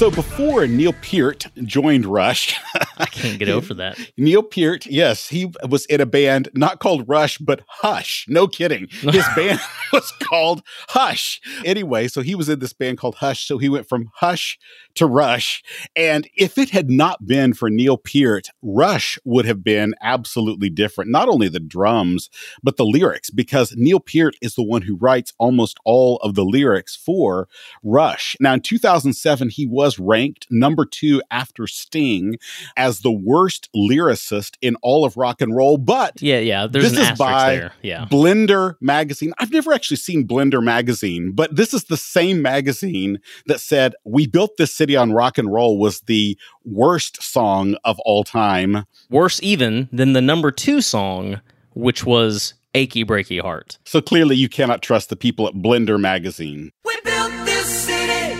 So 0.00 0.10
before 0.10 0.66
Neil 0.66 0.94
Peart 0.94 1.48
joined 1.62 2.06
Rush, 2.06 2.58
I 3.00 3.06
can't 3.06 3.38
get 3.38 3.48
over 3.48 3.74
that. 3.74 3.98
Neil 4.16 4.42
Peart, 4.42 4.86
yes, 4.86 5.28
he 5.28 5.50
was 5.68 5.86
in 5.86 6.00
a 6.00 6.06
band 6.06 6.48
not 6.54 6.80
called 6.80 7.08
Rush, 7.08 7.38
but 7.38 7.62
Hush. 7.66 8.26
No 8.28 8.46
kidding. 8.46 8.88
His 8.90 9.24
band 9.36 9.60
was 9.92 10.12
called 10.22 10.62
Hush. 10.88 11.40
Anyway, 11.64 12.08
so 12.08 12.20
he 12.20 12.34
was 12.34 12.48
in 12.48 12.58
this 12.58 12.72
band 12.72 12.98
called 12.98 13.16
Hush. 13.16 13.46
So 13.46 13.58
he 13.58 13.68
went 13.68 13.88
from 13.88 14.10
Hush 14.16 14.58
to 14.96 15.06
Rush. 15.06 15.62
And 15.96 16.28
if 16.36 16.58
it 16.58 16.70
had 16.70 16.90
not 16.90 17.26
been 17.26 17.54
for 17.54 17.70
Neil 17.70 17.96
Peart, 17.96 18.48
Rush 18.62 19.18
would 19.24 19.46
have 19.46 19.64
been 19.64 19.94
absolutely 20.02 20.70
different. 20.70 21.10
Not 21.10 21.28
only 21.28 21.48
the 21.48 21.60
drums, 21.60 22.28
but 22.62 22.76
the 22.76 22.84
lyrics, 22.84 23.30
because 23.30 23.74
Neil 23.76 24.00
Peart 24.00 24.36
is 24.42 24.54
the 24.54 24.62
one 24.62 24.82
who 24.82 24.96
writes 24.96 25.32
almost 25.38 25.78
all 25.84 26.16
of 26.18 26.34
the 26.34 26.44
lyrics 26.44 26.96
for 26.96 27.48
Rush. 27.82 28.36
Now, 28.40 28.54
in 28.54 28.60
2007, 28.60 29.50
he 29.50 29.66
was 29.66 29.98
ranked 29.98 30.46
number 30.50 30.84
two 30.84 31.22
after 31.30 31.66
Sting 31.66 32.36
as 32.76 32.89
as 32.90 33.00
the 33.00 33.10
worst 33.10 33.70
lyricist 33.74 34.58
in 34.60 34.76
all 34.82 35.06
of 35.06 35.16
rock 35.16 35.40
and 35.40 35.56
roll, 35.56 35.78
but 35.78 36.20
Yeah, 36.20 36.40
yeah. 36.40 36.66
There's 36.66 36.92
this 36.92 37.06
an 37.06 37.12
is 37.12 37.18
by 37.18 37.56
there. 37.56 37.72
Yeah. 37.80 38.04
Blender 38.10 38.74
magazine. 38.82 39.32
I've 39.38 39.50
never 39.52 39.72
actually 39.72 39.96
seen 39.96 40.28
Blender 40.28 40.62
magazine, 40.62 41.32
but 41.32 41.56
this 41.56 41.72
is 41.72 41.84
the 41.84 41.96
same 41.96 42.42
magazine 42.42 43.18
that 43.46 43.60
said 43.60 43.94
We 44.04 44.26
Built 44.26 44.58
This 44.58 44.74
City 44.74 44.94
on 44.96 45.12
Rock 45.12 45.38
and 45.38 45.50
Roll 45.50 45.78
was 45.78 46.00
the 46.02 46.36
worst 46.64 47.22
song 47.22 47.76
of 47.84 47.98
all 48.00 48.24
time. 48.24 48.84
Worse 49.08 49.40
even 49.42 49.88
than 49.92 50.12
the 50.12 50.20
number 50.20 50.50
two 50.50 50.82
song, 50.82 51.40
which 51.74 52.04
was 52.04 52.54
Achy 52.74 53.04
Breaky 53.04 53.40
Heart. 53.40 53.78
So 53.84 54.00
clearly 54.00 54.36
you 54.36 54.48
cannot 54.48 54.82
trust 54.82 55.08
the 55.08 55.16
people 55.16 55.46
at 55.48 55.54
Blender 55.54 55.98
magazine. 55.98 56.72
We 56.84 56.96
built 57.02 57.32
this 57.44 57.66
city. 57.86 58.36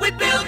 We 0.00 0.10
built 0.10 0.41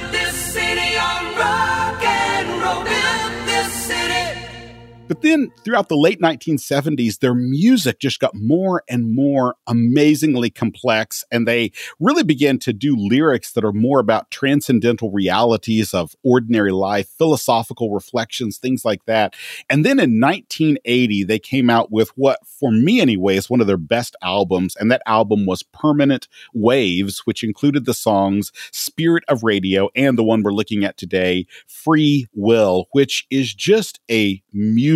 But 5.07 5.21
then 5.21 5.53
throughout 5.65 5.91
the 5.91 5.99
late 5.99 6.19
1970s, 6.21 7.19
their 7.19 7.35
music 7.35 7.99
just 7.99 8.21
got 8.21 8.35
more 8.35 8.83
and 8.89 9.15
more 9.15 9.55
amazingly 9.67 10.49
complex. 10.49 11.25
And 11.31 11.47
they 11.47 11.73
really 12.01 12.23
began 12.23 12.59
to 12.61 12.73
do 12.73 12.97
lyrics 12.97 13.53
that 13.53 13.65
are 13.65 13.73
more 13.73 14.01
about 14.01 14.31
transcendental 14.31 15.11
realities 15.11 15.93
of 15.93 16.17
ordinary 16.23 16.73
life, 16.73 17.07
philosophical 17.19 17.93
reflections, 17.93 18.57
things 18.57 18.83
like 18.83 19.05
that. 19.05 19.35
And 19.69 19.85
then 19.85 19.99
in 20.01 20.21
1980, 20.21 21.25
they 21.25 21.39
came 21.39 21.69
out 21.69 21.93
with 21.93 22.09
what, 22.17 22.39
for 22.47 22.73
me 22.73 23.03
anyway, 23.03 23.37
is 23.37 23.51
one 23.51 23.61
of 23.61 23.67
their 23.67 23.77
best 23.77 24.17
albums. 24.23 24.75
And 24.75 24.91
that 24.91 25.03
album 25.05 25.45
was 25.45 25.63
Permanent 25.63 26.29
Waves, 26.55 27.27
which 27.27 27.45
included 27.45 27.85
the 27.85 27.93
songs 27.93 28.53
Spirit 28.73 29.25
of 29.29 29.43
Radio 29.43 29.91
and 29.95 30.17
the 30.17 30.25
one 30.25 30.43
we're 30.43 30.53
looking 30.53 30.83
at 30.83 30.97
today, 30.97 31.47
Free 31.67 32.27
Will, 32.33 32.87
which 32.93 33.27
is 33.31 33.53
just 33.53 34.01
a 34.11 34.43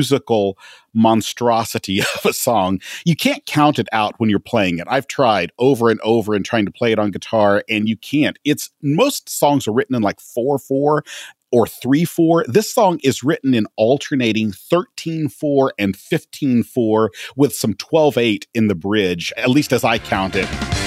musical 0.08 0.58
monstrosity 0.94 2.00
of 2.16 2.26
a 2.26 2.32
song. 2.32 2.80
You 3.04 3.16
can't 3.16 3.44
count 3.46 3.78
it 3.78 3.88
out 3.92 4.14
when 4.18 4.30
you're 4.30 4.38
playing 4.38 4.78
it. 4.78 4.86
I've 4.88 5.06
tried 5.06 5.52
over 5.58 5.90
and 5.90 6.00
over 6.02 6.34
and 6.34 6.44
trying 6.44 6.66
to 6.66 6.72
play 6.72 6.92
it 6.92 6.98
on 6.98 7.10
guitar, 7.10 7.64
and 7.68 7.88
you 7.88 7.96
can't. 7.96 8.38
It's 8.44 8.70
most 8.82 9.28
songs 9.28 9.68
are 9.68 9.72
written 9.72 9.94
in 9.94 10.02
like 10.02 10.20
4 10.20 10.58
4 10.58 11.04
or 11.50 11.66
3 11.66 12.04
4. 12.04 12.44
This 12.46 12.72
song 12.72 13.00
is 13.02 13.22
written 13.22 13.54
in 13.54 13.66
alternating 13.76 14.52
13 14.52 15.28
4 15.28 15.74
and 15.78 15.96
15 15.96 16.62
4 16.62 17.10
with 17.36 17.54
some 17.54 17.74
12 17.74 18.18
8 18.18 18.46
in 18.54 18.68
the 18.68 18.74
bridge, 18.74 19.32
at 19.36 19.50
least 19.50 19.72
as 19.72 19.84
I 19.84 19.98
count 19.98 20.34
it. 20.36 20.77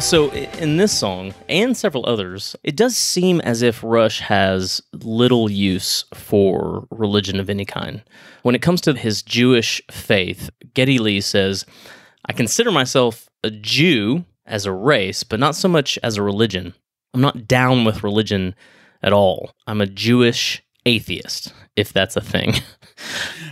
So 0.00 0.30
in 0.32 0.78
this 0.78 0.98
song 0.98 1.34
and 1.48 1.76
several 1.76 2.06
others, 2.06 2.56
it 2.64 2.74
does 2.74 2.96
seem 2.96 3.40
as 3.42 3.60
if 3.60 3.84
Rush 3.84 4.20
has 4.20 4.82
little 4.92 5.50
use 5.50 6.04
for 6.14 6.88
religion 6.90 7.38
of 7.38 7.50
any 7.50 7.66
kind. 7.66 8.02
When 8.42 8.54
it 8.54 8.62
comes 8.62 8.80
to 8.82 8.94
his 8.94 9.22
Jewish 9.22 9.82
faith, 9.90 10.48
Geddy 10.72 10.98
Lee 10.98 11.20
says, 11.20 11.66
I 12.26 12.32
consider 12.32 12.72
myself 12.72 13.28
a 13.44 13.50
Jew 13.50 14.24
as 14.46 14.64
a 14.66 14.72
race, 14.72 15.22
but 15.22 15.38
not 15.38 15.54
so 15.54 15.68
much 15.68 15.98
as 16.02 16.16
a 16.16 16.22
religion. 16.22 16.74
I'm 17.12 17.20
not 17.20 17.46
down 17.46 17.84
with 17.84 18.02
religion 18.02 18.54
at 19.02 19.12
all. 19.12 19.52
I'm 19.66 19.80
a 19.80 19.86
Jewish 19.86 20.62
atheist, 20.86 21.52
if 21.76 21.92
that's 21.92 22.16
a 22.16 22.22
thing. 22.22 22.54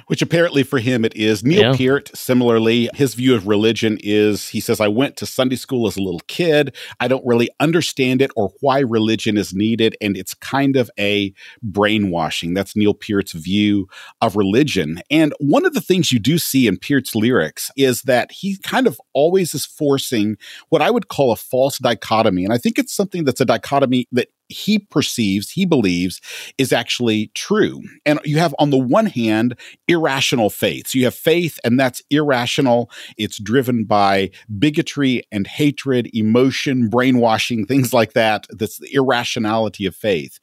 which 0.07 0.23
apparently 0.23 0.63
for 0.63 0.79
him 0.79 1.05
it 1.05 1.15
is. 1.17 1.45
Neil 1.45 1.73
Yeah. 1.73 1.77
Peart, 1.77 2.11
similarly, 2.15 2.89
his 2.95 3.15
view 3.15 3.35
of 3.35 3.47
religion 3.47 3.99
is 4.03 4.49
he 4.49 4.61
says, 4.61 4.81
I 4.81 4.89
went 4.89 5.17
to 5.19 5.27
Sunday 5.27 5.57
school 5.57 5.87
as 5.87 5.97
a 5.97 6.03
little 6.03 6.23
kid. 6.29 6.75
I 7.01 7.09
don't 7.09 7.25
really 7.27 7.49
understand 7.61 8.23
it 8.23 8.31
or 8.37 8.53
why 8.61 8.81
religion 8.81 9.37
is 9.37 9.55
needed. 9.55 9.97
And 10.01 10.17
it's 10.17 10.35
kind 10.35 10.77
of 10.77 10.91
a 10.99 11.33
brainwashing. 11.63 12.55
That's 12.55 12.77
Neil 12.77 12.95
Peart's 12.95 13.33
view 13.33 13.89
of 14.21 14.37
religion. 14.37 15.01
And 15.11 15.33
one 15.39 15.65
of 15.65 15.75
the 15.75 15.81
things 15.81 16.13
you 16.13 16.19
do 16.19 16.39
see 16.39 16.67
in 16.67 16.77
Peart's 16.77 17.15
lyrics 17.15 17.71
is 17.77 18.03
that 18.03 18.33
he 18.33 18.57
kind 18.59 18.87
of 18.87 19.01
always 19.13 19.55
is 19.55 19.67
forcing 19.67 20.37
what 20.69 20.83
I 20.83 20.91
would 20.91 21.09
call 21.09 21.33
a 21.33 21.37
false 21.37 21.79
dichotomy. 21.79 22.45
And 22.45 22.53
I 22.53 22.59
think 22.59 22.79
it's 22.79 22.95
something 22.95 23.25
that's 23.25 23.41
a 23.41 23.45
dichotomy 23.45 24.07
that 24.13 24.29
he 24.49 24.79
perceives, 24.79 25.51
he 25.51 25.65
believes 25.65 26.21
is 26.57 26.73
actually 26.73 27.31
true. 27.35 27.83
And 28.07 28.19
you 28.25 28.39
have, 28.39 28.55
on 28.59 28.71
the 28.71 28.79
one 28.79 29.07
hand, 29.07 29.59
irrational 29.87 30.51
faith. 30.51 30.89
So 30.89 30.99
you 30.99 31.05
have 31.05 31.15
faith, 31.15 31.59
and 31.65 31.79
that's 31.79 32.03
irrational. 32.11 32.91
It's 33.17 33.39
driven 33.39 33.85
by 33.85 34.31
bigotry 34.59 35.23
and 35.31 35.47
hatred, 35.47 36.11
emotion, 36.15 36.89
brainwashing, 36.89 37.67
things 37.67 37.93
like 37.93 38.15
that. 38.15 38.47
That's 38.51 38.79
the 38.79 38.93
irrationality 38.93 39.87
of 39.87 39.95
faith. 39.95 40.39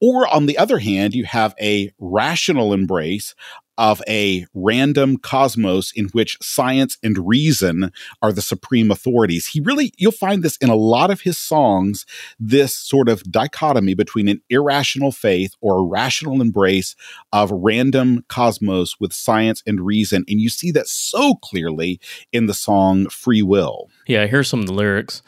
Or 0.00 0.26
on 0.28 0.46
the 0.46 0.58
other 0.58 0.78
hand, 0.78 1.14
you 1.14 1.24
have 1.24 1.54
a 1.60 1.92
rational 1.98 2.72
embrace 2.72 3.34
of 3.78 4.02
a 4.08 4.44
random 4.52 5.16
cosmos 5.16 5.92
in 5.92 6.06
which 6.06 6.36
science 6.42 6.98
and 7.02 7.26
reason 7.26 7.92
are 8.20 8.32
the 8.32 8.42
supreme 8.42 8.90
authorities. 8.90 9.46
He 9.46 9.60
really, 9.60 9.92
you'll 9.96 10.10
find 10.12 10.42
this 10.42 10.56
in 10.56 10.68
a 10.68 10.74
lot 10.74 11.10
of 11.10 11.20
his 11.20 11.38
songs, 11.38 12.04
this 12.38 12.76
sort 12.76 13.08
of 13.08 13.22
dichotomy 13.30 13.94
between 13.94 14.28
an 14.28 14.42
irrational 14.50 15.12
faith 15.12 15.52
or 15.60 15.78
a 15.78 15.86
rational 15.86 16.42
embrace 16.42 16.96
of 17.32 17.50
random 17.52 18.24
cosmos 18.28 18.96
with 18.98 19.12
science 19.12 19.62
and 19.64 19.80
reason. 19.80 20.24
And 20.28 20.40
you 20.40 20.48
see 20.48 20.72
that 20.72 20.88
so 20.88 21.36
clearly 21.36 22.00
in 22.32 22.46
the 22.46 22.54
song 22.54 23.08
Free 23.08 23.42
Will. 23.42 23.88
Yeah, 24.08 24.26
here's 24.26 24.48
some 24.48 24.60
of 24.60 24.66
the 24.66 24.74
lyrics. 24.74 25.22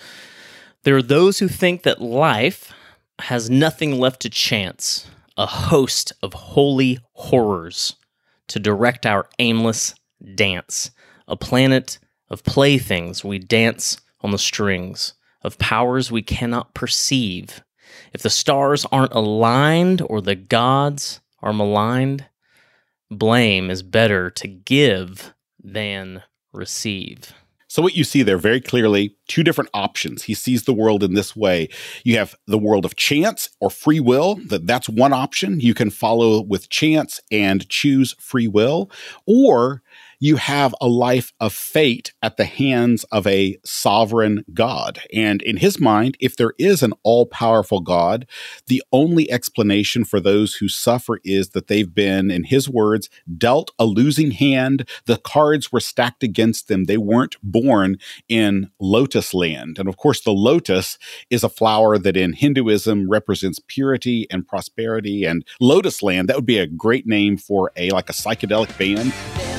There 0.82 0.96
are 0.96 1.02
those 1.02 1.38
who 1.38 1.46
think 1.46 1.82
that 1.84 2.00
life 2.00 2.72
has 3.20 3.48
nothing 3.48 4.00
left 4.00 4.22
to 4.22 4.30
chance, 4.30 5.06
a 5.36 5.46
host 5.46 6.12
of 6.22 6.32
holy 6.32 6.98
horrors 7.12 7.94
to 8.50 8.58
direct 8.58 9.06
our 9.06 9.28
aimless 9.38 9.94
dance, 10.34 10.90
a 11.26 11.36
planet 11.36 11.98
of 12.28 12.44
playthings 12.44 13.24
we 13.24 13.38
dance 13.38 13.96
on 14.20 14.32
the 14.32 14.38
strings, 14.38 15.14
of 15.42 15.58
powers 15.58 16.10
we 16.10 16.22
cannot 16.22 16.74
perceive. 16.74 17.62
If 18.12 18.22
the 18.22 18.30
stars 18.30 18.84
aren't 18.92 19.14
aligned 19.14 20.02
or 20.02 20.20
the 20.20 20.34
gods 20.34 21.20
are 21.40 21.52
maligned, 21.52 22.26
blame 23.10 23.70
is 23.70 23.82
better 23.82 24.30
to 24.30 24.48
give 24.48 25.32
than 25.62 26.22
receive. 26.52 27.32
So 27.70 27.82
what 27.82 27.94
you 27.94 28.02
see 28.02 28.24
there 28.24 28.36
very 28.36 28.60
clearly, 28.60 29.14
two 29.28 29.44
different 29.44 29.70
options. 29.72 30.24
He 30.24 30.34
sees 30.34 30.64
the 30.64 30.74
world 30.74 31.04
in 31.04 31.14
this 31.14 31.36
way. 31.36 31.68
You 32.02 32.16
have 32.16 32.34
the 32.48 32.58
world 32.58 32.84
of 32.84 32.96
chance 32.96 33.48
or 33.60 33.70
free 33.70 34.00
will, 34.00 34.40
that 34.48 34.66
that's 34.66 34.88
one 34.88 35.12
option. 35.12 35.60
You 35.60 35.72
can 35.72 35.88
follow 35.88 36.42
with 36.42 36.68
chance 36.68 37.20
and 37.30 37.68
choose 37.68 38.16
free 38.18 38.48
will, 38.48 38.90
or 39.24 39.82
you 40.20 40.36
have 40.36 40.74
a 40.80 40.86
life 40.86 41.32
of 41.40 41.52
fate 41.52 42.12
at 42.22 42.36
the 42.36 42.44
hands 42.44 43.04
of 43.04 43.26
a 43.26 43.56
sovereign 43.64 44.44
God. 44.52 45.00
And 45.14 45.40
in 45.42 45.56
his 45.56 45.80
mind, 45.80 46.16
if 46.20 46.36
there 46.36 46.52
is 46.58 46.82
an 46.82 46.92
all 47.02 47.24
powerful 47.24 47.80
God, 47.80 48.26
the 48.66 48.82
only 48.92 49.30
explanation 49.30 50.04
for 50.04 50.20
those 50.20 50.54
who 50.54 50.68
suffer 50.68 51.20
is 51.24 51.50
that 51.50 51.68
they've 51.68 51.92
been, 51.92 52.30
in 52.30 52.44
his 52.44 52.68
words, 52.68 53.08
dealt 53.38 53.70
a 53.78 53.86
losing 53.86 54.32
hand. 54.32 54.86
The 55.06 55.16
cards 55.16 55.72
were 55.72 55.80
stacked 55.80 56.22
against 56.22 56.68
them. 56.68 56.84
They 56.84 56.98
weren't 56.98 57.36
born 57.42 57.96
in 58.28 58.70
lotus 58.78 59.32
land. 59.32 59.78
And 59.78 59.88
of 59.88 59.96
course, 59.96 60.20
the 60.20 60.32
lotus 60.32 60.98
is 61.30 61.42
a 61.42 61.48
flower 61.48 61.96
that 61.96 62.16
in 62.16 62.34
Hinduism 62.34 63.08
represents 63.08 63.58
purity 63.66 64.26
and 64.30 64.46
prosperity. 64.46 65.24
And 65.24 65.46
lotus 65.60 66.02
land, 66.02 66.28
that 66.28 66.36
would 66.36 66.44
be 66.44 66.58
a 66.58 66.66
great 66.66 67.06
name 67.06 67.38
for 67.38 67.72
a 67.74 67.88
like 67.90 68.10
a 68.10 68.12
psychedelic 68.12 68.76
band. 68.76 69.49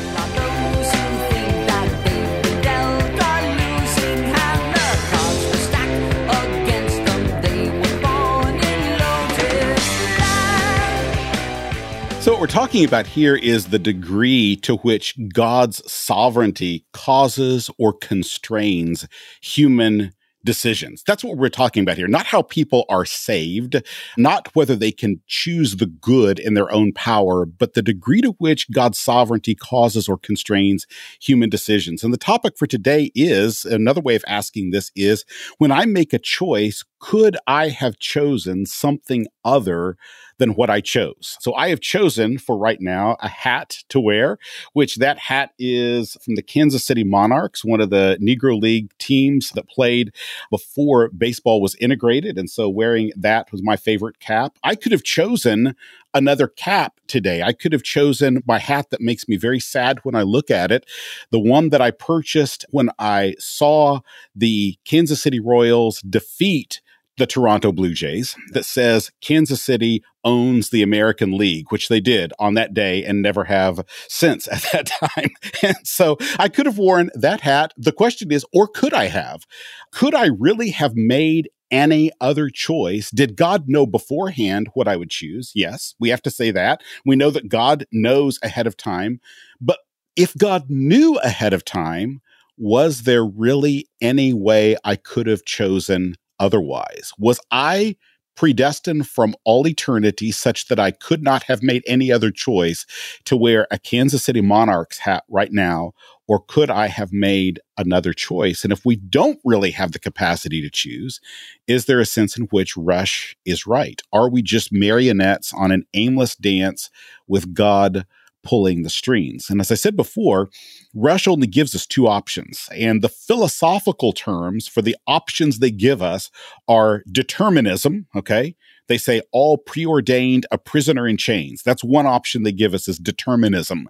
We're 12.42 12.48
talking 12.48 12.84
about 12.84 13.06
here 13.06 13.36
is 13.36 13.68
the 13.68 13.78
degree 13.78 14.56
to 14.56 14.78
which 14.78 15.16
God's 15.32 15.80
sovereignty 15.86 16.88
causes 16.92 17.70
or 17.78 17.94
constrains 17.94 19.08
human 19.44 20.12
decisions. 20.44 21.04
That's 21.06 21.24
what 21.24 21.38
we're 21.38 21.50
talking 21.50 21.84
about 21.84 21.98
here. 21.98 22.08
Not 22.08 22.26
how 22.26 22.42
people 22.42 22.86
are 22.89 23.06
saved, 23.06 23.84
not 24.18 24.50
whether 24.56 24.76
they 24.76 24.92
can 24.92 25.22
choose 25.28 25.76
the 25.76 25.86
good 25.86 26.39
in 26.39 26.56
their 26.56 26.72
own 26.72 26.94
power, 26.94 27.46
but 27.46 27.76
the 27.76 27.84
degree 27.84 28.22
to 28.22 28.32
which 28.39 28.72
God's 28.72 28.98
sovereignty 28.98 29.54
causes 29.54 30.10
or 30.10 30.18
constrains 30.18 30.88
human 31.22 31.48
decisions. 31.48 32.04
And 32.04 32.12
the 32.12 32.18
topic 32.18 32.58
for 32.58 32.66
today 32.66 33.12
is 33.14 33.66
another 33.66 34.02
way 34.02 34.16
of 34.16 34.26
asking 34.28 34.72
this 34.72 34.92
is 34.96 35.26
when 35.60 35.72
I 35.72 35.86
make 35.86 36.12
a 36.12 36.18
choice, 36.18 36.84
could 37.02 37.36
I 37.47 37.70
have 37.70 37.97
chosen 37.97 38.68
something 38.68 39.26
other 39.43 39.97
than 40.38 40.52
what 40.52 40.70
I 40.70 40.82
chose? 40.82 41.36
So 41.41 41.54
I 41.56 41.70
have 41.70 41.82
chosen 41.82 42.38
for 42.38 42.58
right 42.58 42.80
now 42.80 43.18
a 43.20 43.28
hat 43.28 43.80
to 43.89 43.99
wear, 43.99 44.38
which 44.74 44.97
that 44.97 45.18
hat 45.18 45.52
is 45.58 46.16
from 46.24 46.36
the 46.36 46.43
Kansas 46.43 46.86
City 46.86 47.04
Monarchs, 47.04 47.66
one 47.66 47.82
of 47.82 47.89
the 47.89 48.18
Negro 48.22 48.60
League 48.62 48.91
teams 48.99 49.49
that 49.56 49.68
played 49.68 50.14
before 50.52 51.10
baseball 51.10 51.60
was 51.60 51.76
integrated. 51.76 52.38
And 52.38 52.49
so 52.49 52.70
wearing 52.70 53.12
that 53.18 53.52
was 53.52 53.64
my 53.64 53.76
favorite 53.76 54.20
cap. 54.20 54.58
I 54.64 54.76
could 54.76 54.91
have 54.91 55.04
chosen 55.04 55.76
another 56.14 56.47
cap 56.47 56.99
today. 57.08 57.41
I 57.41 57.54
could 57.54 57.74
have 57.74 57.84
chosen 57.84 58.43
my 58.45 58.60
hat 58.60 58.91
that 58.91 59.02
makes 59.02 59.28
me 59.28 59.38
very 59.38 59.60
sad 59.60 59.99
when 60.04 60.14
I 60.14 60.22
look 60.22 60.52
at 60.52 60.72
it. 60.72 60.86
The 61.32 61.39
one 61.39 61.70
that 61.70 61.82
I 61.82 61.89
purchased 61.89 62.66
when 62.70 62.89
I 62.99 63.36
saw 63.39 64.02
the 64.36 64.78
Kansas 64.86 65.22
City 65.22 65.39
Royals 65.39 66.02
defeat 66.02 66.82
the 67.22 67.28
Toronto 67.28 67.72
Blue 67.72 67.94
Jays 67.94 68.36
that 68.54 68.66
says 68.66 69.12
Kansas 69.22 69.62
City 69.62 70.04
owns 70.24 70.72
the 70.72 70.82
American 70.82 71.38
League, 71.38 71.68
which 71.70 71.88
they 71.88 72.00
did 72.00 72.34
on 72.40 72.56
that 72.56 72.74
day 72.74 73.06
and 73.06 73.22
never 73.22 73.44
have 73.44 73.86
since 74.08 74.48
at 74.52 74.66
that 74.72 74.88
time. 74.88 75.30
And 75.62 75.78
so 75.84 76.18
I 76.40 76.50
could 76.50 76.66
have 76.66 76.80
worn 76.80 77.12
that 77.14 77.42
hat. 77.42 77.76
The 77.78 77.92
question 77.92 78.32
is, 78.32 78.44
or 78.52 78.68
could 78.68 78.96
I 78.96 79.06
have? 79.06 79.46
Could 79.92 80.16
I 80.16 80.30
really 80.40 80.72
have 80.72 80.96
made 80.96 81.52
any 81.70 82.12
other 82.20 82.50
choice? 82.50 83.12
Did 83.12 83.36
God 83.36 83.66
know 83.68 83.86
beforehand 83.86 84.70
what 84.74 84.88
I 84.88 84.96
would 84.96 85.12
choose? 85.12 85.52
Yes, 85.54 85.94
we 86.00 86.10
have 86.10 86.24
to 86.24 86.32
say 86.32 86.50
that. 86.50 86.82
We 87.06 87.16
know 87.16 87.30
that 87.30 87.50
God 87.50 87.86
knows 87.92 88.40
ahead 88.42 88.66
of 88.66 88.76
time. 88.76 89.22
But 89.62 89.78
if 90.16 90.36
God 90.36 90.72
knew 90.72 91.20
ahead 91.20 91.54
of 91.54 91.66
time, 91.66 92.20
was 92.58 93.04
there 93.04 93.24
really 93.24 93.88
any 94.02 94.34
way 94.34 94.76
I 94.84 94.96
could 94.96 95.28
have 95.28 95.46
chosen 95.46 96.16
otherwise? 96.42 97.14
Was 97.18 97.39
I 97.52 97.96
predestined 98.36 99.08
from 99.08 99.36
all 99.44 99.68
eternity 99.68 100.32
such 100.32 100.68
that 100.68 100.80
I 100.80 100.92
could 100.92 101.22
not 101.22 101.44
have 101.44 101.62
made 101.62 101.84
any 101.86 102.12
other 102.12 102.32
choice 102.32 102.86
to 103.26 103.38
wear 103.38 103.68
a 103.70 103.78
Kansas 103.78 104.24
City 104.24 104.42
Monarchs 104.42 105.00
hat 105.00 105.24
right 105.30 105.52
now? 105.52 105.92
Or 106.28 106.39
could 106.39 106.70
I 106.70 106.88
have 106.88 107.12
made 107.12 107.60
another 107.78 108.14
choice? 108.14 108.64
And 108.64 108.72
if 108.72 108.86
we 108.86 108.96
don't 108.96 109.39
really 109.44 109.72
have 109.72 109.92
the 109.92 110.00
capacity 110.00 110.62
to 110.62 110.70
choose, 110.70 111.20
is 111.68 111.86
there 111.86 112.00
a 112.00 112.06
sense 112.06 112.38
in 112.38 112.46
which 112.46 112.78
Rush 112.78 113.36
is 113.46 113.68
right? 113.68 114.02
Are 114.14 114.30
we 114.30 114.42
just 114.42 114.72
marionettes 114.72 115.54
on 115.54 115.72
an 115.72 115.84
aimless 115.94 116.36
dance 116.36 116.89
with 117.28 117.54
God? 117.54 118.06
Pulling 118.44 118.84
the 118.84 118.89
strings. 118.89 119.50
And 119.50 119.62
as 119.62 119.72
I 119.72 119.76
said 119.76 119.96
before, 119.96 120.50
Rush 120.94 121.28
only 121.28 121.48
gives 121.48 121.76
us 121.76 121.86
two 121.86 122.08
options. 122.08 122.68
And 122.76 123.02
the 123.02 123.10
philosophical 123.10 124.14
terms 124.14 124.68
for 124.68 124.82
the 124.82 124.96
options 125.08 125.60
they 125.60 125.72
give 125.72 126.02
us 126.02 126.32
are 126.68 127.04
determinism, 127.12 128.08
okay? 128.16 128.56
They 128.88 128.98
say 128.98 129.22
all 129.32 129.58
preordained 129.58 130.46
a 130.52 130.58
prisoner 130.58 131.08
in 131.08 131.18
chains. 131.18 131.64
That's 131.64 131.84
one 131.84 132.06
option 132.06 132.44
they 132.44 132.52
give 132.52 132.74
us 132.74 132.88
is 132.88 132.98
determinism. 132.98 133.89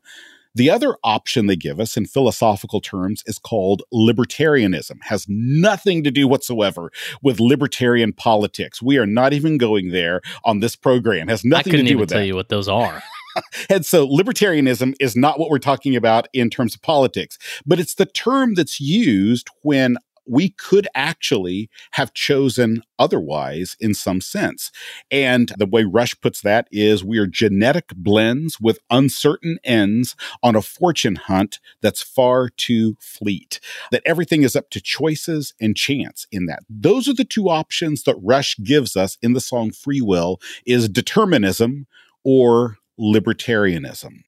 The 0.53 0.69
other 0.69 0.97
option 1.03 1.45
they 1.45 1.55
give 1.55 1.79
us 1.79 1.95
in 1.95 2.05
philosophical 2.05 2.81
terms 2.81 3.23
is 3.25 3.39
called 3.39 3.83
libertarianism. 3.93 4.97
Has 5.03 5.25
nothing 5.29 6.03
to 6.03 6.11
do 6.11 6.27
whatsoever 6.27 6.91
with 7.21 7.39
libertarian 7.39 8.11
politics. 8.11 8.81
We 8.81 8.97
are 8.97 9.05
not 9.05 9.31
even 9.31 9.57
going 9.57 9.91
there 9.91 10.21
on 10.43 10.59
this 10.59 10.75
program. 10.75 11.29
Has 11.29 11.45
nothing 11.45 11.63
to 11.63 11.69
couldn't 11.71 11.85
do 11.85 11.91
even 11.91 12.01
with 12.01 12.09
tell 12.09 12.23
you 12.23 12.35
what 12.35 12.49
those 12.49 12.67
are. 12.67 13.01
And 13.69 13.85
so 13.85 14.07
libertarianism 14.07 14.93
is 14.99 15.15
not 15.15 15.39
what 15.39 15.49
we're 15.49 15.59
talking 15.59 15.95
about 15.95 16.27
in 16.33 16.49
terms 16.49 16.75
of 16.75 16.81
politics, 16.81 17.37
but 17.65 17.79
it's 17.79 17.95
the 17.95 18.05
term 18.05 18.55
that's 18.55 18.79
used 18.79 19.49
when 19.61 19.97
we 20.27 20.49
could 20.49 20.87
actually 20.95 21.69
have 21.91 22.13
chosen 22.13 22.83
otherwise 22.99 23.75
in 23.79 23.93
some 23.93 24.21
sense. 24.21 24.71
And 25.09 25.51
the 25.57 25.65
way 25.65 25.83
Rush 25.83 26.19
puts 26.21 26.41
that 26.41 26.67
is 26.71 27.03
we 27.03 27.17
are 27.17 27.27
genetic 27.27 27.89
blends 27.95 28.59
with 28.59 28.79
uncertain 28.89 29.57
ends 29.63 30.15
on 30.43 30.55
a 30.55 30.61
fortune 30.61 31.15
hunt 31.15 31.59
that's 31.81 32.01
far 32.01 32.49
too 32.49 32.95
fleet. 32.99 33.59
That 33.91 34.03
everything 34.05 34.43
is 34.43 34.55
up 34.55 34.69
to 34.71 34.81
choices 34.81 35.53
and 35.59 35.75
chance 35.75 36.27
in 36.31 36.45
that. 36.45 36.63
Those 36.69 37.07
are 37.07 37.13
the 37.13 37.25
two 37.25 37.49
options 37.49 38.03
that 38.03 38.19
Rush 38.21 38.57
gives 38.59 38.95
us 38.95 39.17
in 39.21 39.33
the 39.33 39.41
song 39.41 39.71
Free 39.71 40.01
Will 40.01 40.39
is 40.65 40.87
determinism 40.87 41.87
or 42.23 42.77
libertarianism. 43.01 44.23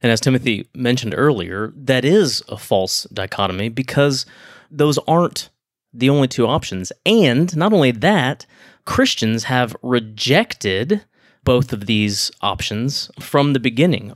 And 0.00 0.12
as 0.12 0.20
Timothy 0.20 0.68
mentioned 0.74 1.14
earlier, 1.16 1.72
that 1.76 2.04
is 2.04 2.42
a 2.48 2.56
false 2.56 3.04
dichotomy 3.12 3.68
because 3.68 4.26
those 4.70 4.98
aren't 5.08 5.50
the 5.92 6.10
only 6.10 6.28
two 6.28 6.46
options. 6.46 6.92
And 7.04 7.54
not 7.56 7.72
only 7.72 7.90
that, 7.90 8.46
Christians 8.84 9.44
have 9.44 9.76
rejected 9.82 11.04
both 11.44 11.72
of 11.72 11.86
these 11.86 12.30
options 12.40 13.10
from 13.20 13.52
the 13.52 13.60
beginning. 13.60 14.12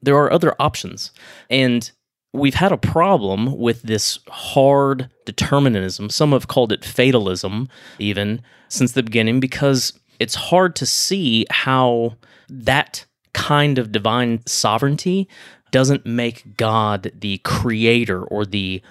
There 0.00 0.16
are 0.16 0.32
other 0.32 0.54
options. 0.58 1.12
And 1.48 1.90
we've 2.32 2.54
had 2.54 2.72
a 2.72 2.76
problem 2.76 3.58
with 3.58 3.82
this 3.82 4.18
hard 4.28 5.10
determinism. 5.24 6.10
Some 6.10 6.32
have 6.32 6.48
called 6.48 6.72
it 6.72 6.84
fatalism, 6.84 7.68
even 7.98 8.42
since 8.68 8.92
the 8.92 9.02
beginning, 9.02 9.40
because 9.40 9.92
it's 10.18 10.34
hard 10.34 10.74
to 10.76 10.86
see 10.86 11.46
how 11.50 12.16
that 12.48 13.06
kind 13.34 13.78
of 13.78 13.92
divine 13.92 14.40
sovereignty 14.46 15.28
doesn't 15.70 16.06
make 16.06 16.56
God 16.56 17.12
the 17.18 17.38
creator 17.38 18.22
or 18.22 18.44
the 18.44 18.82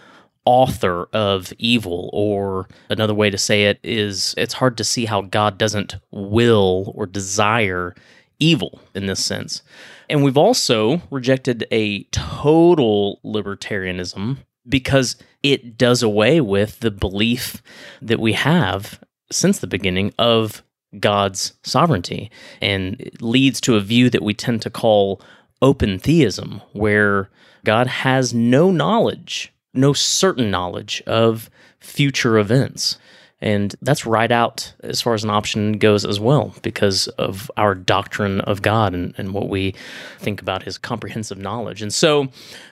author 0.46 1.08
of 1.14 1.54
evil 1.60 2.10
or 2.12 2.68
another 2.90 3.14
way 3.14 3.30
to 3.30 3.38
say 3.38 3.66
it 3.66 3.80
is 3.84 4.34
it's 4.38 4.56
hard 4.56 4.76
to 4.78 4.84
see 4.84 5.06
how 5.06 5.22
God 5.22 5.58
doesn't 5.58 5.96
will 6.10 6.92
or 6.96 7.06
desire 7.06 7.94
evil 8.40 8.82
in 8.96 9.06
this 9.06 9.24
sense. 9.24 9.62
And 10.10 10.24
we've 10.24 10.38
also 10.38 11.02
rejected 11.12 11.66
a 11.72 12.04
total 12.06 13.20
libertarianism 13.24 14.38
because 14.68 15.16
it 15.44 15.78
does 15.78 16.04
away 16.04 16.42
with 16.42 16.80
the 16.80 16.92
belief 16.92 17.62
that 18.02 18.20
we 18.20 18.34
have 18.34 19.00
since 19.32 19.60
the 19.60 19.68
beginning 19.68 20.14
of 20.18 20.64
God's 21.00 21.54
sovereignty 21.64 22.30
and 22.62 23.10
leads 23.22 23.62
to 23.62 23.76
a 23.76 23.82
view 23.82 24.10
that 24.10 24.24
we 24.24 24.34
tend 24.34 24.62
to 24.64 24.70
call 24.70 25.22
open 25.62 26.00
theism, 26.00 26.62
where 26.74 27.30
God 27.64 27.88
has 27.88 28.34
no 28.34 28.72
knowledge, 28.72 29.54
no 29.74 29.94
certain 29.94 30.50
knowledge 30.50 31.02
of 31.06 31.50
future 31.80 32.38
events. 32.38 32.98
And 33.44 33.74
that's 33.82 34.06
right 34.06 34.32
out 34.32 34.74
as 34.82 35.02
far 35.02 35.16
as 35.16 35.24
an 35.24 35.32
option 35.32 35.74
goes 35.80 36.06
as 36.06 36.20
well, 36.20 36.54
because 36.62 37.08
of 37.08 37.50
our 37.58 37.74
doctrine 37.74 38.42
of 38.42 38.62
God 38.62 38.94
and, 38.94 39.16
and 39.18 39.34
what 39.34 39.50
we 39.50 39.74
think 40.20 40.42
about 40.42 40.64
his 40.64 40.78
comprehensive 40.78 41.40
knowledge. 41.40 41.82
And 41.82 41.92
so 41.92 42.28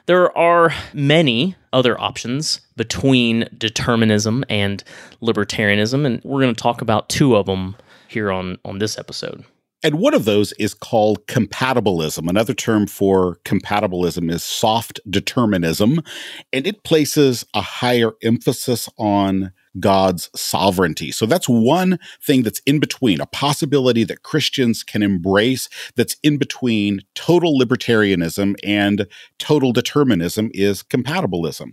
there 0.05 0.35
are 0.37 0.71
many 0.93 1.55
other 1.73 1.99
options 1.99 2.61
between 2.75 3.49
determinism 3.57 4.45
and 4.47 4.83
libertarianism, 5.21 6.05
and 6.05 6.21
we're 6.23 6.41
going 6.41 6.53
to 6.53 6.61
talk 6.61 6.81
about 6.81 7.09
two 7.09 7.35
of 7.35 7.47
them 7.47 7.75
here 8.09 8.31
on, 8.31 8.57
on 8.65 8.79
this 8.79 8.97
episode. 8.97 9.45
And 9.81 9.99
one 9.99 10.13
of 10.13 10.25
those 10.25 10.51
is 10.53 10.73
called 10.73 11.25
compatibilism. 11.27 12.29
Another 12.29 12.53
term 12.53 12.85
for 12.85 13.37
compatibilism 13.45 14.29
is 14.29 14.43
soft 14.43 14.99
determinism, 15.09 16.01
and 16.51 16.67
it 16.67 16.83
places 16.83 17.45
a 17.53 17.61
higher 17.61 18.11
emphasis 18.21 18.89
on 18.97 19.53
God's 19.79 20.29
sovereignty. 20.35 21.11
So 21.11 21.25
that's 21.25 21.47
one 21.47 21.99
thing 22.21 22.43
that's 22.43 22.61
in 22.65 22.79
between, 22.79 23.21
a 23.21 23.25
possibility 23.25 24.03
that 24.05 24.23
Christians 24.23 24.83
can 24.83 25.03
embrace 25.03 25.69
that's 25.95 26.15
in 26.23 26.37
between 26.37 27.01
total 27.15 27.59
libertarianism 27.59 28.55
and 28.63 29.07
total 29.37 29.71
determinism 29.71 30.49
is 30.53 30.83
compatibilism. 30.83 31.71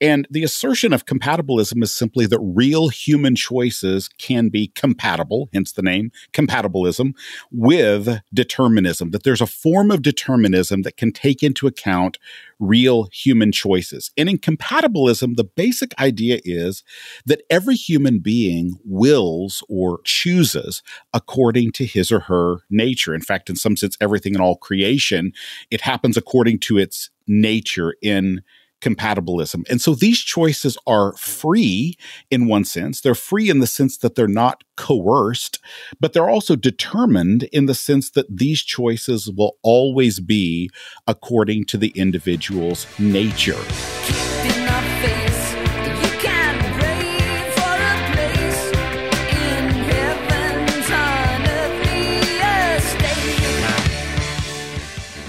And 0.00 0.26
the 0.30 0.44
assertion 0.44 0.92
of 0.92 1.06
compatibilism 1.06 1.82
is 1.82 1.92
simply 1.92 2.26
that 2.26 2.40
real 2.40 2.88
human 2.88 3.34
choices 3.34 4.08
can 4.18 4.48
be 4.48 4.68
compatible, 4.74 5.48
hence 5.52 5.72
the 5.72 5.82
name 5.82 6.10
compatibilism, 6.32 7.12
with 7.50 8.20
determinism, 8.34 9.10
that 9.10 9.22
there's 9.22 9.40
a 9.40 9.46
form 9.46 9.90
of 9.90 10.02
determinism 10.02 10.82
that 10.82 10.96
can 10.96 11.12
take 11.12 11.42
into 11.42 11.66
account 11.66 12.18
real 12.58 13.08
human 13.12 13.52
choices. 13.52 14.10
And 14.16 14.28
in 14.28 14.38
compatibilism, 14.38 15.36
the 15.36 15.44
basic 15.44 15.98
idea 15.98 16.40
is 16.44 16.82
that 17.26 17.42
every 17.50 17.76
human 17.76 18.18
being 18.18 18.78
wills 18.84 19.62
or 19.68 20.00
chooses 20.04 20.82
according 21.12 21.72
to 21.72 21.86
his 21.86 22.10
or 22.10 22.20
her 22.20 22.58
nature. 22.70 23.14
In 23.14 23.20
fact, 23.20 23.48
in 23.48 23.56
some 23.56 23.76
sense, 23.76 23.96
everything 24.00 24.34
in 24.34 24.40
all 24.40 24.56
creation, 24.56 25.32
it 25.70 25.82
happens 25.82 26.16
according 26.16 26.58
to 26.60 26.78
its 26.78 27.10
nature 27.26 27.94
in 28.02 28.42
compatibilism. 28.80 29.68
And 29.68 29.80
so 29.80 29.94
these 29.94 30.18
choices 30.18 30.76
are 30.86 31.14
free 31.16 31.96
in 32.30 32.46
one 32.46 32.64
sense. 32.64 33.00
They're 33.00 33.14
free 33.14 33.50
in 33.50 33.60
the 33.60 33.66
sense 33.66 33.98
that 33.98 34.14
they're 34.14 34.28
not 34.28 34.64
coerced, 34.76 35.58
but 36.00 36.12
they're 36.12 36.30
also 36.30 36.56
determined 36.56 37.44
in 37.44 37.66
the 37.66 37.74
sense 37.74 38.10
that 38.10 38.26
these 38.34 38.62
choices 38.62 39.30
will 39.30 39.56
always 39.62 40.20
be 40.20 40.70
according 41.06 41.64
to 41.66 41.76
the 41.76 41.88
individual's 41.90 42.86
nature. 42.98 43.58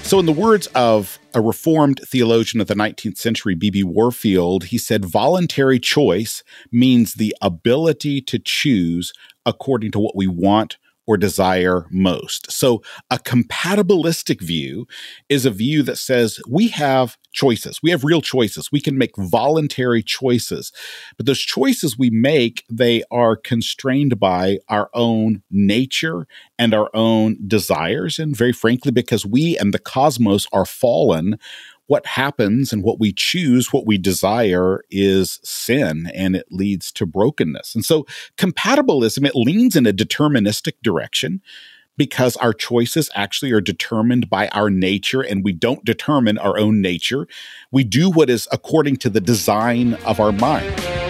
So, 0.10 0.18
in 0.18 0.26
the 0.26 0.32
words 0.32 0.66
of 0.74 1.20
a 1.36 1.40
reformed 1.40 2.02
theologian 2.04 2.62
of 2.62 2.66
the 2.66 2.74
19th 2.74 3.18
century, 3.18 3.54
B.B. 3.54 3.84
Warfield, 3.84 4.64
he 4.64 4.80
said, 4.80 5.06
voluntary 5.06 5.78
choice 5.78 6.44
means 6.72 7.14
the 7.14 7.36
ability 7.44 8.20
to 8.22 8.40
choose 8.40 9.14
according 9.46 9.92
to 9.92 10.00
what 10.00 10.16
we 10.16 10.26
want 10.26 10.80
or 11.10 11.18
desire 11.18 11.88
most. 11.90 12.52
So, 12.52 12.84
a 13.10 13.18
compatibilistic 13.18 14.42
view 14.42 14.86
is 15.28 15.44
a 15.44 15.50
view 15.50 15.82
that 15.82 15.96
says 15.96 16.40
we 16.48 16.68
have 16.68 17.18
choices. 17.34 17.80
We 17.82 17.90
have 17.90 18.04
real 18.04 18.22
choices. 18.22 18.72
We 18.72 18.80
can 18.80 18.96
make 18.96 19.18
voluntary 19.18 20.04
choices. 20.04 20.72
But 21.18 21.26
those 21.26 21.40
choices 21.40 21.98
we 21.98 22.12
make, 22.12 22.64
they 22.70 23.02
are 23.10 23.36
constrained 23.36 24.20
by 24.20 24.60
our 24.70 24.92
own 24.94 25.42
nature 25.50 26.28
and 26.60 26.76
our 26.76 26.92
own 26.94 27.38
desires. 27.48 28.20
And 28.20 28.38
very 28.38 28.54
frankly, 28.54 28.92
because 28.92 29.26
we 29.26 29.58
and 29.58 29.74
the 29.74 29.80
cosmos 29.80 30.46
are 30.54 30.66
fallen, 30.66 31.40
what 31.90 32.06
happens 32.06 32.72
and 32.72 32.84
what 32.84 33.00
we 33.00 33.12
choose, 33.12 33.74
what 33.74 33.88
we 33.88 33.98
desire 33.98 34.84
is 34.92 35.40
sin 35.44 36.10
and 36.14 36.36
it 36.36 36.46
leads 36.52 36.92
to 36.92 37.04
brokenness. 37.04 37.74
And 37.74 37.84
so 37.84 38.06
compatibilism, 38.38 39.26
it 39.26 39.36
leans 39.36 39.76
in 39.76 39.88
a 39.88 39.92
deterministic 39.92 40.74
direction 40.84 41.42
because 41.98 42.38
our 42.38 42.54
choices 42.54 43.10
actually 43.16 43.52
are 43.52 43.60
determined 43.60 44.30
by 44.30 44.50
our 44.50 44.70
nature 44.70 45.22
and 45.22 45.44
we 45.44 45.52
don't 45.52 45.84
determine 45.84 46.38
our 46.38 46.60
own 46.60 46.80
nature. 46.80 47.28
We 47.72 47.84
do 47.84 48.12
what 48.12 48.30
is 48.30 48.48
according 48.52 48.98
to 48.98 49.10
the 49.10 49.20
design 49.20 49.96
of 50.06 50.20
our 50.20 50.32
mind. 50.32 51.09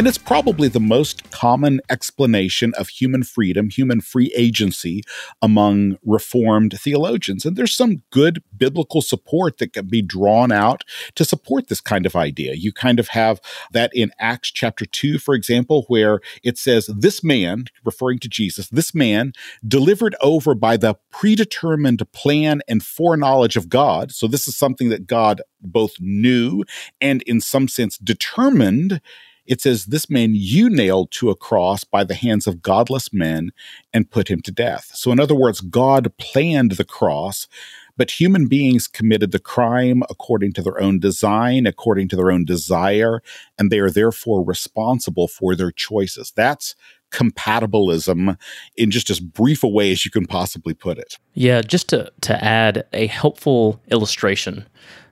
And 0.00 0.08
it's 0.08 0.16
probably 0.16 0.68
the 0.68 0.80
most 0.80 1.30
common 1.30 1.82
explanation 1.90 2.72
of 2.78 2.88
human 2.88 3.22
freedom, 3.22 3.68
human 3.68 4.00
free 4.00 4.32
agency 4.34 5.02
among 5.42 5.98
Reformed 6.02 6.80
theologians. 6.80 7.44
And 7.44 7.54
there's 7.54 7.76
some 7.76 8.02
good 8.08 8.42
biblical 8.56 9.02
support 9.02 9.58
that 9.58 9.74
can 9.74 9.88
be 9.88 10.00
drawn 10.00 10.52
out 10.52 10.84
to 11.16 11.24
support 11.26 11.68
this 11.68 11.82
kind 11.82 12.06
of 12.06 12.16
idea. 12.16 12.54
You 12.54 12.72
kind 12.72 12.98
of 12.98 13.08
have 13.08 13.42
that 13.72 13.90
in 13.92 14.10
Acts 14.18 14.50
chapter 14.50 14.86
2, 14.86 15.18
for 15.18 15.34
example, 15.34 15.84
where 15.88 16.20
it 16.42 16.56
says, 16.56 16.86
This 16.86 17.22
man, 17.22 17.66
referring 17.84 18.20
to 18.20 18.28
Jesus, 18.30 18.70
this 18.70 18.94
man 18.94 19.34
delivered 19.68 20.16
over 20.22 20.54
by 20.54 20.78
the 20.78 20.94
predetermined 21.10 22.10
plan 22.12 22.62
and 22.66 22.82
foreknowledge 22.82 23.58
of 23.58 23.68
God. 23.68 24.12
So 24.12 24.26
this 24.26 24.48
is 24.48 24.56
something 24.56 24.88
that 24.88 25.06
God 25.06 25.42
both 25.60 26.00
knew 26.00 26.64
and 27.02 27.20
in 27.26 27.42
some 27.42 27.68
sense 27.68 27.98
determined 27.98 29.02
it 29.50 29.60
says, 29.60 29.86
This 29.86 30.08
man 30.08 30.30
you 30.34 30.70
nailed 30.70 31.10
to 31.12 31.28
a 31.28 31.34
cross 31.34 31.82
by 31.82 32.04
the 32.04 32.14
hands 32.14 32.46
of 32.46 32.62
godless 32.62 33.12
men 33.12 33.50
and 33.92 34.10
put 34.10 34.28
him 34.30 34.40
to 34.42 34.52
death. 34.52 34.92
So, 34.94 35.10
in 35.10 35.18
other 35.18 35.34
words, 35.34 35.60
God 35.60 36.16
planned 36.18 36.72
the 36.72 36.84
cross, 36.84 37.48
but 37.96 38.12
human 38.12 38.46
beings 38.46 38.86
committed 38.86 39.32
the 39.32 39.40
crime 39.40 40.04
according 40.08 40.52
to 40.52 40.62
their 40.62 40.80
own 40.80 41.00
design, 41.00 41.66
according 41.66 42.08
to 42.08 42.16
their 42.16 42.30
own 42.30 42.44
desire, 42.44 43.22
and 43.58 43.70
they 43.70 43.80
are 43.80 43.90
therefore 43.90 44.44
responsible 44.44 45.26
for 45.26 45.56
their 45.56 45.72
choices. 45.72 46.32
That's 46.34 46.76
compatibilism 47.10 48.38
in 48.76 48.92
just 48.92 49.10
as 49.10 49.18
brief 49.18 49.64
a 49.64 49.68
way 49.68 49.90
as 49.90 50.04
you 50.04 50.12
can 50.12 50.26
possibly 50.26 50.74
put 50.74 50.96
it. 50.96 51.18
Yeah, 51.34 51.60
just 51.60 51.88
to, 51.88 52.12
to 52.20 52.44
add 52.44 52.86
a 52.92 53.08
helpful 53.08 53.82
illustration 53.90 54.64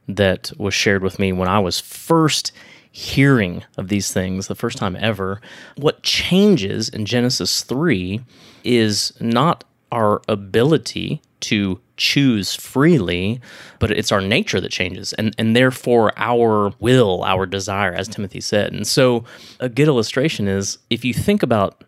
that 0.07 0.53
was 0.59 0.75
shared 0.75 1.03
with 1.03 1.19
me 1.19 1.33
when 1.33 1.49
I 1.49 1.59
was 1.59 1.81
first 1.81 2.53
hearing 2.91 3.65
of 3.77 3.89
these 3.89 4.13
things 4.13 4.47
the 4.47 4.55
first 4.55 4.79
time 4.79 4.97
ever. 4.97 5.41
What 5.77 6.03
changes 6.03 6.89
in 6.89 7.07
Genesis 7.07 7.63
3 7.63 8.21
is 8.65 9.13
not 9.21 9.65
our 9.93 10.21
ability 10.29 11.23
to 11.41 11.81
choose 11.97 12.55
freely, 12.55 13.41
but 13.79 13.91
it's 13.91 14.13
our 14.13 14.21
nature 14.21 14.61
that 14.61 14.71
changes 14.71 15.13
and, 15.15 15.35
and 15.39 15.55
therefore 15.55 16.13
our 16.17 16.73
will, 16.81 17.23
our 17.25 17.47
desire, 17.47 17.93
as 17.93 18.09
Timothy 18.09 18.41
said. 18.41 18.73
And 18.73 18.87
so 18.87 19.25
a 19.61 19.69
good 19.69 19.89
illustration 19.89 20.49
is 20.49 20.79
if 20.91 21.05
you 21.05 21.15
think 21.15 21.43
about 21.43 21.85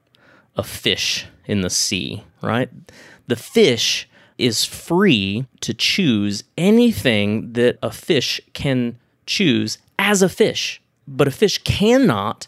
a 0.57 0.63
fish 0.63 1.27
in 1.47 1.61
the 1.61 1.71
sea, 1.71 2.25
right? 2.43 2.71
The 3.27 3.37
fish 3.37 4.09
is 4.39 4.65
free 4.65 5.47
to 5.61 5.75
choose 5.75 6.45
anything 6.57 7.53
that 7.53 7.79
a 7.83 7.91
fish 7.91 8.41
can 8.53 8.99
choose 9.27 9.79
as 9.99 10.23
a 10.23 10.29
fish 10.29 10.81
but 11.11 11.29
a 11.29 11.31
fish 11.31 11.59
cannot 11.65 12.47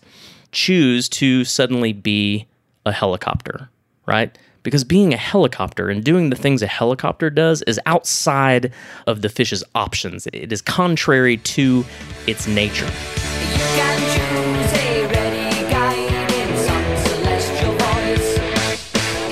choose 0.53 1.09
to 1.09 1.45
suddenly 1.45 1.93
be 1.93 2.47
a 2.87 2.93
helicopter, 2.93 3.69
right? 4.07 4.37
Because 4.63 4.85
being 4.85 5.13
a 5.13 5.17
helicopter 5.17 5.91
and 5.91 6.05
doing 6.05 6.31
the 6.31 6.37
things 6.37 6.63
a 6.63 6.69
helicopter 6.69 7.29
does 7.31 7.63
is 7.63 7.81
outside 7.85 8.73
of 9.09 9.21
the 9.23 9.29
fish's 9.29 9.65
options. 9.75 10.29
It 10.33 10.53
is 10.53 10.63
contrary 10.63 11.39
to 11.39 11.85
its 12.29 12.47
nature. 12.47 12.87
You 12.87 13.59
can 13.75 13.99
choose 13.99 14.73
a 14.79 15.07
ready 15.09 15.69
guide 15.69 16.31
in 16.33 16.57
some 16.59 16.97
celestial 17.09 17.73
voice. 17.73 18.39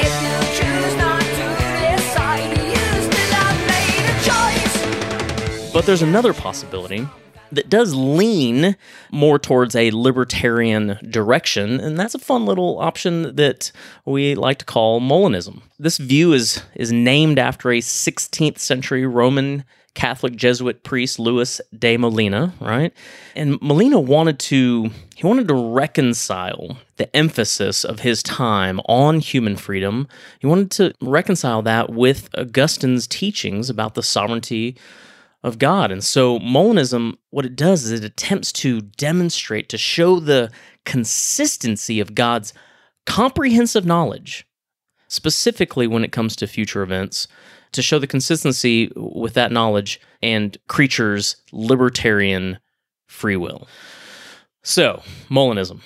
If 0.01 0.13
you 0.25 0.37
choose 0.59 0.97
not 0.97 1.23
to 1.23 1.47
decide, 1.97 2.51
you 2.59 2.75
still 3.07 3.35
have 3.39 3.59
made 3.69 4.07
a 4.11 4.17
choice. 4.27 5.73
But 5.73 5.87
there's 5.87 6.03
another 6.03 6.35
possibility 6.35 7.07
that 7.53 7.69
does 7.69 7.95
lean 7.95 8.77
more 9.11 9.39
towards 9.39 9.75
a 9.75 9.91
libertarian 9.91 10.99
direction, 11.09 11.81
and 11.81 11.99
that's 11.99 12.15
a 12.15 12.19
fun 12.19 12.47
little 12.47 12.79
option 12.79 13.37
that 13.37 13.73
we 14.05 14.35
like 14.35 14.59
to 14.59 14.65
call 14.65 15.01
Molinism. 15.01 15.63
This 15.79 15.99
view 15.99 16.33
is 16.33 16.63
is 16.75 16.93
named 16.93 17.39
after 17.39 17.71
a 17.71 17.79
16th 17.79 18.59
century 18.59 19.07
Roman 19.07 19.65
Catholic 19.95 20.37
Jesuit 20.37 20.83
priest 20.85 21.19
Louis 21.19 21.61
de 21.77 21.97
Molina, 21.97 22.55
right? 22.61 22.93
And 23.35 23.61
Molina 23.61 23.99
wanted 23.99 24.39
to 24.41 24.91
he 25.17 25.27
wanted 25.27 25.49
to 25.49 25.55
reconcile 25.55 26.79
the 26.97 27.15
emphasis 27.15 27.85
of 27.85 28.01
his 28.01 28.23
time 28.23 28.81
on 28.87 29.21
human 29.21 29.57
freedom. 29.57 30.09
He 30.39 30.47
wanted 30.47 30.71
to 30.73 30.95
reconcile 31.01 31.61
that 31.63 31.91
with 31.91 32.31
Augustine's 32.35 33.07
teachings 33.07 33.69
about 33.69 33.95
the 33.95 34.03
sovereignty 34.03 34.77
of 35.43 35.59
God. 35.59 35.91
And 35.91 36.05
so 36.05 36.39
Molinism, 36.39 37.17
what 37.31 37.47
it 37.47 37.57
does 37.57 37.85
is 37.85 37.93
it 38.01 38.05
attempts 38.05 38.53
to 38.53 38.81
demonstrate, 38.81 39.69
to 39.71 39.79
show 39.79 40.21
the 40.21 40.51
consistency 40.85 42.01
of 42.01 42.15
God's 42.15 42.53
comprehensive 43.07 43.87
knowledge, 43.87 44.47
specifically 45.09 45.87
when 45.87 46.05
it 46.05 46.13
comes 46.13 46.37
to 46.37 46.47
future 46.47 46.83
events, 46.83 47.27
to 47.73 47.83
show 47.83 47.99
the 47.99 48.07
consistency 48.07 48.93
with 48.97 49.35
that 49.35 49.53
knowledge 49.53 50.01
and 50.23 50.57
creatures' 50.69 51.37
libertarian 51.53 52.59
free 53.07 53.37
will. 53.37 53.67
So, 54.63 55.03
Molinism, 55.31 55.81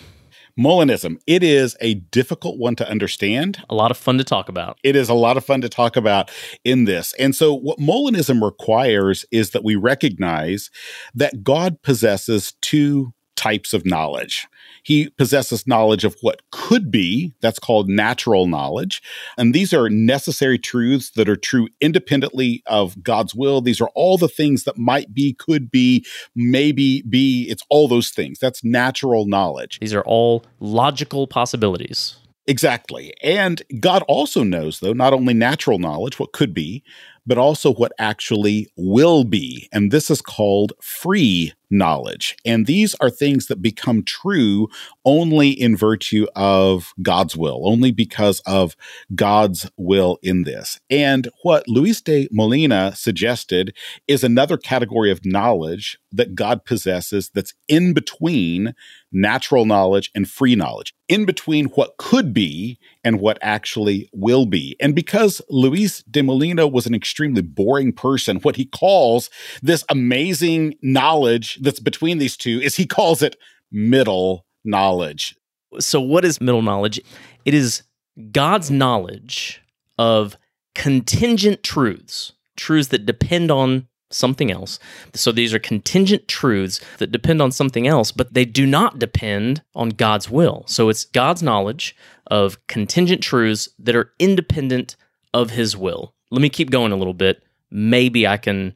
Molinism, 0.59 1.17
it 1.27 1.43
is 1.43 1.77
a 1.81 1.95
difficult 1.95 2.59
one 2.59 2.77
to 2.77 2.89
understand. 2.89 3.63
a 3.69 3.75
lot 3.75 3.91
of 3.91 3.97
fun 3.97 4.19
to 4.19 4.25
talk 4.25 4.49
about. 4.49 4.79
It 4.85 4.95
is 4.95 5.09
a 5.09 5.15
lot 5.15 5.37
of 5.37 5.45
fun 5.45 5.61
to 5.63 5.69
talk 5.69 5.97
about 5.97 6.31
in 6.65 6.85
this. 6.85 7.13
And 7.19 7.35
so, 7.35 7.55
what 7.55 7.79
Molinism 7.79 8.43
requires 8.43 9.25
is 9.33 9.51
that 9.51 9.65
we 9.65 9.75
recognize 9.75 10.71
that 11.15 11.43
God 11.43 11.83
possesses 11.83 12.55
two 12.63 13.13
types 13.37 13.73
of 13.73 13.85
knowledge. 13.85 14.47
He 14.85 15.09
possesses 15.09 15.67
knowledge 15.67 16.05
of 16.05 16.17
what 16.21 16.43
could 16.53 16.91
be, 16.91 17.35
that's 17.41 17.59
called 17.59 17.89
natural 17.89 18.47
knowledge. 18.47 19.03
And 19.37 19.55
these 19.55 19.73
are 19.73 19.89
necessary 19.91 20.59
truths 20.59 21.11
that 21.13 21.29
are 21.29 21.37
true 21.37 21.69
independently 21.81 22.63
of 22.67 23.03
God's 23.03 23.35
will. 23.35 23.61
These 23.61 23.81
are 23.81 23.91
all 23.95 24.19
the 24.19 24.29
things 24.29 24.65
that 24.65 24.79
might 24.79 25.13
be, 25.13 25.33
could 25.33 25.71
be, 25.71 26.05
maybe 26.37 27.03
be. 27.03 27.47
It's 27.49 27.65
all 27.71 27.89
those 27.89 28.11
things. 28.11 28.39
That's 28.39 28.63
natural 28.63 29.27
knowledge. 29.27 29.79
These 29.81 29.95
are 29.95 30.05
all 30.05 30.45
logical 30.61 31.27
possibilities. 31.27 32.17
Exactly. 32.47 33.15
And 33.23 33.63
God 33.81 34.03
also 34.07 34.43
knows, 34.43 34.81
though, 34.81 34.93
not 34.93 35.15
only 35.15 35.33
natural 35.33 35.79
knowledge, 35.79 36.19
what 36.19 36.33
could 36.33 36.53
be, 36.53 36.85
but 37.27 37.39
also 37.39 37.73
what 37.73 37.93
actually 37.99 38.69
will 38.77 39.25
be. 39.25 39.67
And 39.73 39.91
this 39.91 40.11
is 40.11 40.21
called 40.21 40.75
free 40.81 41.55
knowledge. 41.75 42.37
And 42.45 42.67
these 42.67 42.95
are 43.01 43.11
things 43.11 43.49
that 43.49 43.61
become 43.61 44.03
true 44.03 44.69
only 45.05 45.51
in 45.51 45.77
virtue 45.77 46.27
of 46.35 46.95
God's 47.03 47.37
will, 47.37 47.69
only 47.69 47.91
because 47.91 48.41
of 48.47 48.77
God's 49.15 49.71
will 49.77 50.19
in 50.23 50.45
this. 50.45 50.81
And 50.89 51.29
what 51.43 51.69
Luis 51.69 52.01
de 52.01 52.29
Molina 52.31 52.93
suggested 52.95 53.75
is 54.09 54.25
another 54.25 54.57
category 54.57 55.11
of 55.11 55.27
knowledge 55.27 55.99
that 56.13 56.35
God 56.35 56.65
possesses 56.65 57.31
that's 57.35 57.55
in 57.69 57.93
between 57.93 58.75
natural 59.13 59.65
knowledge 59.65 60.11
and 60.15 60.29
free 60.29 60.55
knowledge, 60.55 60.95
in 61.09 61.25
between 61.25 61.67
what 61.67 61.97
could 61.99 62.33
be 62.33 62.79
and 63.05 63.21
what 63.21 63.39
actually 63.43 64.09
will 64.13 64.47
be. 64.47 64.77
And 64.81 64.95
because 64.95 65.43
Luis 65.51 66.03
de 66.05 66.23
Molina 66.23 66.67
was 66.67 66.87
an 66.87 66.95
extremely 66.95 67.43
boring 67.43 67.93
person, 67.93 68.39
what 68.39 68.57
he 68.57 68.65
calls 68.65 69.31
this 69.63 69.85
amazing 69.89 70.75
knowledge 70.83 71.57
that's 71.65 71.81
between 71.81 72.19
these 72.19 72.37
two 72.37 72.61
is 72.61 72.77
he 72.77 72.87
calls 72.87 73.23
it 73.23 73.37
middle 73.73 74.47
knowledge. 74.65 75.37
So, 75.81 76.01
what 76.01 76.25
is 76.25 76.41
middle 76.41 76.63
knowledge? 76.63 77.01
It 77.45 77.55
is 77.55 77.83
God's 78.31 78.71
knowledge 78.71 79.63
of 79.99 80.37
contingent 80.75 81.63
truths, 81.63 82.33
truths 82.57 82.89
that 82.89 83.07
depend 83.07 83.51
on 83.51 83.89
something 84.11 84.51
else. 84.51 84.79
So, 85.15 85.33
these 85.33 85.53
are 85.53 85.59
contingent 85.59 86.29
truths 86.29 86.81
that 86.99 87.13
depend 87.13 87.43
on 87.43 87.51
something 87.51 87.87
else, 87.87 88.13
but 88.13 88.35
they 88.35 88.45
do 88.45 88.67
not 88.67 88.99
depend 88.99 89.63
on 89.75 89.91
God's 89.91 90.31
will. 90.31 90.65
So, 90.67 90.89
it's 90.89 91.05
God's 91.05 91.43
knowledge 91.43 91.97
of 92.29 92.65
contingent 92.69 93.23
truths 93.23 93.69
that 93.79 93.97
are 93.97 94.13
independent 94.19 94.97
of 95.33 95.51
his 95.51 95.77
will. 95.77 96.15
Let 96.31 96.41
me 96.41 96.49
keep 96.49 96.71
going 96.71 96.93
a 96.93 96.97
little 96.97 97.15
bit. 97.15 97.43
Maybe 97.71 98.27
I 98.27 98.37
can 98.37 98.75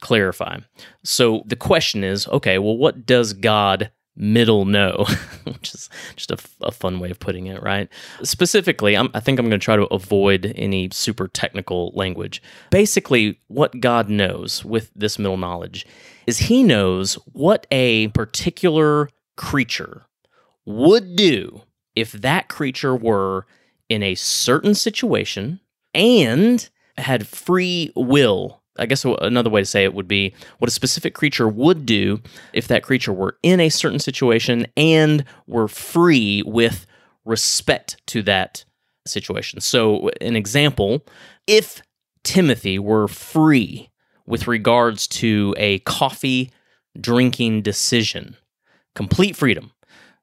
clarify. 0.00 0.58
So, 1.04 1.42
the 1.46 1.56
question 1.56 2.04
is 2.04 2.28
okay, 2.28 2.58
well, 2.58 2.76
what 2.76 3.06
does 3.06 3.32
God 3.32 3.90
middle 4.18 4.64
know, 4.64 5.06
which 5.44 5.74
is 5.74 5.88
just 6.16 6.30
a, 6.30 6.38
a, 6.62 6.72
fun 6.72 6.98
way 6.98 7.10
of 7.10 7.20
putting 7.20 7.46
it, 7.46 7.62
right? 7.62 7.88
Specifically, 8.24 8.96
I'm, 8.96 9.10
I 9.14 9.20
think 9.20 9.38
I'm 9.38 9.48
going 9.48 9.58
to 9.58 9.64
try 9.64 9.76
to 9.76 9.86
avoid 9.86 10.52
any 10.56 10.90
super 10.92 11.28
technical 11.28 11.92
language. 11.94 12.42
Basically, 12.70 13.40
what 13.46 13.80
God 13.80 14.10
knows 14.10 14.64
with 14.64 14.90
this 14.94 15.18
middle 15.18 15.36
knowledge 15.36 15.86
is 16.26 16.38
He 16.38 16.62
knows 16.62 17.14
what 17.32 17.66
a 17.70 18.08
particular 18.08 19.08
creature 19.36 20.06
would 20.66 21.16
do 21.16 21.62
if 21.94 22.12
that 22.12 22.48
creature 22.48 22.94
were 22.94 23.46
in 23.88 24.02
a 24.02 24.16
certain 24.16 24.74
situation 24.74 25.60
and 25.94 26.68
had 26.98 27.26
free 27.26 27.92
will 27.94 28.57
I 28.78 28.86
guess 28.86 29.04
another 29.04 29.50
way 29.50 29.60
to 29.60 29.66
say 29.66 29.84
it 29.84 29.94
would 29.94 30.08
be 30.08 30.34
what 30.58 30.68
a 30.68 30.72
specific 30.72 31.14
creature 31.14 31.48
would 31.48 31.86
do 31.86 32.20
if 32.52 32.68
that 32.68 32.82
creature 32.82 33.12
were 33.12 33.36
in 33.42 33.60
a 33.60 33.68
certain 33.68 33.98
situation 33.98 34.66
and 34.76 35.24
were 35.46 35.68
free 35.68 36.42
with 36.44 36.86
respect 37.24 37.96
to 38.08 38.22
that 38.22 38.64
situation. 39.06 39.60
So, 39.60 40.10
an 40.20 40.36
example 40.36 41.04
if 41.46 41.82
Timothy 42.22 42.78
were 42.78 43.08
free 43.08 43.90
with 44.26 44.46
regards 44.46 45.06
to 45.08 45.54
a 45.56 45.78
coffee 45.80 46.50
drinking 47.00 47.62
decision, 47.62 48.36
complete 48.94 49.36
freedom, 49.36 49.72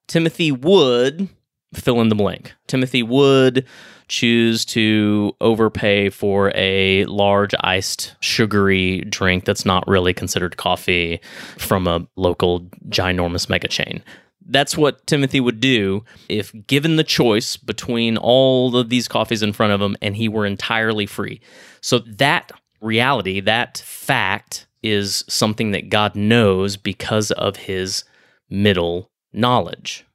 Timothy 0.07 0.51
would 0.51 1.29
fill 1.73 2.01
in 2.01 2.09
the 2.09 2.15
blank. 2.15 2.53
Timothy 2.67 3.03
would 3.03 3.65
choose 4.07 4.65
to 4.65 5.35
overpay 5.41 6.09
for 6.09 6.51
a 6.55 7.05
large 7.05 7.53
iced 7.61 8.15
sugary 8.19 9.01
drink 9.01 9.45
that's 9.45 9.65
not 9.65 9.87
really 9.87 10.13
considered 10.13 10.57
coffee 10.57 11.19
from 11.57 11.87
a 11.87 12.07
local 12.15 12.61
ginormous 12.89 13.49
mega 13.49 13.67
chain. 13.67 14.03
That's 14.47 14.77
what 14.77 15.07
Timothy 15.07 15.39
would 15.39 15.59
do 15.59 16.03
if 16.29 16.53
given 16.67 16.97
the 16.97 17.03
choice 17.03 17.57
between 17.57 18.15
all 18.17 18.75
of 18.77 18.89
these 18.89 19.07
coffees 19.07 19.41
in 19.41 19.53
front 19.53 19.73
of 19.73 19.81
him 19.81 19.97
and 20.01 20.15
he 20.15 20.29
were 20.29 20.45
entirely 20.45 21.07
free. 21.07 21.41
So 21.81 21.99
that 21.99 22.51
reality, 22.79 23.39
that 23.41 23.79
fact 23.79 24.67
is 24.83 25.23
something 25.27 25.71
that 25.71 25.89
God 25.89 26.15
knows 26.15 26.77
because 26.77 27.31
of 27.31 27.55
his 27.55 28.03
middle 28.49 29.09
knowledge. 29.33 30.05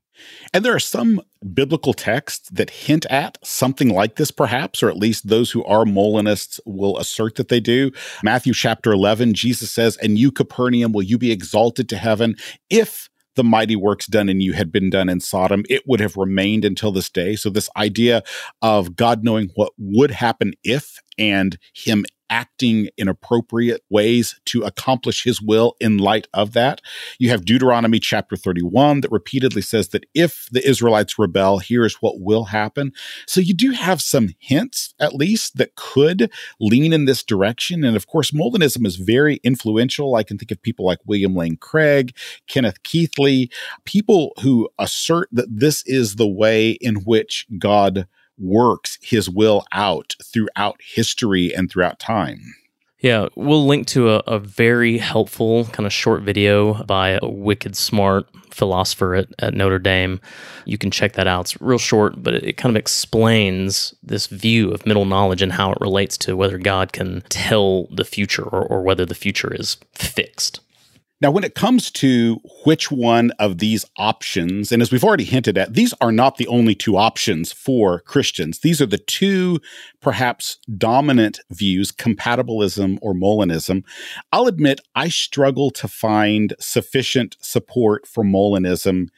And 0.52 0.64
there 0.64 0.74
are 0.74 0.80
some 0.80 1.20
biblical 1.54 1.92
texts 1.92 2.48
that 2.50 2.70
hint 2.70 3.06
at 3.06 3.38
something 3.42 3.88
like 3.88 4.16
this, 4.16 4.30
perhaps, 4.30 4.82
or 4.82 4.88
at 4.88 4.96
least 4.96 5.28
those 5.28 5.50
who 5.50 5.64
are 5.64 5.84
Molinists 5.84 6.60
will 6.64 6.98
assert 6.98 7.36
that 7.36 7.48
they 7.48 7.60
do. 7.60 7.92
Matthew 8.22 8.52
chapter 8.52 8.92
11, 8.92 9.34
Jesus 9.34 9.70
says, 9.70 9.96
And 9.98 10.18
you, 10.18 10.32
Capernaum, 10.32 10.92
will 10.92 11.02
you 11.02 11.18
be 11.18 11.30
exalted 11.30 11.88
to 11.90 11.96
heaven 11.96 12.36
if 12.68 13.08
the 13.36 13.44
mighty 13.44 13.76
works 13.76 14.06
done 14.06 14.28
in 14.28 14.40
you 14.40 14.52
had 14.52 14.72
been 14.72 14.90
done 14.90 15.08
in 15.08 15.20
Sodom, 15.20 15.64
it 15.70 15.86
would 15.86 16.00
have 16.00 16.16
remained 16.16 16.64
until 16.64 16.92
this 16.92 17.08
day. 17.08 17.36
So, 17.36 17.48
this 17.48 17.70
idea 17.76 18.22
of 18.60 18.96
God 18.96 19.24
knowing 19.24 19.50
what 19.54 19.72
would 19.78 20.10
happen 20.10 20.52
if 20.64 20.98
and 21.16 21.56
Him 21.72 22.04
acting 22.30 22.88
in 22.96 23.08
appropriate 23.08 23.82
ways 23.90 24.40
to 24.46 24.62
accomplish 24.62 25.24
his 25.24 25.42
will 25.42 25.74
in 25.80 25.98
light 25.98 26.28
of 26.32 26.52
that. 26.52 26.80
You 27.18 27.28
have 27.30 27.44
Deuteronomy 27.44 27.98
chapter 27.98 28.36
31 28.36 29.02
that 29.02 29.10
repeatedly 29.10 29.62
says 29.62 29.88
that 29.88 30.06
if 30.14 30.48
the 30.50 30.66
Israelites 30.66 31.18
rebel, 31.18 31.58
here's 31.58 31.96
what 31.96 32.20
will 32.20 32.44
happen. 32.44 32.92
So 33.26 33.40
you 33.40 33.52
do 33.52 33.72
have 33.72 34.00
some 34.00 34.30
hints, 34.38 34.94
at 35.00 35.14
least, 35.14 35.58
that 35.58 35.74
could 35.74 36.30
lean 36.60 36.92
in 36.92 37.04
this 37.04 37.22
direction. 37.22 37.84
And 37.84 37.96
of 37.96 38.06
course, 38.06 38.30
Molinism 38.30 38.86
is 38.86 38.96
very 38.96 39.40
influential. 39.42 40.14
I 40.14 40.22
can 40.22 40.38
think 40.38 40.50
of 40.50 40.62
people 40.62 40.86
like 40.86 40.98
William 41.04 41.34
Lane 41.34 41.56
Craig, 41.56 42.16
Kenneth 42.46 42.82
Keathley, 42.84 43.50
people 43.84 44.32
who 44.42 44.68
assert 44.78 45.28
that 45.32 45.48
this 45.50 45.82
is 45.86 46.16
the 46.16 46.28
way 46.28 46.70
in 46.70 46.96
which 46.96 47.46
God 47.58 48.06
works 48.40 48.98
his 49.02 49.28
will 49.28 49.64
out 49.72 50.14
throughout 50.24 50.80
history 50.82 51.54
and 51.54 51.70
throughout 51.70 51.98
time. 51.98 52.54
Yeah, 53.00 53.28
we'll 53.34 53.66
link 53.66 53.86
to 53.88 54.10
a, 54.10 54.18
a 54.26 54.38
very 54.38 54.98
helpful 54.98 55.64
kind 55.66 55.86
of 55.86 55.92
short 55.92 56.22
video 56.22 56.84
by 56.84 57.18
a 57.22 57.28
wicked 57.28 57.74
smart 57.74 58.26
philosopher 58.50 59.14
at, 59.14 59.28
at 59.38 59.54
Notre 59.54 59.78
Dame. 59.78 60.20
You 60.66 60.76
can 60.76 60.90
check 60.90 61.14
that 61.14 61.26
out. 61.26 61.46
It's 61.46 61.60
real 61.62 61.78
short, 61.78 62.22
but 62.22 62.34
it, 62.34 62.44
it 62.44 62.56
kind 62.58 62.76
of 62.76 62.78
explains 62.78 63.94
this 64.02 64.26
view 64.26 64.70
of 64.70 64.84
middle 64.84 65.06
knowledge 65.06 65.40
and 65.40 65.52
how 65.52 65.72
it 65.72 65.78
relates 65.80 66.18
to 66.18 66.36
whether 66.36 66.58
God 66.58 66.92
can 66.92 67.22
tell 67.30 67.86
the 67.86 68.04
future 68.04 68.44
or, 68.44 68.66
or 68.66 68.82
whether 68.82 69.06
the 69.06 69.14
future 69.14 69.54
is 69.54 69.78
fixed. 69.94 70.60
Now, 71.22 71.30
when 71.30 71.44
it 71.44 71.54
comes 71.54 71.90
to 71.92 72.40
which 72.64 72.90
one 72.90 73.30
of 73.32 73.58
these 73.58 73.84
options, 73.98 74.72
and 74.72 74.80
as 74.80 74.90
we've 74.90 75.04
already 75.04 75.24
hinted 75.24 75.58
at, 75.58 75.74
these 75.74 75.92
are 76.00 76.12
not 76.12 76.38
the 76.38 76.46
only 76.46 76.74
two 76.74 76.96
options 76.96 77.52
for 77.52 78.00
Christians. 78.00 78.60
These 78.60 78.80
are 78.80 78.86
the 78.86 78.96
two 78.96 79.60
perhaps 80.00 80.56
dominant 80.78 81.40
views, 81.50 81.92
compatibilism 81.92 82.98
or 83.02 83.12
Molinism. 83.12 83.84
I'll 84.32 84.46
admit 84.46 84.80
I 84.94 85.08
struggle 85.08 85.70
to 85.72 85.88
find 85.88 86.54
sufficient 86.58 87.36
support 87.40 88.06
for 88.06 88.24
Molinism 88.24 89.08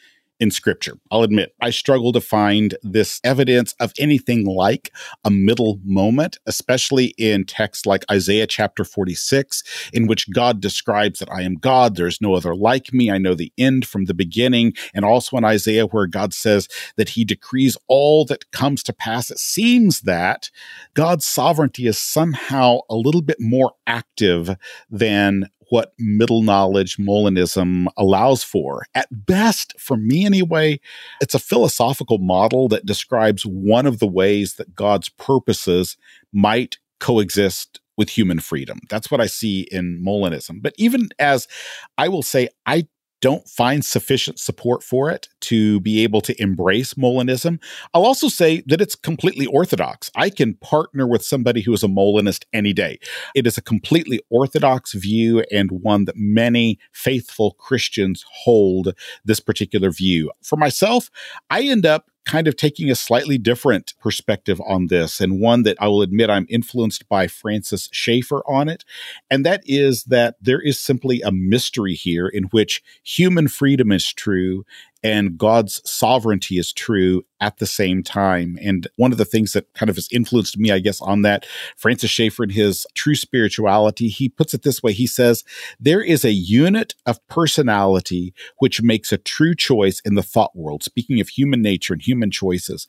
in 0.42 0.50
scripture. 0.50 0.94
I'll 1.12 1.22
admit, 1.22 1.54
I 1.60 1.70
struggle 1.70 2.10
to 2.10 2.20
find 2.20 2.74
this 2.82 3.20
evidence 3.22 3.76
of 3.78 3.92
anything 3.96 4.44
like 4.44 4.90
a 5.24 5.30
middle 5.30 5.78
moment, 5.84 6.36
especially 6.46 7.14
in 7.16 7.44
texts 7.44 7.86
like 7.86 8.04
Isaiah 8.10 8.48
chapter 8.48 8.82
46, 8.82 9.62
in 9.92 10.08
which 10.08 10.28
God 10.32 10.60
describes 10.60 11.20
that 11.20 11.30
I 11.30 11.42
am 11.42 11.54
God, 11.54 11.94
there's 11.94 12.20
no 12.20 12.34
other 12.34 12.56
like 12.56 12.92
me, 12.92 13.08
I 13.08 13.18
know 13.18 13.34
the 13.34 13.52
end 13.56 13.86
from 13.86 14.06
the 14.06 14.14
beginning, 14.14 14.72
and 14.92 15.04
also 15.04 15.36
in 15.36 15.44
Isaiah 15.44 15.86
where 15.86 16.08
God 16.08 16.34
says 16.34 16.66
that 16.96 17.10
he 17.10 17.24
decrees 17.24 17.78
all 17.86 18.24
that 18.24 18.50
comes 18.50 18.82
to 18.82 18.92
pass. 18.92 19.30
It 19.30 19.38
seems 19.38 20.00
that 20.00 20.50
God's 20.94 21.24
sovereignty 21.24 21.86
is 21.86 22.00
somehow 22.00 22.80
a 22.90 22.96
little 22.96 23.22
bit 23.22 23.38
more 23.38 23.74
active 23.86 24.56
than 24.90 25.50
what 25.72 25.94
middle 25.98 26.42
knowledge 26.42 26.98
Molinism 26.98 27.86
allows 27.96 28.44
for. 28.44 28.84
At 28.94 29.08
best, 29.24 29.72
for 29.80 29.96
me 29.96 30.26
anyway, 30.26 30.78
it's 31.22 31.34
a 31.34 31.38
philosophical 31.38 32.18
model 32.18 32.68
that 32.68 32.84
describes 32.84 33.46
one 33.46 33.86
of 33.86 33.98
the 33.98 34.06
ways 34.06 34.56
that 34.56 34.74
God's 34.74 35.08
purposes 35.08 35.96
might 36.30 36.76
coexist 37.00 37.80
with 37.96 38.10
human 38.10 38.38
freedom. 38.38 38.80
That's 38.90 39.10
what 39.10 39.22
I 39.22 39.26
see 39.26 39.66
in 39.72 40.04
Molinism. 40.06 40.60
But 40.60 40.74
even 40.76 41.08
as 41.18 41.48
I 41.96 42.08
will 42.08 42.22
say, 42.22 42.50
I 42.66 42.86
don't 43.22 43.48
find 43.48 43.84
sufficient 43.84 44.38
support 44.38 44.82
for 44.82 45.08
it 45.08 45.28
to 45.40 45.80
be 45.80 46.02
able 46.02 46.20
to 46.20 46.42
embrace 46.42 46.94
Molinism. 46.94 47.62
I'll 47.94 48.04
also 48.04 48.28
say 48.28 48.62
that 48.66 48.80
it's 48.80 48.96
completely 48.96 49.46
orthodox. 49.46 50.10
I 50.14 50.28
can 50.28 50.54
partner 50.54 51.06
with 51.06 51.24
somebody 51.24 51.62
who 51.62 51.72
is 51.72 51.84
a 51.84 51.88
Molinist 51.88 52.44
any 52.52 52.72
day. 52.72 52.98
It 53.34 53.46
is 53.46 53.56
a 53.56 53.62
completely 53.62 54.20
orthodox 54.28 54.92
view 54.92 55.44
and 55.52 55.70
one 55.70 56.04
that 56.04 56.16
many 56.16 56.78
faithful 56.92 57.52
Christians 57.52 58.24
hold 58.44 58.92
this 59.24 59.40
particular 59.40 59.90
view. 59.90 60.32
For 60.42 60.56
myself, 60.56 61.08
I 61.48 61.62
end 61.62 61.86
up 61.86 62.10
kind 62.24 62.46
of 62.46 62.56
taking 62.56 62.90
a 62.90 62.94
slightly 62.94 63.36
different 63.38 63.94
perspective 64.00 64.60
on 64.66 64.86
this, 64.86 65.20
and 65.20 65.40
one 65.40 65.64
that 65.64 65.76
I 65.80 65.88
will 65.88 66.02
admit 66.02 66.30
I'm 66.30 66.46
influenced 66.48 67.08
by 67.08 67.26
Francis 67.26 67.88
Schaeffer 67.92 68.42
on 68.46 68.68
it. 68.68 68.84
And 69.30 69.44
that 69.44 69.62
is 69.66 70.04
that 70.04 70.36
there 70.40 70.60
is 70.60 70.78
simply 70.78 71.20
a 71.22 71.32
mystery 71.32 71.94
here 71.94 72.28
in 72.28 72.44
which 72.44 72.82
human 73.02 73.48
freedom 73.48 73.90
is 73.90 74.12
true 74.12 74.64
and 75.02 75.36
God's 75.36 75.80
sovereignty 75.88 76.58
is 76.58 76.72
true 76.72 77.24
at 77.40 77.58
the 77.58 77.66
same 77.66 78.02
time. 78.02 78.56
And 78.62 78.86
one 78.96 79.10
of 79.10 79.18
the 79.18 79.24
things 79.24 79.52
that 79.52 79.72
kind 79.74 79.90
of 79.90 79.96
has 79.96 80.08
influenced 80.12 80.56
me, 80.56 80.70
I 80.70 80.78
guess, 80.78 81.00
on 81.00 81.22
that, 81.22 81.44
Francis 81.76 82.10
Schaeffer 82.10 82.44
in 82.44 82.50
his 82.50 82.86
True 82.94 83.16
Spirituality, 83.16 84.08
he 84.08 84.28
puts 84.28 84.54
it 84.54 84.62
this 84.62 84.82
way. 84.82 84.92
He 84.92 85.08
says, 85.08 85.42
There 85.80 86.02
is 86.02 86.24
a 86.24 86.30
unit 86.30 86.94
of 87.04 87.26
personality 87.26 88.32
which 88.58 88.80
makes 88.80 89.10
a 89.12 89.18
true 89.18 89.56
choice 89.56 90.00
in 90.04 90.14
the 90.14 90.22
thought 90.22 90.54
world, 90.54 90.84
speaking 90.84 91.20
of 91.20 91.28
human 91.28 91.62
nature 91.62 91.94
and 91.94 92.02
human 92.02 92.30
choices, 92.30 92.86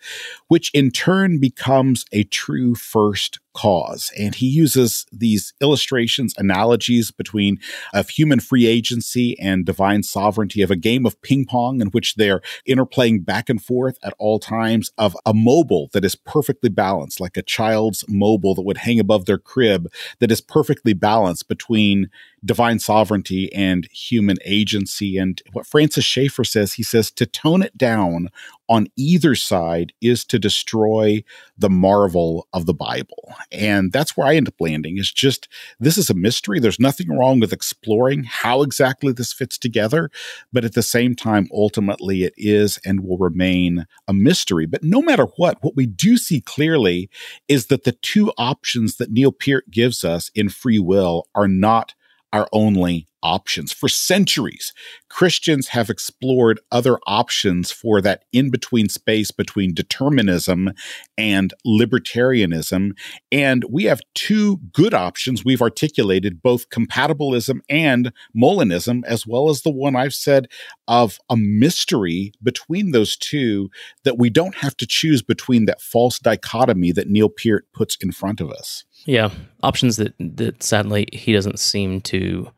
which 0.49 0.69
in 0.73 0.91
turn 0.91 1.39
becomes 1.39 2.05
a 2.11 2.23
true 2.23 2.75
first 2.75 3.39
cause. 3.53 4.11
And 4.17 4.35
he 4.35 4.47
uses 4.47 5.05
these 5.11 5.53
illustrations, 5.61 6.33
analogies 6.37 7.11
between 7.11 7.59
of 7.93 8.09
human 8.09 8.39
free 8.39 8.65
agency 8.65 9.39
and 9.39 9.65
divine 9.65 10.03
sovereignty 10.03 10.61
of 10.61 10.71
a 10.71 10.75
game 10.75 11.05
of 11.05 11.21
ping 11.21 11.45
pong 11.45 11.81
in 11.81 11.87
which 11.87 12.15
they're 12.15 12.41
interplaying 12.67 13.25
back 13.25 13.49
and 13.49 13.63
forth 13.63 13.97
at 14.03 14.13
all 14.17 14.39
times 14.39 14.91
of 14.97 15.15
a 15.25 15.33
mobile 15.33 15.89
that 15.93 16.05
is 16.05 16.15
perfectly 16.15 16.69
balanced, 16.69 17.19
like 17.19 17.37
a 17.37 17.41
child's 17.41 18.03
mobile 18.07 18.55
that 18.55 18.63
would 18.63 18.77
hang 18.77 18.99
above 18.99 19.25
their 19.25 19.37
crib 19.37 19.91
that 20.19 20.31
is 20.31 20.41
perfectly 20.41 20.93
balanced 20.93 21.47
between 21.47 22.09
divine 22.45 22.79
sovereignty 22.79 23.53
and 23.53 23.87
human 23.91 24.37
agency. 24.43 25.17
And 25.17 25.41
what 25.53 25.65
Francis 25.65 26.03
Schaeffer 26.03 26.43
says, 26.43 26.73
he 26.73 26.83
says, 26.83 27.09
to 27.11 27.25
tone 27.25 27.63
it 27.63 27.77
down 27.77 28.29
on 28.69 28.87
either 28.95 29.35
side 29.35 29.93
is 30.01 30.23
to 30.25 30.39
destroy 30.39 31.23
the 31.57 31.69
marvel 31.69 32.47
of 32.53 32.65
the 32.65 32.73
Bible. 32.73 33.33
And 33.51 33.91
that's 33.91 34.15
where 34.15 34.27
I 34.27 34.35
end 34.35 34.47
up 34.47 34.55
landing 34.59 34.97
is 34.97 35.11
just 35.11 35.47
this 35.79 35.97
is 35.97 36.09
a 36.09 36.15
mystery. 36.15 36.59
There's 36.59 36.79
nothing 36.79 37.09
wrong 37.09 37.39
with 37.39 37.53
exploring 37.53 38.23
how 38.23 38.61
exactly 38.61 39.13
this 39.13 39.33
fits 39.33 39.57
together. 39.57 40.09
But 40.51 40.65
at 40.65 40.73
the 40.73 40.83
same 40.83 41.15
time, 41.15 41.47
ultimately, 41.53 42.23
it 42.23 42.33
is 42.37 42.79
and 42.85 43.01
will 43.01 43.17
remain 43.17 43.85
a 44.07 44.13
mystery. 44.13 44.65
But 44.65 44.83
no 44.83 45.01
matter 45.01 45.25
what, 45.37 45.57
what 45.61 45.75
we 45.75 45.85
do 45.85 46.17
see 46.17 46.41
clearly 46.41 47.09
is 47.47 47.67
that 47.67 47.83
the 47.83 47.91
two 47.91 48.31
options 48.37 48.97
that 48.97 49.11
Neil 49.11 49.31
Peart 49.31 49.69
gives 49.71 50.03
us 50.03 50.31
in 50.33 50.49
free 50.49 50.79
will 50.79 51.27
are 51.35 51.47
not 51.47 51.93
our 52.33 52.49
only 52.51 53.07
options. 53.23 53.71
For 53.71 53.87
centuries, 53.87 54.73
Christians 55.09 55.69
have 55.69 55.89
explored 55.89 56.59
other 56.71 56.99
options 57.07 57.71
for 57.71 58.01
that 58.01 58.25
in 58.33 58.51
between 58.51 58.89
space 58.89 59.31
between 59.31 59.73
determinism 59.73 60.71
and 61.17 61.53
libertarianism. 61.65 62.91
And 63.31 63.63
we 63.69 63.85
have 63.85 64.01
two 64.13 64.57
good 64.73 64.93
options 64.93 65.45
we've 65.45 65.61
articulated 65.61 66.41
both 66.41 66.69
compatibilism 66.69 67.61
and 67.69 68.11
Molinism, 68.35 69.03
as 69.05 69.25
well 69.25 69.49
as 69.49 69.61
the 69.61 69.71
one 69.71 69.95
I've 69.95 70.13
said 70.13 70.47
of 70.87 71.17
a 71.29 71.37
mystery 71.37 72.33
between 72.43 72.91
those 72.91 73.15
two 73.15 73.69
that 74.03 74.17
we 74.17 74.29
don't 74.29 74.55
have 74.55 74.75
to 74.77 74.87
choose 74.87 75.21
between 75.21 75.65
that 75.65 75.81
false 75.81 76.19
dichotomy 76.19 76.91
that 76.91 77.07
Neil 77.07 77.29
Peart 77.29 77.67
puts 77.73 77.95
in 78.01 78.11
front 78.11 78.41
of 78.41 78.51
us. 78.51 78.83
Yeah, 79.05 79.31
options 79.61 79.97
that 79.97 80.13
that 80.19 80.63
sadly 80.63 81.07
he 81.11 81.33
doesn't 81.33 81.59
seem 81.59 82.01
to 82.01 82.49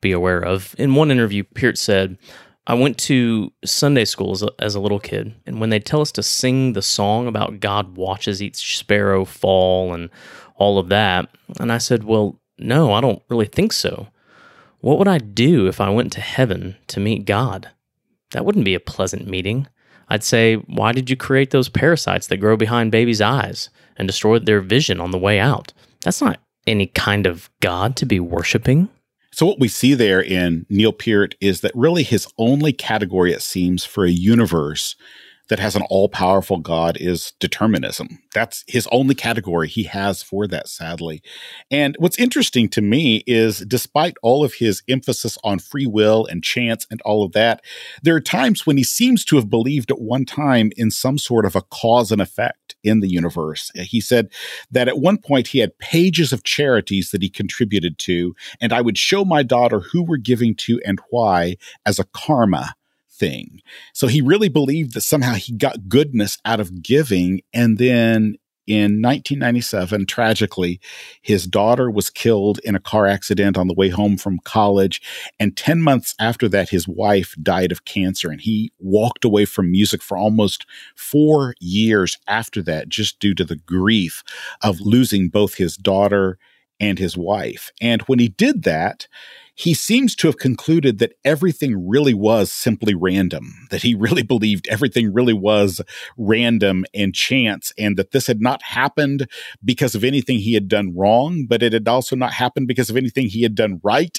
be 0.00 0.12
aware 0.12 0.40
of. 0.40 0.74
In 0.78 0.94
one 0.94 1.10
interview, 1.10 1.44
Peart 1.44 1.78
said, 1.78 2.18
"I 2.66 2.74
went 2.74 2.98
to 2.98 3.52
Sunday 3.64 4.04
school 4.04 4.32
as 4.32 4.42
a, 4.42 4.50
as 4.58 4.74
a 4.74 4.80
little 4.80 4.98
kid, 4.98 5.34
and 5.46 5.60
when 5.60 5.70
they 5.70 5.78
tell 5.78 6.00
us 6.00 6.10
to 6.12 6.22
sing 6.22 6.72
the 6.72 6.82
song 6.82 7.26
about 7.26 7.60
God 7.60 7.96
watches 7.96 8.42
each 8.42 8.76
sparrow 8.76 9.24
fall 9.24 9.94
and 9.94 10.10
all 10.56 10.78
of 10.78 10.88
that, 10.88 11.28
and 11.60 11.72
I 11.72 11.78
said, 11.78 12.04
well, 12.04 12.40
no, 12.58 12.92
I 12.92 13.00
don't 13.00 13.22
really 13.28 13.46
think 13.46 13.72
so. 13.72 14.08
What 14.80 14.98
would 14.98 15.08
I 15.08 15.18
do 15.18 15.66
if 15.66 15.80
I 15.80 15.90
went 15.90 16.12
to 16.12 16.20
heaven 16.20 16.76
to 16.88 17.00
meet 17.00 17.24
God? 17.24 17.70
That 18.32 18.44
wouldn't 18.44 18.64
be 18.64 18.74
a 18.74 18.80
pleasant 18.80 19.28
meeting." 19.28 19.68
I'd 20.08 20.22
say, 20.22 20.56
why 20.56 20.92
did 20.92 21.08
you 21.08 21.16
create 21.16 21.50
those 21.50 21.70
parasites 21.70 22.26
that 22.26 22.36
grow 22.36 22.58
behind 22.58 22.92
babies' 22.92 23.22
eyes 23.22 23.70
and 23.96 24.06
destroy 24.06 24.38
their 24.38 24.60
vision 24.60 25.00
on 25.00 25.12
the 25.12 25.18
way 25.18 25.40
out? 25.40 25.72
That's 26.04 26.22
not 26.22 26.38
any 26.66 26.86
kind 26.86 27.26
of 27.26 27.50
God 27.60 27.96
to 27.96 28.06
be 28.06 28.20
worshiping. 28.20 28.88
So, 29.32 29.46
what 29.46 29.58
we 29.58 29.66
see 29.66 29.94
there 29.94 30.22
in 30.22 30.64
Neil 30.70 30.92
Peart 30.92 31.34
is 31.40 31.62
that 31.62 31.72
really 31.74 32.04
his 32.04 32.28
only 32.38 32.72
category, 32.72 33.32
it 33.32 33.42
seems, 33.42 33.84
for 33.84 34.04
a 34.04 34.10
universe 34.10 34.94
that 35.48 35.58
has 35.58 35.76
an 35.76 35.82
all 35.90 36.08
powerful 36.08 36.58
God 36.58 36.96
is 36.98 37.32
determinism. 37.38 38.20
That's 38.32 38.64
his 38.66 38.88
only 38.90 39.14
category 39.14 39.68
he 39.68 39.82
has 39.84 40.22
for 40.22 40.46
that, 40.46 40.68
sadly. 40.68 41.22
And 41.70 41.96
what's 41.98 42.18
interesting 42.18 42.68
to 42.70 42.80
me 42.80 43.22
is 43.26 43.58
despite 43.60 44.14
all 44.22 44.42
of 44.42 44.54
his 44.54 44.82
emphasis 44.88 45.36
on 45.44 45.58
free 45.58 45.86
will 45.86 46.26
and 46.26 46.42
chance 46.42 46.86
and 46.90 47.02
all 47.02 47.24
of 47.24 47.32
that, 47.32 47.60
there 48.02 48.14
are 48.14 48.20
times 48.20 48.66
when 48.66 48.78
he 48.78 48.84
seems 48.84 49.24
to 49.26 49.36
have 49.36 49.50
believed 49.50 49.90
at 49.90 50.00
one 50.00 50.24
time 50.24 50.70
in 50.76 50.90
some 50.90 51.18
sort 51.18 51.44
of 51.44 51.54
a 51.54 51.62
cause 51.62 52.10
and 52.10 52.22
effect 52.22 52.63
in 52.84 53.00
the 53.00 53.08
universe. 53.08 53.72
Uh, 53.78 53.82
he 53.82 54.00
said 54.00 54.30
that 54.70 54.88
at 54.88 54.98
one 54.98 55.18
point 55.18 55.48
he 55.48 55.58
had 55.58 55.78
pages 55.78 56.32
of 56.32 56.44
charities 56.44 57.10
that 57.10 57.22
he 57.22 57.28
contributed 57.28 57.98
to, 57.98 58.34
and 58.60 58.72
I 58.72 58.80
would 58.80 58.98
show 58.98 59.24
my 59.24 59.42
daughter 59.42 59.80
who 59.80 60.02
we're 60.02 60.16
giving 60.18 60.54
to 60.56 60.80
and 60.84 61.00
why 61.10 61.56
as 61.84 61.98
a 61.98 62.04
karma 62.04 62.74
thing. 63.10 63.60
So 63.92 64.06
he 64.06 64.20
really 64.20 64.48
believed 64.48 64.94
that 64.94 65.02
somehow 65.02 65.34
he 65.34 65.52
got 65.52 65.88
goodness 65.88 66.38
out 66.44 66.60
of 66.60 66.82
giving. 66.82 67.42
And 67.52 67.78
then 67.78 68.36
in 68.66 69.02
1997, 69.02 70.06
tragically, 70.06 70.80
his 71.20 71.46
daughter 71.46 71.90
was 71.90 72.10
killed 72.10 72.58
in 72.64 72.74
a 72.74 72.80
car 72.80 73.06
accident 73.06 73.58
on 73.58 73.68
the 73.68 73.74
way 73.74 73.90
home 73.90 74.16
from 74.16 74.38
college. 74.44 75.02
And 75.38 75.56
10 75.56 75.82
months 75.82 76.14
after 76.18 76.48
that, 76.48 76.70
his 76.70 76.88
wife 76.88 77.34
died 77.42 77.72
of 77.72 77.84
cancer. 77.84 78.30
And 78.30 78.40
he 78.40 78.72
walked 78.78 79.24
away 79.24 79.44
from 79.44 79.70
music 79.70 80.02
for 80.02 80.16
almost 80.16 80.66
four 80.96 81.54
years 81.60 82.16
after 82.26 82.62
that, 82.62 82.88
just 82.88 83.18
due 83.18 83.34
to 83.34 83.44
the 83.44 83.56
grief 83.56 84.22
of 84.62 84.80
losing 84.80 85.28
both 85.28 85.54
his 85.56 85.76
daughter 85.76 86.38
and 86.80 86.98
his 86.98 87.16
wife. 87.16 87.70
And 87.80 88.02
when 88.02 88.18
he 88.18 88.28
did 88.28 88.62
that, 88.64 89.06
he 89.54 89.72
seems 89.74 90.16
to 90.16 90.26
have 90.26 90.38
concluded 90.38 90.98
that 90.98 91.14
everything 91.24 91.88
really 91.88 92.14
was 92.14 92.50
simply 92.50 92.94
random, 92.94 93.66
that 93.70 93.82
he 93.82 93.94
really 93.94 94.22
believed 94.34 94.66
everything 94.68 95.12
really 95.12 95.32
was 95.32 95.80
random 96.16 96.84
and 96.92 97.14
chance, 97.14 97.72
and 97.78 97.96
that 97.96 98.10
this 98.10 98.26
had 98.26 98.40
not 98.40 98.62
happened 98.62 99.28
because 99.64 99.94
of 99.94 100.04
anything 100.04 100.38
he 100.38 100.54
had 100.54 100.68
done 100.68 100.94
wrong, 100.94 101.46
but 101.48 101.62
it 101.62 101.72
had 101.72 101.88
also 101.88 102.16
not 102.16 102.32
happened 102.32 102.68
because 102.68 102.90
of 102.90 102.96
anything 102.96 103.28
he 103.28 103.42
had 103.42 103.54
done 103.54 103.80
right. 103.82 104.18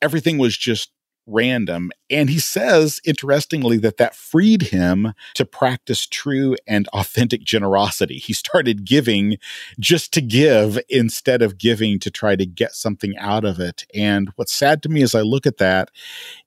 Everything 0.00 0.38
was 0.38 0.56
just 0.56 0.90
random. 1.26 1.90
And 2.10 2.28
he 2.28 2.38
says, 2.38 3.00
interestingly, 3.04 3.78
that 3.78 3.96
that 3.98 4.14
freed 4.14 4.62
him 4.62 5.12
to 5.34 5.44
practice 5.44 6.06
true 6.06 6.56
and 6.66 6.88
authentic 6.88 7.42
generosity. 7.44 8.18
He 8.18 8.32
started 8.32 8.84
giving 8.84 9.36
just 9.78 10.12
to 10.14 10.20
give 10.20 10.78
instead 10.88 11.42
of 11.42 11.58
giving 11.58 11.98
to 12.00 12.10
try 12.10 12.36
to 12.36 12.46
get 12.46 12.72
something 12.72 13.16
out 13.18 13.44
of 13.44 13.60
it. 13.60 13.84
And 13.94 14.30
what's 14.36 14.54
sad 14.54 14.82
to 14.82 14.88
me 14.88 15.02
as 15.02 15.14
I 15.14 15.20
look 15.20 15.46
at 15.46 15.58
that 15.58 15.90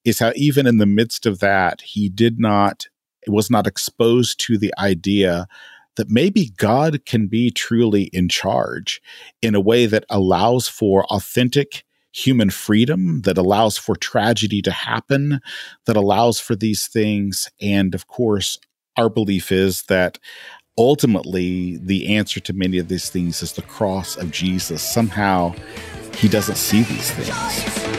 is 0.04 0.20
how 0.20 0.34
even 0.36 0.68
in 0.68 0.78
the 0.78 0.86
midst 0.86 1.26
of 1.26 1.40
that, 1.40 1.82
he 1.82 2.10
did 2.10 2.40
not, 2.40 2.88
was 3.28 3.50
not 3.50 3.68
exposed 3.68 4.40
to 4.42 4.58
the 4.58 4.74
idea 4.78 5.48
that 5.96 6.10
maybe 6.10 6.52
God 6.58 7.06
can 7.06 7.28
be 7.28 7.50
truly 7.52 8.04
in 8.12 8.28
charge 8.28 9.02
in 9.42 9.56
a 9.56 9.62
way 9.62 9.86
that 9.86 10.04
allows 10.10 10.68
for 10.68 11.06
authentic 11.06 11.85
human 12.16 12.50
freedom, 12.50 13.22
that 13.24 13.38
allows 13.38 13.78
for 13.78 13.96
tragedy 13.96 14.62
to 14.62 14.72
happen, 14.72 15.42
that 15.86 15.98
allows 15.98 16.40
for 16.40 16.56
these 16.56 16.88
things. 16.88 17.50
And 17.60 17.94
of 17.94 18.08
course, 18.08 18.58
our 18.96 19.10
belief 19.10 19.52
is 19.52 19.84
that 19.84 20.18
ultimately 20.78 21.78
the 21.78 22.16
answer 22.16 22.40
to 22.40 22.54
many 22.54 22.78
of 22.78 22.88
these 22.88 23.10
things 23.10 23.44
is 23.44 23.54
the 23.54 23.62
cross 23.64 24.16
of 24.16 24.32
Jesus. 24.32 24.82
Somehow 24.82 25.54
he 26.16 26.30
doesn't 26.30 26.56
see 26.56 26.84
these 26.84 27.12
things. 27.12 27.95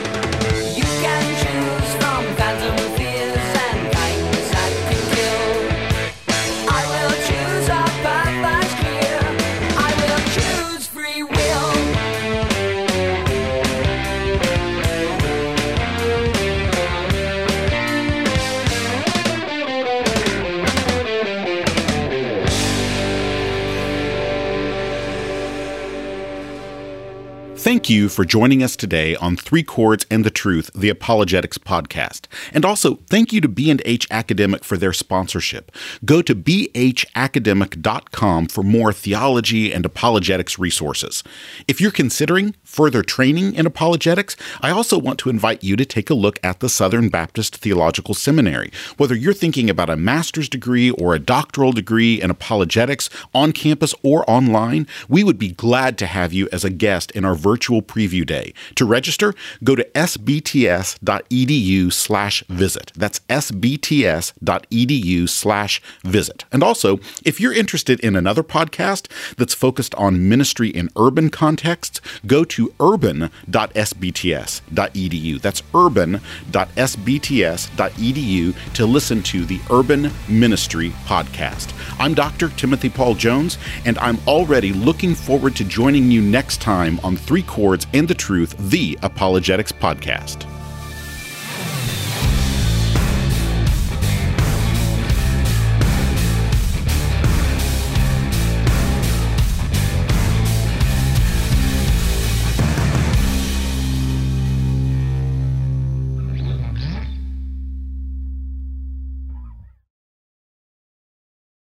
You 27.89 28.09
for 28.09 28.25
joining 28.25 28.63
us 28.63 28.75
today 28.75 29.15
on 29.15 29.37
Three 29.37 29.63
Chords 29.63 30.05
and 30.11 30.25
the 30.25 30.29
Truth, 30.29 30.69
the 30.75 30.89
Apologetics 30.89 31.57
podcast. 31.57 32.23
And 32.53 32.65
also, 32.65 32.95
thank 33.09 33.31
you 33.31 33.39
to 33.39 33.47
B&H 33.47 34.05
Academic 34.11 34.65
for 34.65 34.75
their 34.75 34.91
sponsorship. 34.91 35.71
Go 36.03 36.21
to 36.21 36.35
bhacademic.com 36.35 38.47
for 38.47 38.63
more 38.63 38.91
theology 38.91 39.73
and 39.73 39.85
apologetics 39.85 40.59
resources. 40.59 41.23
If 41.67 41.79
you're 41.79 41.91
considering 41.91 42.55
further 42.63 43.03
training 43.03 43.55
in 43.55 43.65
apologetics, 43.65 44.35
I 44.61 44.71
also 44.71 44.97
want 44.97 45.19
to 45.19 45.29
invite 45.29 45.63
you 45.63 45.77
to 45.77 45.85
take 45.85 46.09
a 46.09 46.15
look 46.15 46.39
at 46.43 46.59
the 46.59 46.69
Southern 46.69 47.07
Baptist 47.07 47.55
Theological 47.55 48.13
Seminary. 48.13 48.69
Whether 48.97 49.15
you're 49.15 49.31
thinking 49.33 49.69
about 49.69 49.89
a 49.89 49.95
master's 49.95 50.49
degree 50.49 50.91
or 50.91 51.15
a 51.15 51.19
doctoral 51.19 51.71
degree 51.71 52.21
in 52.21 52.31
apologetics 52.31 53.09
on 53.33 53.53
campus 53.53 53.95
or 54.03 54.29
online, 54.29 54.87
we 55.07 55.23
would 55.23 55.39
be 55.39 55.53
glad 55.53 55.97
to 55.99 56.05
have 56.05 56.33
you 56.33 56.49
as 56.51 56.65
a 56.65 56.69
guest 56.69 57.11
in 57.11 57.23
our 57.23 57.35
virtual 57.35 57.76
preview 57.81 58.25
day. 58.25 58.53
To 58.75 58.85
register, 58.85 59.33
go 59.63 59.75
to 59.75 59.83
sbts.edu 59.95 61.93
slash 61.93 62.43
visit. 62.47 62.91
That's 62.95 63.19
sbts.edu 63.29 65.29
slash 65.29 65.81
visit. 66.03 66.45
And 66.51 66.63
also, 66.63 66.99
if 67.25 67.39
you're 67.39 67.53
interested 67.53 67.99
in 68.01 68.15
another 68.15 68.43
podcast 68.43 69.07
that's 69.35 69.53
focused 69.53 69.93
on 69.95 70.29
ministry 70.29 70.69
in 70.69 70.89
urban 70.95 71.29
contexts, 71.29 72.01
go 72.25 72.43
to 72.45 72.73
urban.sbts.edu. 72.79 75.41
That's 75.41 75.63
urban.sbts.edu 75.73 78.73
to 78.73 78.85
listen 78.85 79.23
to 79.23 79.45
the 79.45 79.59
Urban 79.71 80.11
Ministry 80.27 80.89
Podcast. 81.05 81.73
I'm 81.99 82.13
Dr. 82.13 82.49
Timothy 82.49 82.89
Paul 82.89 83.15
Jones, 83.15 83.57
and 83.85 83.97
I'm 83.99 84.17
already 84.27 84.73
looking 84.73 85.15
forward 85.15 85.55
to 85.57 85.63
joining 85.63 86.11
you 86.11 86.21
next 86.21 86.61
time 86.61 86.99
on 87.03 87.15
Three 87.15 87.43
Chords 87.67 87.85
and 87.93 88.07
the 88.07 88.13
Truth, 88.13 88.55
the 88.69 88.97
Apologetics 89.03 89.73
Podcast. 89.73 90.56